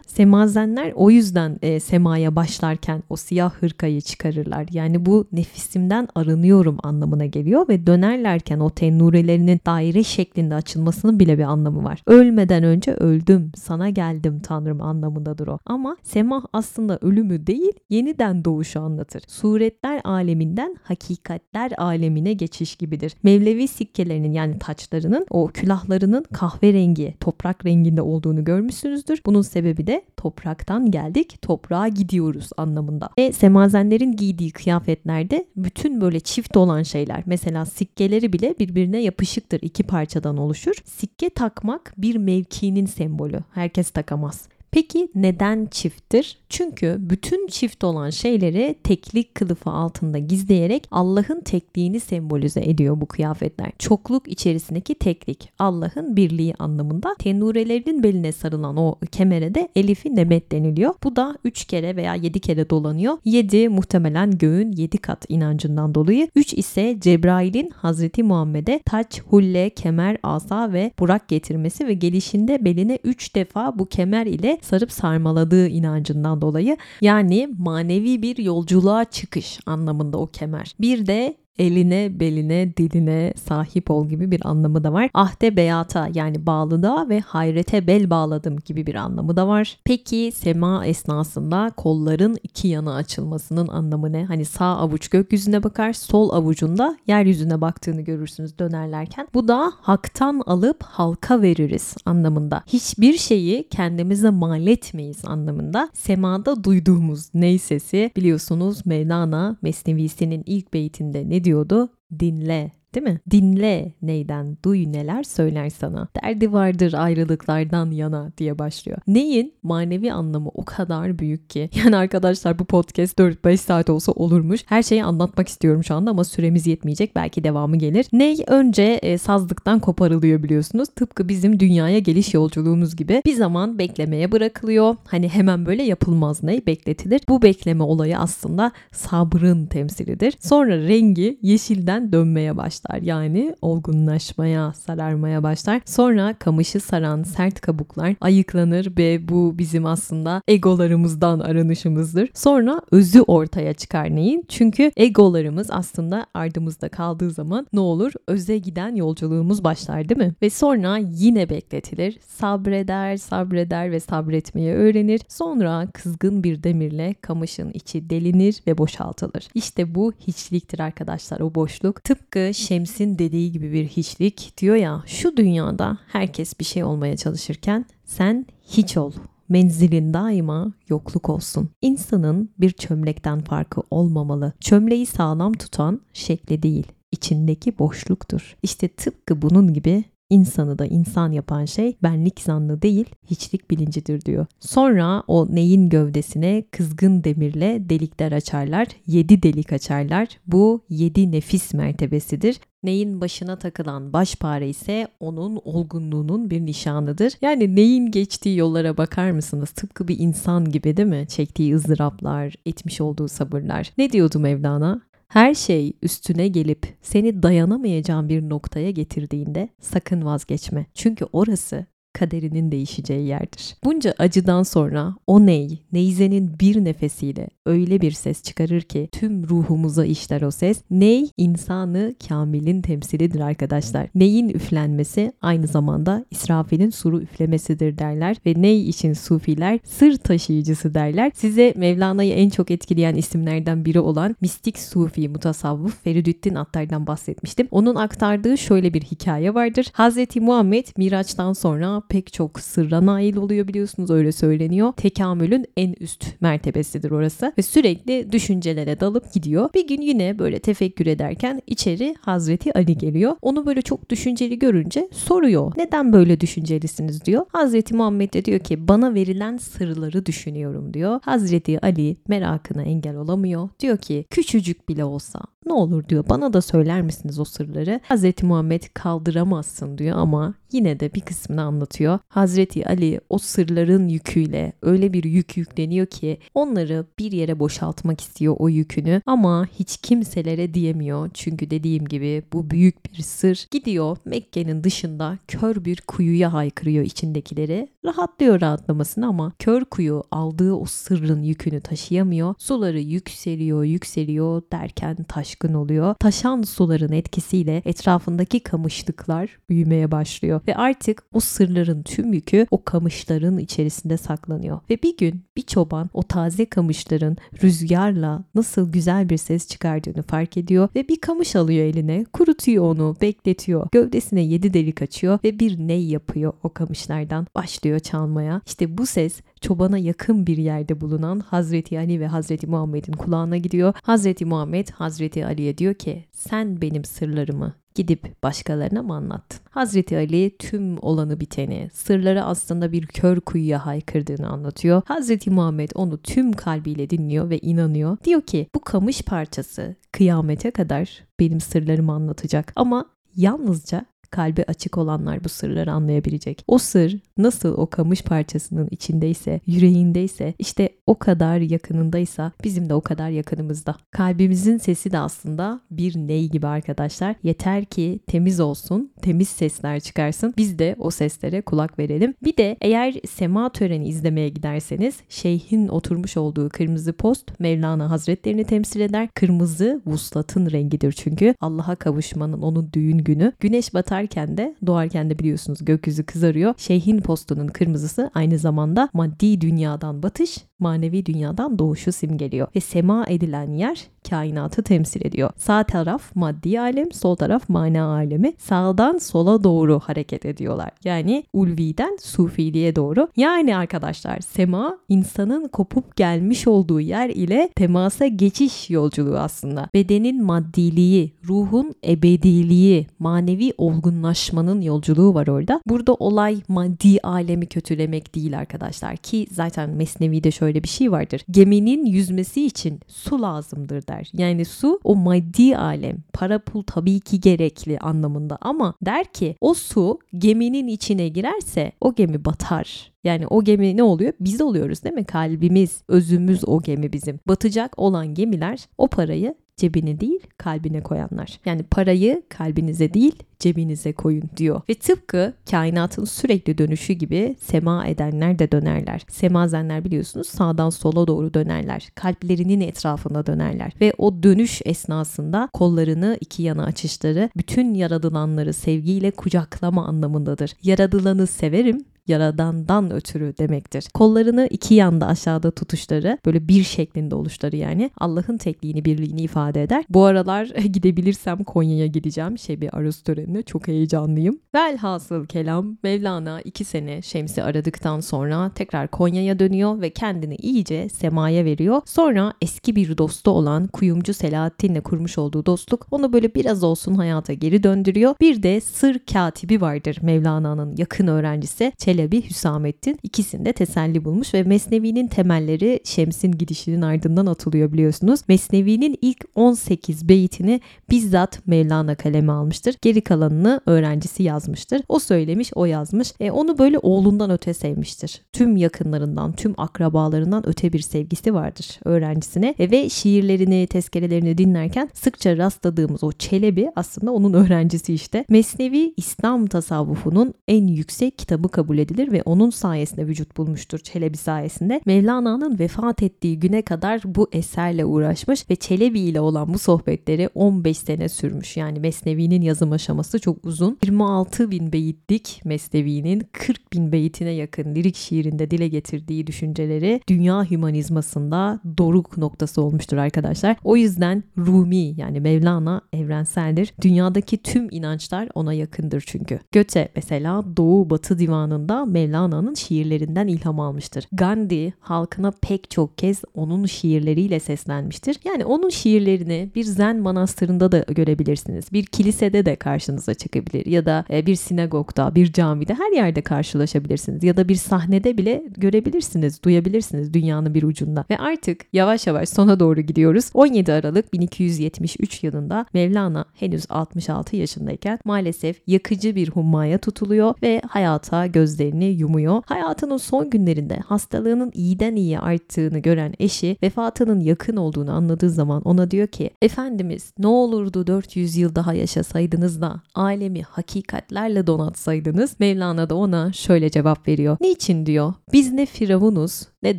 Semazenler 0.06 0.92
o 0.94 1.10
yüzden 1.10 1.58
e, 1.62 1.80
semaya 1.80 2.36
başlarken 2.36 3.02
o 3.10 3.16
siyah 3.16 3.52
hırkayı 3.54 4.00
çıkarırlar. 4.00 4.66
Yani 4.70 5.06
bu 5.06 5.26
nefisimden 5.32 6.08
arınıyorum 6.14 6.78
anlamına 6.82 7.26
geliyor 7.26 7.68
ve 7.68 7.86
dönerlerken 7.86 8.60
o 8.60 8.70
tennurelerinin 8.70 9.60
daire 9.66 10.04
şeklinde 10.04 10.54
açılmasının 10.54 11.20
bile 11.20 11.38
bir 11.38 11.44
anlamı 11.44 11.84
var. 11.84 12.02
Ölmeden 12.06 12.64
önce 12.64 12.92
öldüm, 13.06 13.52
sana 13.56 13.90
geldim 13.90 14.40
Tanrım 14.40 14.82
anlamındadır 14.82 15.48
o. 15.48 15.58
Ama 15.66 15.96
semah 16.02 16.44
aslında 16.52 16.98
ölümü 17.02 17.46
değil, 17.46 17.72
yeniden 17.90 18.44
doğuşu 18.44 18.80
anlatır. 18.80 19.22
Suretler 19.28 20.00
aleminden 20.04 20.76
hakikatler 20.82 21.72
alemine 21.78 22.32
geçiş 22.32 22.76
gibidir. 22.76 23.14
Mevlevi 23.22 23.68
sikkelerinin 23.68 24.32
yani 24.32 24.58
taçlarının 24.58 25.26
o 25.30 25.46
külahlarının 25.46 26.24
kahverengi, 26.32 27.14
toprak 27.20 27.66
renginde 27.66 28.02
olduğunu 28.02 28.44
görmüşsünüzdür. 28.44 29.20
Bunun 29.26 29.42
sebebi 29.42 29.86
de 29.86 30.02
topraktan 30.16 30.90
geldik, 30.90 31.42
toprağa 31.42 31.88
gidiyoruz 31.88 32.50
anlamında. 32.56 33.08
Ve 33.18 33.32
semazenlerin 33.32 34.16
giydiği 34.16 34.50
kıyafetlerde 34.50 35.46
bütün 35.56 36.00
böyle 36.00 36.20
çift 36.20 36.56
olan 36.56 36.82
şeyler, 36.82 37.22
mesela 37.26 37.64
sikkeleri 37.64 38.32
bile 38.32 38.54
birbirine 38.60 39.02
yapışıktır. 39.02 39.60
iki 39.62 39.82
parçadan 39.82 40.36
oluşur. 40.36 40.74
Sikke 40.84 41.30
takmak 41.30 41.92
bir 41.98 42.16
mevkinin 42.16 42.86
sembolü. 42.96 43.40
Herkes 43.54 43.90
takamaz. 43.90 44.48
Peki 44.76 45.08
neden 45.14 45.66
çifttir? 45.66 46.38
Çünkü 46.48 46.96
bütün 46.98 47.46
çift 47.46 47.84
olan 47.84 48.10
şeyleri 48.10 48.76
teklik 48.84 49.34
kılıfı 49.34 49.70
altında 49.70 50.18
gizleyerek 50.18 50.88
Allah'ın 50.90 51.40
tekliğini 51.40 52.00
sembolize 52.00 52.60
ediyor 52.60 53.00
bu 53.00 53.06
kıyafetler. 53.06 53.72
Çokluk 53.78 54.28
içerisindeki 54.28 54.94
teklik, 54.94 55.52
Allah'ın 55.58 56.16
birliği 56.16 56.54
anlamında. 56.58 57.14
Tenurelerin 57.18 58.02
beline 58.02 58.32
sarılan 58.32 58.76
o 58.76 58.98
kemere 59.12 59.54
de 59.54 59.68
Elif'i 59.76 60.16
deniliyor. 60.16 60.94
Bu 61.04 61.16
da 61.16 61.38
3 61.44 61.64
kere 61.64 61.96
veya 61.96 62.14
7 62.14 62.40
kere 62.40 62.70
dolanıyor. 62.70 63.18
7 63.24 63.68
muhtemelen 63.68 64.38
göğün 64.38 64.72
7 64.72 64.98
kat 64.98 65.24
inancından 65.28 65.94
dolayı. 65.94 66.28
3 66.36 66.54
ise 66.54 66.96
Cebrail'in 67.00 67.70
Hazreti 67.70 68.22
Muhammed'e 68.22 68.80
taç, 68.86 69.22
hulle, 69.22 69.70
kemer, 69.70 70.16
asa 70.22 70.72
ve 70.72 70.92
burak 70.98 71.28
getirmesi 71.28 71.86
ve 71.86 71.94
gelişinde 71.94 72.64
beline 72.64 72.98
3 73.04 73.34
defa 73.34 73.78
bu 73.78 73.86
kemer 73.86 74.26
ile 74.26 74.58
sarıp 74.66 74.92
sarmaladığı 74.92 75.68
inancından 75.68 76.40
dolayı 76.40 76.76
yani 77.00 77.48
manevi 77.58 78.22
bir 78.22 78.38
yolculuğa 78.38 79.04
çıkış 79.04 79.60
anlamında 79.66 80.18
o 80.18 80.26
kemer. 80.26 80.74
Bir 80.80 81.06
de 81.06 81.36
eline, 81.58 82.20
beline, 82.20 82.76
diline 82.76 83.32
sahip 83.36 83.90
ol 83.90 84.08
gibi 84.08 84.30
bir 84.30 84.40
anlamı 84.48 84.84
da 84.84 84.92
var. 84.92 85.10
Ahde 85.14 85.56
beyata 85.56 86.08
yani 86.14 86.46
bağlılığa 86.46 87.08
ve 87.08 87.20
hayrete 87.20 87.86
bel 87.86 88.10
bağladım 88.10 88.56
gibi 88.64 88.86
bir 88.86 88.94
anlamı 88.94 89.36
da 89.36 89.48
var. 89.48 89.78
Peki 89.84 90.32
sema 90.34 90.86
esnasında 90.86 91.72
kolların 91.76 92.36
iki 92.42 92.68
yana 92.68 92.94
açılmasının 92.94 93.68
anlamı 93.68 94.12
ne? 94.12 94.24
Hani 94.24 94.44
sağ 94.44 94.76
avuç 94.76 95.08
gökyüzüne 95.08 95.62
bakar, 95.62 95.92
sol 95.92 96.30
avucunda 96.30 96.98
yeryüzüne 97.06 97.60
baktığını 97.60 98.00
görürsünüz 98.00 98.58
dönerlerken. 98.58 99.28
Bu 99.34 99.48
da 99.48 99.72
haktan 99.80 100.42
alıp 100.46 100.82
halka 100.82 101.42
veririz 101.42 101.96
anlamında. 102.06 102.62
Hiçbir 102.66 103.16
şeyi 103.16 103.68
kendimize 103.68 104.30
mal 104.30 104.66
etmeyiz 104.66 105.24
anlamında. 105.24 105.90
Semada 105.92 106.64
duyduğumuz 106.64 107.34
ney 107.34 107.58
sesi 107.58 108.10
biliyorsunuz 108.16 108.86
Mevlana 108.86 109.56
Mesnevisinin 109.62 110.42
ilk 110.46 110.74
beytinde 110.74 111.28
ne 111.28 111.44
diyordu? 111.46 111.88
Dinle 112.18 112.70
değil 112.96 113.06
mi? 113.06 113.20
Dinle 113.30 113.92
neyden, 114.02 114.56
duy 114.64 114.92
neler 114.92 115.22
söyler 115.22 115.70
sana. 115.70 116.08
Derdi 116.22 116.52
vardır 116.52 116.92
ayrılıklardan 116.92 117.90
yana 117.90 118.32
diye 118.38 118.58
başlıyor. 118.58 118.98
Neyin 119.06 119.54
manevi 119.62 120.12
anlamı 120.12 120.48
o 120.54 120.64
kadar 120.64 121.18
büyük 121.18 121.50
ki. 121.50 121.70
Yani 121.86 121.96
arkadaşlar 121.96 122.58
bu 122.58 122.64
podcast 122.64 123.18
4-5 123.18 123.56
saat 123.56 123.90
olsa 123.90 124.12
olurmuş. 124.12 124.60
Her 124.66 124.82
şeyi 124.82 125.04
anlatmak 125.04 125.48
istiyorum 125.48 125.84
şu 125.84 125.94
anda 125.94 126.10
ama 126.10 126.24
süremiz 126.24 126.66
yetmeyecek. 126.66 127.16
Belki 127.16 127.44
devamı 127.44 127.76
gelir. 127.76 128.06
Ney 128.12 128.44
önce 128.46 128.82
e, 128.82 129.18
sazlıktan 129.18 129.78
koparılıyor 129.78 130.42
biliyorsunuz. 130.42 130.88
Tıpkı 130.88 131.28
bizim 131.28 131.60
dünyaya 131.60 131.98
geliş 131.98 132.34
yolculuğumuz 132.34 132.96
gibi. 132.96 133.22
Bir 133.26 133.34
zaman 133.34 133.78
beklemeye 133.78 134.32
bırakılıyor. 134.32 134.96
Hani 135.08 135.28
hemen 135.28 135.66
böyle 135.66 135.82
yapılmaz 135.82 136.42
ney 136.42 136.66
bekletilir. 136.66 137.20
Bu 137.28 137.42
bekleme 137.42 137.82
olayı 137.82 138.18
aslında 138.18 138.72
sabrın 138.92 139.66
temsilidir. 139.66 140.34
Sonra 140.40 140.78
rengi 140.78 141.38
yeşilden 141.42 142.12
dönmeye 142.12 142.56
başlar 142.56 142.85
başlar. 142.88 143.02
Yani 143.02 143.54
olgunlaşmaya, 143.62 144.72
sararmaya 144.72 145.42
başlar. 145.42 145.80
Sonra 145.84 146.34
kamışı 146.38 146.80
saran 146.80 147.22
sert 147.22 147.60
kabuklar 147.60 148.14
ayıklanır 148.20 148.92
ve 148.98 149.28
bu 149.28 149.58
bizim 149.58 149.86
aslında 149.86 150.42
egolarımızdan 150.48 151.40
aranışımızdır. 151.40 152.28
Sonra 152.34 152.80
özü 152.90 153.20
ortaya 153.20 153.72
çıkar 153.72 154.16
neyin? 154.16 154.44
Çünkü 154.48 154.90
egolarımız 154.96 155.70
aslında 155.70 156.26
ardımızda 156.34 156.88
kaldığı 156.88 157.30
zaman 157.30 157.66
ne 157.72 157.80
olur? 157.80 158.12
Öze 158.28 158.58
giden 158.58 158.94
yolculuğumuz 158.94 159.64
başlar 159.64 160.08
değil 160.08 160.20
mi? 160.20 160.34
Ve 160.42 160.50
sonra 160.50 160.96
yine 160.96 161.50
bekletilir. 161.50 162.18
Sabreder, 162.26 163.16
sabreder 163.16 163.90
ve 163.90 164.00
sabretmeyi 164.00 164.72
öğrenir. 164.72 165.20
Sonra 165.28 165.88
kızgın 165.94 166.44
bir 166.44 166.62
demirle 166.62 167.14
kamışın 167.20 167.70
içi 167.74 168.10
delinir 168.10 168.62
ve 168.66 168.78
boşaltılır. 168.78 169.48
İşte 169.54 169.94
bu 169.94 170.12
hiçliktir 170.26 170.80
arkadaşlar 170.80 171.40
o 171.40 171.54
boşluk. 171.54 172.04
Tıpkı 172.04 172.50
Şems'in 172.76 173.18
dediği 173.18 173.52
gibi 173.52 173.72
bir 173.72 173.86
hiçlik 173.86 174.52
diyor 174.58 174.76
ya 174.76 175.02
şu 175.06 175.36
dünyada 175.36 175.98
herkes 176.06 176.60
bir 176.60 176.64
şey 176.64 176.84
olmaya 176.84 177.16
çalışırken 177.16 177.86
sen 178.04 178.46
hiç 178.68 178.96
ol. 178.96 179.12
Menzilin 179.48 180.14
daima 180.14 180.72
yokluk 180.88 181.28
olsun. 181.28 181.68
İnsanın 181.82 182.50
bir 182.58 182.70
çömlekten 182.70 183.40
farkı 183.40 183.82
olmamalı. 183.90 184.52
Çömleği 184.60 185.06
sağlam 185.06 185.52
tutan 185.52 186.00
şekli 186.12 186.62
değil, 186.62 186.86
içindeki 187.12 187.78
boşluktur. 187.78 188.56
İşte 188.62 188.88
tıpkı 188.88 189.42
bunun 189.42 189.74
gibi 189.74 190.04
İnsanı 190.30 190.78
da 190.78 190.86
insan 190.86 191.32
yapan 191.32 191.64
şey 191.64 191.96
benlik 192.02 192.40
zannı 192.40 192.82
değil, 192.82 193.06
hiçlik 193.30 193.70
bilincidir 193.70 194.24
diyor. 194.24 194.46
Sonra 194.60 195.22
o 195.26 195.54
neyin 195.54 195.88
gövdesine 195.88 196.64
kızgın 196.70 197.24
demirle 197.24 197.88
delikler 197.88 198.32
açarlar, 198.32 198.86
yedi 199.06 199.42
delik 199.42 199.72
açarlar. 199.72 200.28
Bu 200.46 200.84
yedi 200.88 201.32
nefis 201.32 201.74
mertebesidir. 201.74 202.60
Neyin 202.82 203.20
başına 203.20 203.58
takılan 203.58 204.12
başpare 204.12 204.68
ise 204.68 205.08
onun 205.20 205.60
olgunluğunun 205.64 206.50
bir 206.50 206.60
nişanıdır. 206.60 207.32
Yani 207.42 207.76
neyin 207.76 208.10
geçtiği 208.10 208.56
yollara 208.56 208.96
bakar 208.96 209.30
mısınız? 209.30 209.70
Tıpkı 209.70 210.08
bir 210.08 210.18
insan 210.18 210.64
gibi 210.70 210.96
değil 210.96 211.08
mi? 211.08 211.26
Çektiği 211.28 211.74
ızdıraplar, 211.74 212.54
etmiş 212.66 213.00
olduğu 213.00 213.28
sabırlar. 213.28 213.92
Ne 213.98 214.12
diyordu 214.12 214.38
Mevlana? 214.38 215.02
Her 215.28 215.54
şey 215.54 215.92
üstüne 216.02 216.48
gelip 216.48 216.96
seni 217.02 217.42
dayanamayacağın 217.42 218.28
bir 218.28 218.48
noktaya 218.48 218.90
getirdiğinde 218.90 219.68
sakın 219.80 220.24
vazgeçme. 220.24 220.86
Çünkü 220.94 221.24
orası 221.32 221.86
kaderinin 222.18 222.72
değişeceği 222.72 223.26
yerdir. 223.26 223.76
Bunca 223.84 224.14
acıdan 224.18 224.62
sonra 224.62 225.14
o 225.26 225.46
ney, 225.46 225.82
neyzenin 225.92 226.60
bir 226.60 226.84
nefesiyle 226.84 227.48
öyle 227.66 228.00
bir 228.00 228.12
ses 228.12 228.42
çıkarır 228.42 228.80
ki 228.80 229.08
tüm 229.12 229.48
ruhumuza 229.48 230.04
işler 230.04 230.42
o 230.42 230.50
ses. 230.50 230.82
Ney 230.90 231.30
insanı 231.36 232.14
kamilin 232.28 232.82
temsilidir 232.82 233.40
arkadaşlar. 233.40 234.08
Neyin 234.14 234.48
üflenmesi 234.48 235.32
aynı 235.42 235.66
zamanda 235.66 236.24
İsrafil'in 236.30 236.90
suru 236.90 237.20
üflemesidir 237.20 237.98
derler 237.98 238.36
ve 238.46 238.54
ney 238.56 238.88
için 238.88 239.12
sufiler 239.12 239.78
sır 239.84 240.16
taşıyıcısı 240.16 240.94
derler. 240.94 241.32
Size 241.34 241.74
Mevlana'yı 241.76 242.32
en 242.32 242.50
çok 242.50 242.70
etkileyen 242.70 243.14
isimlerden 243.14 243.84
biri 243.84 244.00
olan 244.00 244.36
mistik 244.40 244.78
sufi 244.78 245.28
mutasavvuf 245.28 246.02
Feridüddin 246.02 246.54
Attar'dan 246.54 247.06
bahsetmiştim. 247.06 247.68
Onun 247.70 247.94
aktardığı 247.94 248.58
şöyle 248.58 248.94
bir 248.94 249.02
hikaye 249.02 249.54
vardır. 249.54 249.86
Hazreti 249.92 250.40
Muhammed 250.40 250.86
Miraç'tan 250.96 251.52
sonra 251.52 252.02
pek 252.08 252.32
çok 252.32 252.60
sırra 252.60 253.06
nail 253.06 253.36
oluyor 253.36 253.68
biliyorsunuz 253.68 254.10
öyle 254.10 254.32
söyleniyor. 254.32 254.92
Tekamülün 254.92 255.66
en 255.76 255.94
üst 256.00 256.24
mertebesidir 256.40 257.10
orası 257.10 257.52
ve 257.58 257.62
sürekli 257.62 258.32
düşüncelere 258.32 259.00
dalıp 259.00 259.32
gidiyor. 259.32 259.70
Bir 259.74 259.88
gün 259.88 260.00
yine 260.00 260.38
böyle 260.38 260.58
tefekkür 260.58 261.06
ederken 261.06 261.62
içeri 261.66 262.14
Hazreti 262.20 262.78
Ali 262.78 262.98
geliyor. 262.98 263.36
Onu 263.42 263.66
böyle 263.66 263.82
çok 263.82 264.10
düşünceli 264.10 264.58
görünce 264.58 265.08
soruyor. 265.12 265.72
Neden 265.76 266.12
böyle 266.12 266.40
düşüncelisiniz 266.40 267.24
diyor. 267.24 267.46
Hazreti 267.52 267.94
Muhammed 267.94 268.32
de 268.32 268.44
diyor 268.44 268.60
ki 268.60 268.88
bana 268.88 269.14
verilen 269.14 269.56
sırları 269.56 270.26
düşünüyorum 270.26 270.94
diyor. 270.94 271.20
Hazreti 271.22 271.80
Ali 271.80 272.16
merakına 272.28 272.82
engel 272.82 273.16
olamıyor. 273.16 273.68
Diyor 273.80 273.98
ki 273.98 274.24
küçücük 274.30 274.88
bile 274.88 275.04
olsa 275.04 275.40
ne 275.66 275.72
olur 275.72 276.08
diyor 276.08 276.24
bana 276.28 276.52
da 276.52 276.62
söyler 276.62 277.02
misiniz 277.02 277.38
o 277.38 277.44
sırları? 277.44 278.00
Hazreti 278.04 278.46
Muhammed 278.46 278.82
kaldıramazsın 278.94 279.98
diyor 279.98 280.16
ama 280.18 280.54
yine 280.72 281.00
de 281.00 281.14
bir 281.14 281.20
kısmını 281.20 281.62
anlatıyor. 281.62 282.18
Hazreti 282.28 282.88
Ali 282.88 283.20
o 283.28 283.38
sırların 283.38 284.08
yüküyle 284.08 284.72
öyle 284.82 285.12
bir 285.12 285.24
yük 285.24 285.56
yükleniyor 285.56 286.06
ki 286.06 286.38
onları 286.54 287.06
bir 287.18 287.32
yere 287.32 287.58
boşaltmak 287.58 288.20
istiyor 288.20 288.56
o 288.58 288.68
yükünü 288.68 289.22
ama 289.26 289.66
hiç 289.78 289.96
kimselere 289.96 290.74
diyemiyor. 290.74 291.30
Çünkü 291.34 291.70
dediğim 291.70 292.04
gibi 292.04 292.42
bu 292.52 292.70
büyük 292.70 293.04
bir 293.04 293.22
sır. 293.22 293.66
Gidiyor 293.70 294.16
Mekke'nin 294.24 294.84
dışında 294.84 295.38
kör 295.48 295.84
bir 295.84 296.00
kuyuya 296.00 296.52
haykırıyor 296.52 297.04
içindekileri. 297.04 297.88
Rahatlıyor 298.04 298.60
rahatlamasını 298.60 299.26
ama 299.26 299.52
kör 299.58 299.84
kuyu 299.84 300.24
aldığı 300.30 300.72
o 300.72 300.84
sırrın 300.84 301.42
yükünü 301.42 301.80
taşıyamıyor. 301.80 302.54
Suları 302.58 303.00
yükseliyor 303.00 303.84
yükseliyor 303.84 304.62
derken 304.72 305.16
taşkın 305.56 305.74
oluyor. 305.74 306.14
Taşan 306.14 306.62
suların 306.62 307.12
etkisiyle 307.12 307.82
etrafındaki 307.84 308.60
kamışlıklar 308.60 309.58
büyümeye 309.68 310.10
başlıyor 310.10 310.60
ve 310.68 310.76
artık 310.76 311.22
o 311.32 311.40
sırların 311.40 312.02
tüm 312.02 312.32
yükü 312.32 312.66
o 312.70 312.84
kamışların 312.84 313.58
içerisinde 313.58 314.16
saklanıyor. 314.16 314.80
Ve 314.90 315.02
bir 315.02 315.16
gün 315.16 315.42
bir 315.56 315.62
çoban 315.62 316.10
o 316.14 316.22
taze 316.22 316.66
kamışların 316.66 317.36
rüzgarla 317.62 318.44
nasıl 318.54 318.92
güzel 318.92 319.28
bir 319.28 319.36
ses 319.36 319.68
çıkardığını 319.68 320.22
fark 320.22 320.56
ediyor 320.56 320.88
ve 320.94 321.08
bir 321.08 321.20
kamış 321.20 321.56
alıyor 321.56 321.86
eline, 321.86 322.24
kurutuyor 322.32 322.84
onu, 322.84 323.16
bekletiyor. 323.20 323.88
Gövdesine 323.92 324.40
yedi 324.40 324.74
delik 324.74 325.02
açıyor 325.02 325.38
ve 325.44 325.58
bir 325.58 325.78
ney 325.78 326.06
yapıyor 326.06 326.52
o 326.62 326.68
kamışlardan. 326.68 327.46
Başlıyor 327.54 327.98
çalmaya. 327.98 328.60
İşte 328.66 328.98
bu 328.98 329.06
ses 329.06 329.40
çobana 329.60 329.98
yakın 329.98 330.46
bir 330.46 330.56
yerde 330.56 331.00
bulunan 331.00 331.40
Hazreti 331.40 331.98
Ali 331.98 332.20
ve 332.20 332.26
Hazreti 332.26 332.66
Muhammed'in 332.66 333.12
kulağına 333.12 333.56
gidiyor. 333.56 333.94
Hazreti 334.02 334.44
Muhammed 334.44 334.88
Hazreti 334.88 335.46
Ali'ye 335.46 335.78
diyor 335.78 335.94
ki 335.94 336.24
sen 336.32 336.80
benim 336.80 337.04
sırlarımı 337.04 337.72
gidip 337.94 338.42
başkalarına 338.42 339.02
mı 339.02 339.14
anlattın? 339.14 339.60
Hazreti 339.70 340.16
Ali 340.16 340.56
tüm 340.58 340.98
olanı 340.98 341.40
biteni, 341.40 341.90
sırları 341.92 342.44
aslında 342.44 342.92
bir 342.92 343.06
kör 343.06 343.40
kuyuya 343.40 343.86
haykırdığını 343.86 344.48
anlatıyor. 344.48 345.02
Hazreti 345.04 345.50
Muhammed 345.50 345.90
onu 345.94 346.22
tüm 346.22 346.52
kalbiyle 346.52 347.10
dinliyor 347.10 347.50
ve 347.50 347.58
inanıyor. 347.58 348.16
Diyor 348.24 348.42
ki 348.42 348.68
bu 348.74 348.80
kamış 348.80 349.22
parçası 349.22 349.96
kıyamete 350.12 350.70
kadar 350.70 351.24
benim 351.40 351.60
sırlarımı 351.60 352.12
anlatacak 352.12 352.72
ama 352.76 353.06
yalnızca 353.36 354.06
kalbi 354.30 354.64
açık 354.66 354.98
olanlar 354.98 355.44
bu 355.44 355.48
sırları 355.48 355.92
anlayabilecek. 355.92 356.64
O 356.66 356.78
sır 356.78 357.18
nasıl 357.38 357.74
o 357.74 357.86
kamış 357.86 358.22
parçasının 358.22 358.88
içindeyse, 358.90 359.60
yüreğindeyse, 359.66 360.54
işte 360.58 360.88
o 361.06 361.18
kadar 361.18 361.58
yakınındaysa 361.58 362.52
bizim 362.64 362.88
de 362.88 362.94
o 362.94 363.00
kadar 363.00 363.30
yakınımızda. 363.30 363.96
Kalbimizin 364.10 364.78
sesi 364.78 365.12
de 365.12 365.18
aslında 365.18 365.80
bir 365.90 366.16
ney 366.16 366.48
gibi 366.48 366.66
arkadaşlar. 366.66 367.36
Yeter 367.42 367.84
ki 367.84 368.20
temiz 368.26 368.60
olsun, 368.60 369.12
temiz 369.22 369.48
sesler 369.48 370.00
çıkarsın. 370.00 370.54
Biz 370.56 370.78
de 370.78 370.96
o 370.98 371.10
seslere 371.10 371.60
kulak 371.60 371.98
verelim. 371.98 372.34
Bir 372.44 372.56
de 372.56 372.76
eğer 372.80 373.14
sema 373.28 373.72
töreni 373.72 374.08
izlemeye 374.08 374.48
giderseniz 374.48 375.16
şeyhin 375.28 375.88
oturmuş 375.88 376.36
olduğu 376.36 376.68
kırmızı 376.68 377.12
post 377.12 377.60
Mevlana 377.60 378.10
Hazretlerini 378.10 378.64
temsil 378.64 379.00
eder. 379.00 379.28
Kırmızı 379.34 380.02
vuslatın 380.06 380.70
rengidir 380.70 381.12
çünkü. 381.12 381.54
Allah'a 381.60 381.94
kavuşmanın 381.96 382.62
onun 382.62 382.90
düğün 382.92 383.18
günü. 383.18 383.52
Güneş 383.60 383.94
batar 383.94 384.15
batarken 384.16 384.56
de 384.56 384.74
doğarken 384.86 385.30
de 385.30 385.38
biliyorsunuz 385.38 385.84
gökyüzü 385.84 386.26
kızarıyor. 386.26 386.74
Şeyhin 386.76 387.20
postunun 387.20 387.66
kırmızısı 387.66 388.30
aynı 388.34 388.58
zamanda 388.58 389.08
maddi 389.12 389.60
dünyadan 389.60 390.22
batış, 390.22 390.58
manevi 390.78 391.26
dünyadan 391.26 391.78
doğuşu 391.78 392.12
simgeliyor. 392.12 392.68
Ve 392.76 392.80
sema 392.80 393.26
edilen 393.28 393.72
yer 393.72 394.06
kainatı 394.30 394.82
temsil 394.82 395.26
ediyor. 395.26 395.50
Sağ 395.56 395.84
taraf 395.84 396.36
maddi 396.36 396.80
alem, 396.80 397.12
sol 397.12 397.36
taraf 397.36 397.68
mana 397.68 398.04
alemi. 398.04 398.52
Sağdan 398.58 399.18
sola 399.18 399.64
doğru 399.64 400.00
hareket 400.00 400.46
ediyorlar. 400.46 400.90
Yani 401.04 401.44
ulviden 401.52 402.18
sufiliğe 402.20 402.96
doğru. 402.96 403.28
Yani 403.36 403.76
arkadaşlar 403.76 404.40
sema 404.40 404.98
insanın 405.08 405.68
kopup 405.68 406.16
gelmiş 406.16 406.66
olduğu 406.66 407.00
yer 407.00 407.28
ile 407.28 407.70
temasa 407.76 408.26
geçiş 408.26 408.90
yolculuğu 408.90 409.38
aslında. 409.38 409.88
Bedenin 409.94 410.44
maddiliği, 410.44 411.32
ruhun 411.48 411.94
ebediliği, 412.06 413.06
manevi 413.18 413.72
olgunlaşmanın 413.78 414.80
yolculuğu 414.80 415.34
var 415.34 415.46
orada. 415.46 415.80
Burada 415.86 416.14
olay 416.14 416.56
maddi 416.68 417.20
alemi 417.22 417.66
kötülemek 417.66 418.34
değil 418.34 418.58
arkadaşlar 418.58 419.16
ki 419.16 419.46
zaten 419.50 419.90
Mesnevi'de 419.90 420.50
şöyle 420.50 420.82
bir 420.82 420.88
şey 420.88 421.12
vardır. 421.12 421.44
Geminin 421.50 422.06
yüzmesi 422.06 422.66
için 422.66 423.00
su 423.08 423.42
lazımdır 423.42 424.06
der 424.06 424.15
der. 424.16 424.30
Yani 424.32 424.64
su 424.64 425.00
o 425.04 425.16
maddi 425.16 425.76
alem, 425.76 426.16
para 426.32 426.58
pul 426.58 426.82
tabii 426.82 427.20
ki 427.20 427.40
gerekli 427.40 427.98
anlamında 427.98 428.58
ama 428.60 428.94
der 429.02 429.24
ki 429.32 429.56
o 429.60 429.74
su 429.74 430.18
geminin 430.38 430.86
içine 430.86 431.28
girerse 431.28 431.92
o 432.00 432.14
gemi 432.14 432.44
batar. 432.44 433.12
Yani 433.24 433.46
o 433.46 433.64
gemi 433.64 433.96
ne 433.96 434.02
oluyor? 434.02 434.32
Biz 434.40 434.60
oluyoruz 434.60 435.04
değil 435.04 435.14
mi? 435.14 435.24
Kalbimiz, 435.24 436.02
özümüz 436.08 436.68
o 436.68 436.82
gemi 436.82 437.12
bizim. 437.12 437.40
Batacak 437.48 437.98
olan 437.98 438.34
gemiler 438.34 438.86
o 438.98 439.08
parayı 439.08 439.54
cebine 439.76 440.20
değil 440.20 440.40
kalbine 440.58 441.02
koyanlar. 441.02 441.60
Yani 441.64 441.82
parayı 441.82 442.42
kalbinize 442.48 443.14
değil 443.14 443.42
cebinize 443.58 444.12
koyun 444.12 444.50
diyor. 444.56 444.80
Ve 444.88 444.94
tıpkı 444.94 445.52
kainatın 445.70 446.24
sürekli 446.24 446.78
dönüşü 446.78 447.12
gibi 447.12 447.56
sema 447.60 448.06
edenler 448.06 448.58
de 448.58 448.72
dönerler. 448.72 449.22
Semazenler 449.28 450.04
biliyorsunuz 450.04 450.48
sağdan 450.48 450.90
sola 450.90 451.26
doğru 451.26 451.54
dönerler. 451.54 452.08
Kalplerinin 452.14 452.80
etrafında 452.80 453.46
dönerler. 453.46 453.92
Ve 454.00 454.12
o 454.18 454.42
dönüş 454.42 454.82
esnasında 454.84 455.68
kollarını 455.72 456.38
iki 456.40 456.62
yana 456.62 456.84
açışları 456.84 457.50
bütün 457.56 457.94
yaradılanları 457.94 458.72
sevgiyle 458.72 459.30
kucaklama 459.30 460.06
anlamındadır. 460.06 460.72
Yaradılanı 460.82 461.46
severim, 461.46 462.04
yaradandan 462.28 463.12
ötürü 463.12 463.54
demektir. 463.58 464.04
Kollarını 464.14 464.68
iki 464.70 464.94
yanda 464.94 465.26
aşağıda 465.26 465.70
tutuşları 465.70 466.38
böyle 466.46 466.68
bir 466.68 466.82
şeklinde 466.82 467.34
oluşları 467.34 467.76
yani 467.76 468.10
Allah'ın 468.18 468.56
tekliğini 468.56 469.04
birliğini 469.04 469.40
ifade 469.40 469.82
eder. 469.82 470.04
Bu 470.08 470.24
aralar 470.24 470.66
gidebilirsem 470.92 471.64
Konya'ya 471.64 472.06
gideceğim. 472.06 472.58
Şey 472.58 472.80
bir 472.80 472.96
aruz 472.96 473.20
törenine 473.20 473.62
çok 473.62 473.88
heyecanlıyım. 473.88 474.58
Velhasıl 474.74 475.46
kelam 475.46 475.96
Mevlana 476.02 476.60
iki 476.60 476.84
sene 476.84 477.22
Şems'i 477.22 477.62
aradıktan 477.62 478.20
sonra 478.20 478.70
tekrar 478.74 479.08
Konya'ya 479.08 479.58
dönüyor 479.58 480.00
ve 480.00 480.10
kendini 480.10 480.56
iyice 480.56 481.08
semaya 481.08 481.64
veriyor. 481.64 482.02
Sonra 482.06 482.52
eski 482.62 482.96
bir 482.96 483.18
dostu 483.18 483.50
olan 483.50 483.86
kuyumcu 483.86 484.34
Selahattin'le 484.34 485.00
kurmuş 485.00 485.38
olduğu 485.38 485.66
dostluk 485.66 486.06
onu 486.10 486.32
böyle 486.32 486.54
biraz 486.54 486.84
olsun 486.84 487.14
hayata 487.14 487.52
geri 487.52 487.82
döndürüyor. 487.82 488.34
Bir 488.40 488.62
de 488.62 488.80
sır 488.80 489.18
katibi 489.18 489.80
vardır 489.80 490.18
Mevlana'nın 490.22 490.96
yakın 490.96 491.26
öğrencisi 491.26 491.92
Çelebi 491.98 492.15
Çelebi, 492.16 492.50
Hüsamettin 492.50 493.18
ikisinde 493.22 493.72
teselli 493.72 494.24
bulmuş 494.24 494.54
ve 494.54 494.62
Mesnevi'nin 494.62 495.28
temelleri 495.28 496.00
Şems'in 496.04 496.52
gidişinin 496.52 497.02
ardından 497.02 497.46
atılıyor 497.46 497.92
biliyorsunuz. 497.92 498.40
Mesnevi'nin 498.48 499.18
ilk 499.22 499.44
18 499.54 500.28
beytini 500.28 500.80
bizzat 501.10 501.66
Mevlana 501.66 502.14
kaleme 502.14 502.52
almıştır. 502.52 502.94
Geri 503.02 503.20
kalanını 503.20 503.80
öğrencisi 503.86 504.42
yazmıştır. 504.42 505.02
O 505.08 505.18
söylemiş, 505.18 505.70
o 505.74 505.84
yazmış. 505.84 506.32
E, 506.40 506.50
onu 506.50 506.78
böyle 506.78 506.98
oğlundan 506.98 507.50
öte 507.50 507.74
sevmiştir. 507.74 508.42
Tüm 508.52 508.76
yakınlarından, 508.76 509.52
tüm 509.52 509.74
akrabalarından 509.76 510.68
öte 510.68 510.92
bir 510.92 511.00
sevgisi 511.00 511.54
vardır 511.54 512.00
öğrencisine. 512.04 512.74
E, 512.78 512.90
ve 512.90 513.08
şiirlerini, 513.08 513.86
tezkerelerini 513.86 514.58
dinlerken 514.58 515.10
sıkça 515.14 515.56
rastladığımız 515.56 516.24
o 516.24 516.32
Çelebi 516.32 516.90
aslında 516.96 517.32
onun 517.32 517.52
öğrencisi 517.52 518.14
işte. 518.14 518.44
Mesnevi 518.48 519.14
İslam 519.16 519.66
tasavvufunun 519.66 520.54
en 520.68 520.86
yüksek 520.86 521.38
kitabı 521.38 521.68
kabul 521.68 522.05
edilir 522.06 522.32
ve 522.32 522.42
onun 522.42 522.70
sayesinde 522.70 523.26
vücut 523.26 523.56
bulmuştur 523.56 523.98
Çelebi 523.98 524.36
sayesinde. 524.36 525.00
Mevlana'nın 525.06 525.78
vefat 525.78 526.22
ettiği 526.22 526.58
güne 526.58 526.82
kadar 526.82 527.22
bu 527.24 527.48
eserle 527.52 528.04
uğraşmış 528.04 528.70
ve 528.70 528.76
Çelebi 528.76 529.20
ile 529.20 529.40
olan 529.40 529.74
bu 529.74 529.78
sohbetleri 529.78 530.48
15 530.54 530.98
sene 530.98 531.28
sürmüş. 531.28 531.76
Yani 531.76 532.00
Mesnevi'nin 532.00 532.62
yazım 532.62 532.92
aşaması 532.92 533.38
çok 533.38 533.66
uzun. 533.66 533.98
26 534.04 534.70
bin 534.70 534.92
beyitlik 534.92 535.60
Mesnevi'nin 535.64 536.42
40 536.52 536.92
bin 536.92 537.12
beyitine 537.12 537.50
yakın 537.50 537.94
lirik 537.94 538.16
şiirinde 538.16 538.70
dile 538.70 538.88
getirdiği 538.88 539.46
düşünceleri 539.46 540.20
dünya 540.28 540.70
hümanizmasında 540.70 541.80
doruk 541.98 542.38
noktası 542.38 542.82
olmuştur 542.82 543.16
arkadaşlar. 543.16 543.76
O 543.84 543.96
yüzden 543.96 544.44
Rumi 544.58 545.14
yani 545.16 545.40
Mevlana 545.40 546.00
evrenseldir. 546.12 546.92
Dünyadaki 547.02 547.58
tüm 547.58 547.88
inançlar 547.90 548.48
ona 548.54 548.72
yakındır 548.72 549.24
çünkü. 549.26 549.58
Göte 549.72 550.08
mesela 550.16 550.76
Doğu 550.76 551.10
Batı 551.10 551.38
divanında 551.38 551.95
Mevlana'nın 552.04 552.74
şiirlerinden 552.74 553.46
ilham 553.46 553.80
almıştır. 553.80 554.28
Gandhi 554.32 554.92
halkına 555.00 555.52
pek 555.62 555.90
çok 555.90 556.18
kez 556.18 556.42
onun 556.54 556.86
şiirleriyle 556.86 557.60
seslenmiştir. 557.60 558.36
Yani 558.44 558.64
onun 558.64 558.88
şiirlerini 558.88 559.70
bir 559.74 559.84
zen 559.84 560.16
manastırında 560.16 560.92
da 560.92 560.98
görebilirsiniz. 560.98 561.92
Bir 561.92 562.06
kilisede 562.06 562.66
de 562.66 562.76
karşınıza 562.76 563.34
çıkabilir 563.34 563.86
ya 563.86 564.06
da 564.06 564.24
e, 564.30 564.46
bir 564.46 564.54
sinagogda, 564.54 565.34
bir 565.34 565.52
camide 565.52 565.94
her 565.94 566.12
yerde 566.12 566.42
karşılaşabilirsiniz 566.42 567.44
ya 567.44 567.56
da 567.56 567.68
bir 567.68 567.74
sahnede 567.74 568.38
bile 568.38 568.64
görebilirsiniz, 568.76 569.62
duyabilirsiniz 569.62 570.34
dünyanın 570.34 570.74
bir 570.74 570.82
ucunda. 570.82 571.24
Ve 571.30 571.38
artık 571.38 571.84
yavaş 571.92 572.26
yavaş 572.26 572.48
sona 572.48 572.80
doğru 572.80 573.00
gidiyoruz. 573.00 573.50
17 573.54 573.92
Aralık 573.92 574.32
1273 574.32 575.44
yılında 575.44 575.86
Mevlana 575.94 576.44
henüz 576.54 576.84
66 576.88 577.56
yaşındayken 577.56 578.18
maalesef 578.24 578.82
yakıcı 578.86 579.36
bir 579.36 579.50
hummaya 579.50 579.98
tutuluyor 579.98 580.54
ve 580.62 580.82
hayata 580.88 581.46
gözleri 581.46 581.85
gözlerini 581.86 582.20
yumuyor. 582.20 582.62
Hayatının 582.66 583.16
son 583.16 583.50
günlerinde 583.50 583.96
hastalığının 583.96 584.70
iyiden 584.74 585.16
iyiye 585.16 585.38
arttığını 585.38 585.98
gören 585.98 586.34
eşi 586.38 586.76
vefatının 586.82 587.40
yakın 587.40 587.76
olduğunu 587.76 588.12
anladığı 588.12 588.50
zaman 588.50 588.82
ona 588.82 589.10
diyor 589.10 589.26
ki 589.26 589.50
Efendimiz 589.62 590.32
ne 590.38 590.46
olurdu 590.46 591.06
400 591.06 591.56
yıl 591.56 591.74
daha 591.74 591.94
yaşasaydınız 591.94 592.80
da 592.80 593.02
alemi 593.14 593.62
hakikatlerle 593.62 594.66
donatsaydınız. 594.66 595.56
Mevlana 595.60 596.10
da 596.10 596.14
ona 596.14 596.52
şöyle 596.52 596.90
cevap 596.90 597.28
veriyor. 597.28 597.56
Niçin 597.60 598.06
diyor? 598.06 598.34
Biz 598.52 598.72
ne 598.72 598.86
firavunuz 598.86 599.62
ne 599.82 599.98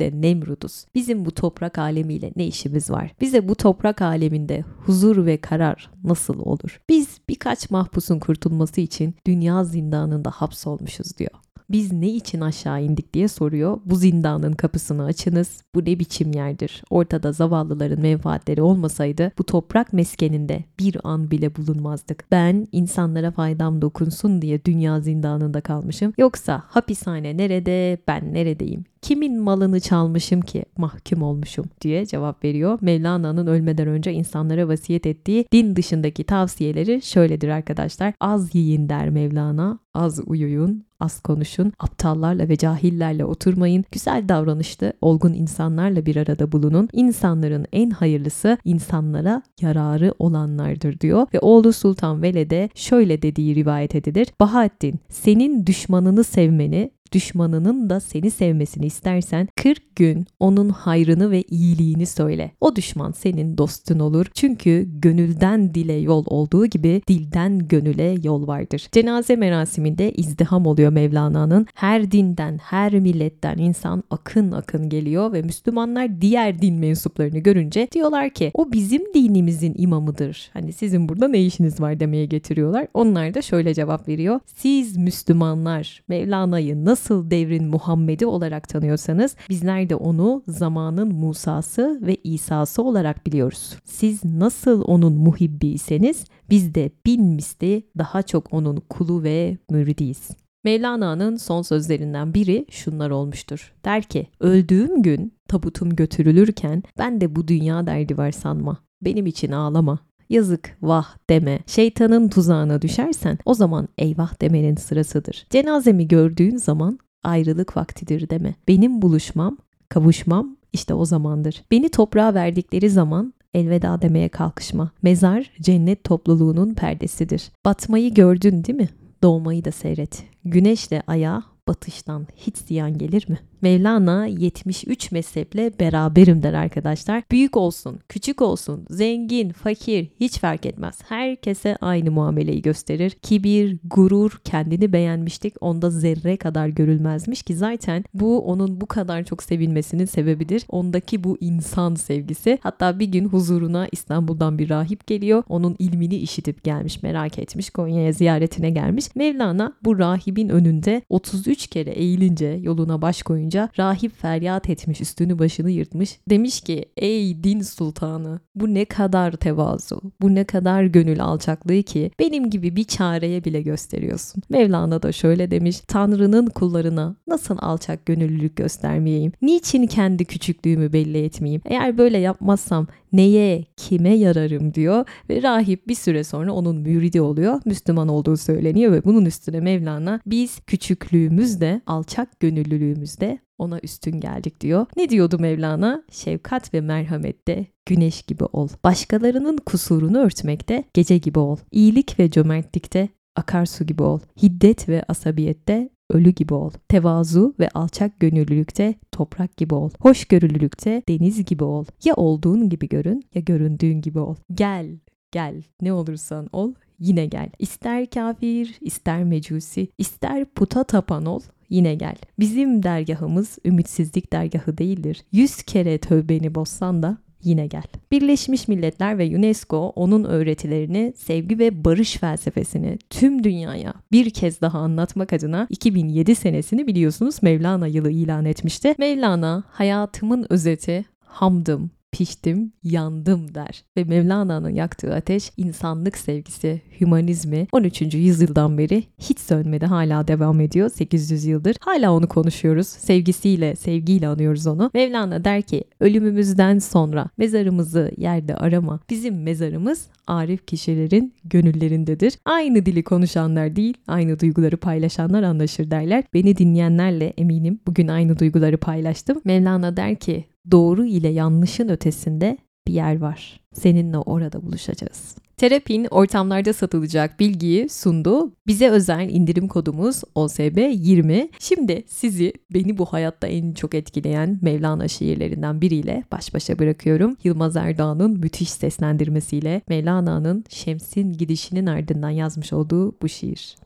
de 0.00 0.10
Nemrud'uz. 0.14 0.84
Bizim 0.94 1.24
bu 1.24 1.30
toprak 1.30 1.78
alemiyle 1.78 2.32
ne 2.36 2.46
işimiz 2.46 2.90
var? 2.90 3.10
Bize 3.20 3.48
bu 3.48 3.54
toprak 3.54 4.02
aleminde 4.02 4.64
huzur 4.86 5.26
ve 5.26 5.36
karar 5.36 5.90
nasıl 6.04 6.40
olur? 6.40 6.80
Biz 6.88 7.18
birkaç 7.28 7.70
mahpusun 7.70 8.18
kurtulması 8.18 8.80
için 8.80 9.14
dünya 9.26 9.64
zindanında 9.64 10.30
hapsolmuşuz 10.30 11.18
diyor. 11.18 11.30
Biz 11.70 11.92
ne 11.92 12.08
için 12.08 12.40
aşağı 12.40 12.82
indik 12.82 13.14
diye 13.14 13.28
soruyor. 13.28 13.80
Bu 13.84 13.96
zindanın 13.96 14.52
kapısını 14.52 15.04
açınız. 15.04 15.62
Bu 15.74 15.80
ne 15.80 15.98
biçim 15.98 16.32
yerdir? 16.32 16.82
Ortada 16.90 17.32
zavallıların 17.32 18.00
menfaatleri 18.00 18.62
olmasaydı 18.62 19.32
bu 19.38 19.44
toprak 19.44 19.92
meskeninde 19.92 20.64
bir 20.78 20.96
an 21.04 21.30
bile 21.30 21.56
bulunmazdık. 21.56 22.24
Ben 22.30 22.66
insanlara 22.72 23.30
faydam 23.30 23.82
dokunsun 23.82 24.42
diye 24.42 24.64
dünya 24.64 25.00
zindanında 25.00 25.60
kalmışım. 25.60 26.12
Yoksa 26.18 26.62
hapishane 26.66 27.36
nerede, 27.36 27.98
ben 28.08 28.34
neredeyim? 28.34 28.84
Kimin 29.02 29.40
malını 29.40 29.80
çalmışım 29.80 30.40
ki 30.40 30.64
mahkum 30.76 31.22
olmuşum 31.22 31.64
diye 31.80 32.06
cevap 32.06 32.44
veriyor. 32.44 32.78
Mevlana'nın 32.80 33.46
ölmeden 33.46 33.88
önce 33.88 34.12
insanlara 34.12 34.68
vasiyet 34.68 35.06
ettiği 35.06 35.46
din 35.52 35.76
dışındaki 35.76 36.24
tavsiyeleri 36.24 37.02
şöyledir 37.02 37.48
arkadaşlar. 37.48 38.14
Az 38.20 38.54
yiyin 38.54 38.88
der 38.88 39.10
Mevlana, 39.10 39.78
az 39.94 40.20
uyuyun, 40.26 40.87
az 41.00 41.20
konuşun, 41.20 41.72
aptallarla 41.78 42.48
ve 42.48 42.56
cahillerle 42.56 43.24
oturmayın, 43.24 43.84
güzel 43.92 44.28
davranışlı, 44.28 44.92
olgun 45.00 45.32
insanlarla 45.32 46.06
bir 46.06 46.16
arada 46.16 46.52
bulunun. 46.52 46.88
İnsanların 46.92 47.66
en 47.72 47.90
hayırlısı 47.90 48.58
insanlara 48.64 49.42
yararı 49.60 50.14
olanlardır 50.18 51.00
diyor 51.00 51.26
ve 51.34 51.38
oğlu 51.40 51.72
Sultan 51.72 52.22
Veled'e 52.22 52.68
şöyle 52.74 53.22
dediği 53.22 53.54
rivayet 53.54 53.94
edilir. 53.94 54.28
Bahattin 54.40 55.00
senin 55.08 55.66
düşmanını 55.66 56.24
sevmeni 56.24 56.90
düşmanının 57.12 57.90
da 57.90 58.00
seni 58.00 58.30
sevmesini 58.30 58.86
istersen 58.86 59.48
40 59.56 59.96
gün 59.96 60.26
onun 60.40 60.68
hayrını 60.68 61.30
ve 61.30 61.42
iyiliğini 61.42 62.06
söyle. 62.06 62.50
O 62.60 62.76
düşman 62.76 63.12
senin 63.12 63.58
dostun 63.58 63.98
olur. 63.98 64.26
Çünkü 64.34 64.88
gönülden 64.92 65.74
dile 65.74 65.92
yol 65.92 66.24
olduğu 66.26 66.66
gibi 66.66 67.02
dilden 67.08 67.58
gönüle 67.68 68.16
yol 68.22 68.46
vardır. 68.46 68.88
Cenaze 68.92 69.36
merasiminde 69.36 70.12
izdiham 70.12 70.66
oluyor 70.66 70.92
Mevlana'nın. 70.92 71.66
Her 71.74 72.10
dinden, 72.10 72.58
her 72.58 72.92
milletten 72.92 73.58
insan 73.58 74.02
akın 74.10 74.52
akın 74.52 74.88
geliyor 74.88 75.32
ve 75.32 75.42
Müslümanlar 75.42 76.20
diğer 76.20 76.62
din 76.62 76.74
mensuplarını 76.74 77.38
görünce 77.38 77.88
diyorlar 77.92 78.30
ki 78.30 78.50
o 78.54 78.72
bizim 78.72 79.14
dinimizin 79.14 79.74
imamıdır. 79.78 80.50
Hani 80.52 80.72
sizin 80.72 81.08
burada 81.08 81.28
ne 81.28 81.42
işiniz 81.42 81.80
var 81.80 82.00
demeye 82.00 82.26
getiriyorlar. 82.26 82.86
Onlar 82.94 83.34
da 83.34 83.42
şöyle 83.42 83.74
cevap 83.74 84.08
veriyor. 84.08 84.40
Siz 84.46 84.96
Müslümanlar 84.96 86.02
Mevlana'yı 86.08 86.84
nasıl 86.84 86.97
nasıl 86.98 87.30
devrin 87.30 87.68
Muhammed'i 87.68 88.26
olarak 88.26 88.68
tanıyorsanız 88.68 89.36
bizler 89.48 89.90
de 89.90 89.94
onu 89.94 90.42
zamanın 90.48 91.14
Musa'sı 91.14 92.00
ve 92.02 92.16
İsa'sı 92.24 92.82
olarak 92.82 93.26
biliyoruz. 93.26 93.76
Siz 93.84 94.24
nasıl 94.24 94.82
onun 94.86 95.12
muhibbiyseniz 95.12 96.24
biz 96.50 96.74
de 96.74 96.90
bin 97.06 97.24
misli 97.24 97.82
daha 97.98 98.22
çok 98.22 98.52
onun 98.52 98.76
kulu 98.76 99.22
ve 99.22 99.58
müridiyiz. 99.70 100.30
Mevlana'nın 100.64 101.36
son 101.36 101.62
sözlerinden 101.62 102.34
biri 102.34 102.66
şunlar 102.70 103.10
olmuştur. 103.10 103.74
Der 103.84 104.02
ki, 104.02 104.26
öldüğüm 104.40 105.02
gün 105.02 105.32
tabutum 105.48 105.96
götürülürken 105.96 106.82
ben 106.98 107.20
de 107.20 107.36
bu 107.36 107.48
dünya 107.48 107.86
derdi 107.86 108.18
var 108.18 108.32
sanma. 108.32 108.78
Benim 109.02 109.26
için 109.26 109.52
ağlama. 109.52 109.98
Yazık 110.30 110.76
vah 110.82 111.16
deme. 111.30 111.58
Şeytanın 111.66 112.28
tuzağına 112.28 112.82
düşersen 112.82 113.38
o 113.44 113.54
zaman 113.54 113.88
eyvah 113.98 114.40
demenin 114.40 114.76
sırasıdır. 114.76 115.46
Cenazemi 115.50 116.08
gördüğün 116.08 116.56
zaman 116.56 116.98
ayrılık 117.22 117.76
vaktidir 117.76 118.30
deme. 118.30 118.54
Benim 118.68 119.02
buluşmam, 119.02 119.56
kavuşmam 119.88 120.56
işte 120.72 120.94
o 120.94 121.04
zamandır. 121.04 121.62
Beni 121.70 121.88
toprağa 121.88 122.34
verdikleri 122.34 122.90
zaman 122.90 123.34
elveda 123.54 124.02
demeye 124.02 124.28
kalkışma. 124.28 124.90
Mezar 125.02 125.50
cennet 125.60 126.04
topluluğunun 126.04 126.74
perdesidir. 126.74 127.50
Batmayı 127.64 128.14
gördün 128.14 128.64
değil 128.64 128.78
mi? 128.78 128.88
Doğmayı 129.22 129.64
da 129.64 129.72
seyret. 129.72 130.24
Güneşle 130.44 131.02
aya 131.06 131.42
batıştan 131.68 132.26
hiç 132.36 132.56
ziyan 132.56 132.98
gelir 132.98 133.28
mi? 133.28 133.38
Mevlana 133.62 134.26
73 134.26 135.12
mezheple 135.12 135.72
beraberim 135.80 136.42
der 136.42 136.54
arkadaşlar. 136.54 137.22
Büyük 137.30 137.56
olsun, 137.56 137.98
küçük 138.08 138.42
olsun, 138.42 138.86
zengin, 138.90 139.50
fakir 139.50 140.08
hiç 140.20 140.38
fark 140.38 140.66
etmez. 140.66 140.98
Herkese 141.08 141.76
aynı 141.80 142.10
muameleyi 142.10 142.62
gösterir. 142.62 143.10
Kibir, 143.10 143.78
gurur, 143.84 144.40
kendini 144.44 144.92
beğenmişlik 144.92 145.54
onda 145.60 145.90
zerre 145.90 146.36
kadar 146.36 146.68
görülmezmiş 146.68 147.42
ki 147.42 147.56
zaten 147.56 148.04
bu 148.14 148.40
onun 148.40 148.80
bu 148.80 148.86
kadar 148.86 149.24
çok 149.24 149.42
sevilmesinin 149.42 150.04
sebebidir. 150.04 150.64
Ondaki 150.68 151.24
bu 151.24 151.38
insan 151.40 151.94
sevgisi. 151.94 152.58
Hatta 152.62 152.98
bir 152.98 153.06
gün 153.06 153.28
huzuruna 153.28 153.88
İstanbul'dan 153.92 154.58
bir 154.58 154.68
rahip 154.68 155.06
geliyor. 155.06 155.42
Onun 155.48 155.76
ilmini 155.78 156.16
işitip 156.16 156.64
gelmiş, 156.64 157.02
merak 157.02 157.38
etmiş. 157.38 157.70
Konya'ya 157.70 158.12
ziyaretine 158.12 158.70
gelmiş. 158.70 159.16
Mevlana 159.16 159.72
bu 159.84 159.98
rahibin 159.98 160.48
önünde 160.48 161.02
33 161.08 161.66
kere 161.66 161.90
eğilince 161.90 162.58
yoluna 162.62 163.02
baş 163.02 163.22
koyunca 163.22 163.47
boyunca 163.48 163.68
rahip 163.78 164.12
feryat 164.16 164.70
etmiş, 164.70 165.00
üstünü 165.00 165.38
başını 165.38 165.70
yırtmış. 165.70 166.18
Demiş 166.30 166.60
ki 166.60 166.84
ey 166.96 167.44
din 167.44 167.60
sultanı 167.60 168.40
bu 168.54 168.74
ne 168.74 168.84
kadar 168.84 169.32
tevazu, 169.32 170.00
bu 170.20 170.34
ne 170.34 170.44
kadar 170.44 170.84
gönül 170.84 171.22
alçaklığı 171.22 171.82
ki 171.82 172.10
benim 172.18 172.50
gibi 172.50 172.76
bir 172.76 172.84
çareye 172.84 173.44
bile 173.44 173.62
gösteriyorsun. 173.62 174.42
Mevlana 174.48 175.02
da 175.02 175.12
şöyle 175.12 175.50
demiş, 175.50 175.80
Tanrı'nın 175.80 176.46
kullarına 176.46 177.16
nasıl 177.26 177.56
alçak 177.60 178.06
gönüllülük 178.06 178.56
göstermeyeyim? 178.56 179.32
Niçin 179.42 179.86
kendi 179.86 180.24
küçüklüğümü 180.24 180.92
belli 180.92 181.24
etmeyeyim? 181.24 181.62
Eğer 181.64 181.98
böyle 181.98 182.18
yapmazsam 182.18 182.86
neye, 183.12 183.64
kime 183.76 184.14
yararım 184.14 184.74
diyor 184.74 185.04
ve 185.30 185.42
rahip 185.42 185.88
bir 185.88 185.94
süre 185.94 186.24
sonra 186.24 186.52
onun 186.52 186.76
müridi 186.76 187.20
oluyor. 187.20 187.60
Müslüman 187.64 188.08
olduğu 188.08 188.36
söyleniyor 188.36 188.92
ve 188.92 189.04
bunun 189.04 189.24
üstüne 189.24 189.60
Mevlana 189.60 190.20
biz 190.26 190.60
küçüklüğümüzde, 190.60 191.80
alçak 191.86 192.40
gönüllülüğümüzde 192.40 193.38
ona 193.58 193.80
üstün 193.82 194.20
geldik 194.20 194.60
diyor. 194.60 194.86
Ne 194.96 195.08
diyordu 195.08 195.38
Mevlana? 195.38 196.02
Şefkat 196.10 196.74
ve 196.74 196.80
merhamette 196.80 197.66
güneş 197.86 198.22
gibi 198.22 198.44
ol. 198.44 198.68
Başkalarının 198.84 199.56
kusurunu 199.56 200.18
örtmekte 200.18 200.84
gece 200.94 201.18
gibi 201.18 201.38
ol. 201.38 201.56
İyilik 201.72 202.18
ve 202.18 202.30
cömertlikte 202.30 203.08
akarsu 203.36 203.86
gibi 203.86 204.02
ol. 204.02 204.20
Hiddet 204.42 204.88
ve 204.88 205.04
asabiyette 205.08 205.88
ölü 206.10 206.30
gibi 206.30 206.54
ol. 206.54 206.70
Tevazu 206.88 207.54
ve 207.58 207.68
alçak 207.68 208.20
gönüllülükte 208.20 208.94
toprak 209.12 209.56
gibi 209.56 209.74
ol. 209.74 209.90
Hoşgörülülükte 210.00 211.02
deniz 211.08 211.44
gibi 211.44 211.64
ol. 211.64 211.84
Ya 212.04 212.14
olduğun 212.14 212.68
gibi 212.68 212.88
görün 212.88 213.24
ya 213.34 213.40
göründüğün 213.40 214.00
gibi 214.00 214.18
ol. 214.18 214.36
Gel, 214.54 214.98
gel 215.32 215.62
ne 215.82 215.92
olursan 215.92 216.48
ol 216.52 216.72
yine 216.98 217.26
gel. 217.26 217.50
İster 217.58 218.10
kafir, 218.10 218.78
ister 218.80 219.24
mecusi, 219.24 219.88
ister 219.98 220.44
puta 220.44 220.84
tapan 220.84 221.26
ol, 221.26 221.40
yine 221.68 221.94
gel. 221.94 222.16
Bizim 222.38 222.82
dergahımız 222.82 223.58
ümitsizlik 223.64 224.32
dergahı 224.32 224.78
değildir. 224.78 225.24
Yüz 225.32 225.62
kere 225.62 225.98
tövbeni 225.98 226.54
bozsan 226.54 227.02
da 227.02 227.18
yine 227.42 227.66
gel. 227.66 227.82
Birleşmiş 228.10 228.68
Milletler 228.68 229.18
ve 229.18 229.36
UNESCO 229.36 229.92
onun 229.96 230.24
öğretilerini, 230.24 231.12
sevgi 231.16 231.58
ve 231.58 231.84
barış 231.84 232.16
felsefesini 232.16 232.98
tüm 233.10 233.44
dünyaya 233.44 233.94
bir 234.12 234.30
kez 234.30 234.60
daha 234.60 234.78
anlatmak 234.78 235.32
adına 235.32 235.66
2007 235.70 236.34
senesini 236.34 236.86
biliyorsunuz 236.86 237.42
Mevlana 237.42 237.86
yılı 237.86 238.10
ilan 238.10 238.44
etmişti. 238.44 238.94
Mevlana 238.98 239.64
hayatımın 239.68 240.46
özeti, 240.50 241.04
hamdım, 241.20 241.90
piştim, 242.12 242.72
yandım 242.82 243.54
der. 243.54 243.84
Ve 243.96 244.04
Mevlana'nın 244.04 244.70
yaktığı 244.70 245.14
ateş 245.14 245.50
insanlık 245.56 246.18
sevgisi, 246.18 246.82
hümanizmi 247.00 247.66
13. 247.72 248.14
yüzyıldan 248.14 248.78
beri 248.78 249.04
hiç 249.18 249.40
sönmedi. 249.40 249.86
Hala 249.86 250.28
devam 250.28 250.60
ediyor 250.60 250.90
800 250.90 251.44
yıldır. 251.44 251.76
Hala 251.80 252.12
onu 252.12 252.28
konuşuyoruz. 252.28 252.86
Sevgisiyle, 252.86 253.76
sevgiyle 253.76 254.28
anıyoruz 254.28 254.66
onu. 254.66 254.90
Mevlana 254.94 255.44
der 255.44 255.62
ki 255.62 255.84
ölümümüzden 256.00 256.78
sonra 256.78 257.28
mezarımızı 257.36 258.12
yerde 258.16 258.56
arama. 258.56 259.00
Bizim 259.10 259.42
mezarımız 259.42 260.08
arif 260.26 260.66
kişilerin 260.66 261.34
gönüllerindedir. 261.44 262.34
Aynı 262.44 262.86
dili 262.86 263.04
konuşanlar 263.04 263.76
değil, 263.76 263.94
aynı 264.06 264.40
duyguları 264.40 264.76
paylaşanlar 264.76 265.42
anlaşır 265.42 265.90
derler. 265.90 266.24
Beni 266.34 266.56
dinleyenlerle 266.56 267.26
eminim 267.26 267.80
bugün 267.86 268.08
aynı 268.08 268.38
duyguları 268.38 268.76
paylaştım. 268.78 269.40
Mevlana 269.44 269.96
der 269.96 270.16
ki 270.16 270.44
doğru 270.70 271.04
ile 271.04 271.28
yanlışın 271.28 271.88
ötesinde 271.88 272.58
bir 272.86 272.92
yer 272.92 273.20
var. 273.20 273.60
Seninle 273.72 274.18
orada 274.18 274.62
buluşacağız. 274.62 275.34
Terapin 275.56 276.06
ortamlarda 276.10 276.72
satılacak 276.72 277.40
bilgiyi 277.40 277.88
sundu. 277.88 278.52
Bize 278.66 278.88
özel 278.88 279.30
indirim 279.30 279.68
kodumuz 279.68 280.22
OSB20. 280.34 281.48
Şimdi 281.58 282.04
sizi 282.06 282.52
beni 282.74 282.98
bu 282.98 283.04
hayatta 283.04 283.46
en 283.46 283.72
çok 283.72 283.94
etkileyen 283.94 284.58
Mevlana 284.62 285.08
şiirlerinden 285.08 285.80
biriyle 285.80 286.24
baş 286.32 286.54
başa 286.54 286.78
bırakıyorum. 286.78 287.36
Yılmaz 287.44 287.76
Erdoğan'ın 287.76 288.38
müthiş 288.40 288.70
seslendirmesiyle 288.70 289.82
Mevlana'nın 289.88 290.64
Şems'in 290.68 291.32
gidişinin 291.32 291.86
ardından 291.86 292.30
yazmış 292.30 292.72
olduğu 292.72 293.20
bu 293.22 293.28
şiir. 293.28 293.76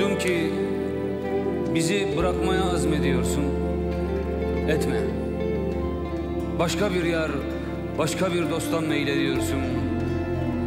Duydum 0.00 0.18
ki 0.18 0.50
bizi 1.74 2.08
bırakmaya 2.16 2.64
azmediyorsun. 2.64 3.44
Etme. 4.68 5.00
Başka 6.58 6.94
bir 6.94 7.04
yar, 7.04 7.30
başka 7.98 8.34
bir 8.34 8.50
dosttan 8.50 8.84
meylediyorsun. 8.84 9.60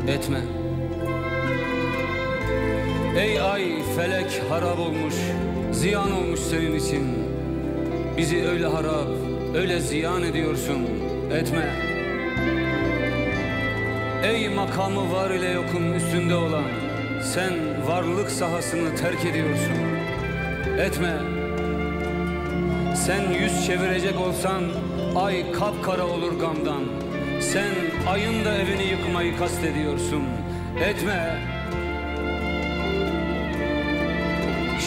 etme. 0.08 0.40
Ey 3.18 3.42
ay 3.42 3.64
felek 3.96 4.42
harap 4.50 4.80
olmuş, 4.80 5.16
ziyan 5.72 6.12
olmuş 6.12 6.40
senin 6.40 6.76
için. 6.76 7.04
Bizi 8.18 8.48
öyle 8.48 8.66
harap, 8.66 9.08
öyle 9.56 9.80
ziyan 9.80 10.24
ediyorsun, 10.24 10.82
etme. 11.34 11.70
Ey 14.24 14.50
makamı 14.50 15.12
var 15.12 15.32
ile 15.32 15.50
yokun 15.50 15.94
üstünde 15.94 16.36
olan, 16.36 16.64
sen 17.24 17.54
varlık 17.88 18.32
sahasını 18.32 18.96
terk 18.96 19.26
ediyorsun, 19.26 19.78
etme. 20.80 21.14
Sen 22.96 23.32
yüz 23.34 23.66
çevirecek 23.66 24.20
olsan 24.20 24.64
ay 25.16 25.52
kapkara 25.52 26.08
olur 26.08 26.40
gamdan. 26.40 26.84
Sen 27.42 27.70
ayın 28.08 28.46
da 28.46 28.58
evini 28.58 28.84
yıkmayı 28.84 29.38
kastediyorsun. 29.38 30.24
Etme. 30.84 31.38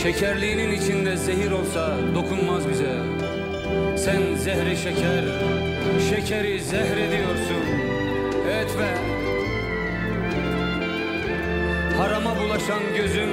Şekerliğinin 0.02 0.72
içinde 0.72 1.16
zehir 1.16 1.50
olsa 1.50 1.96
dokunmaz 2.14 2.68
bize. 2.68 2.96
Sen 3.96 4.34
zehri 4.34 4.76
şeker, 4.76 5.24
şekeri 6.10 6.60
zehrediyorsun. 6.60 7.65
Harama 11.98 12.36
bulaşan 12.40 12.82
gözüm, 12.96 13.28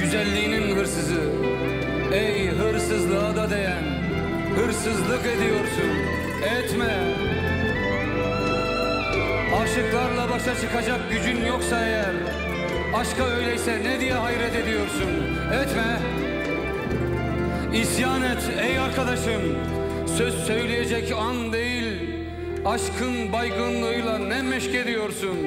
güzelliğinin 0.00 0.76
hırsızı. 0.76 1.20
Ey 2.12 2.48
hırsızlığa 2.48 3.36
da 3.36 3.50
değen, 3.50 3.84
hırsızlık 4.56 5.26
ediyorsun. 5.26 5.90
Etme. 6.58 7.14
Aşıklarla 9.62 10.30
başa 10.30 10.60
çıkacak 10.60 11.00
gücün 11.10 11.46
yoksa 11.46 11.86
eğer, 11.86 12.14
aşka 12.94 13.26
öyleyse 13.26 13.80
ne 13.84 14.00
diye 14.00 14.14
hayret 14.14 14.56
ediyorsun? 14.56 15.10
Etme. 15.62 16.00
İsyan 17.74 18.22
et 18.22 18.50
ey 18.62 18.78
arkadaşım. 18.78 19.42
Söz 20.18 20.34
söyleyecek 20.34 21.12
an 21.12 21.52
değil. 21.52 22.10
Aşkın 22.64 23.32
baygınlığıyla 23.32 24.18
ne 24.18 24.42
meşk 24.42 24.74
ediyorsun? 24.74 25.38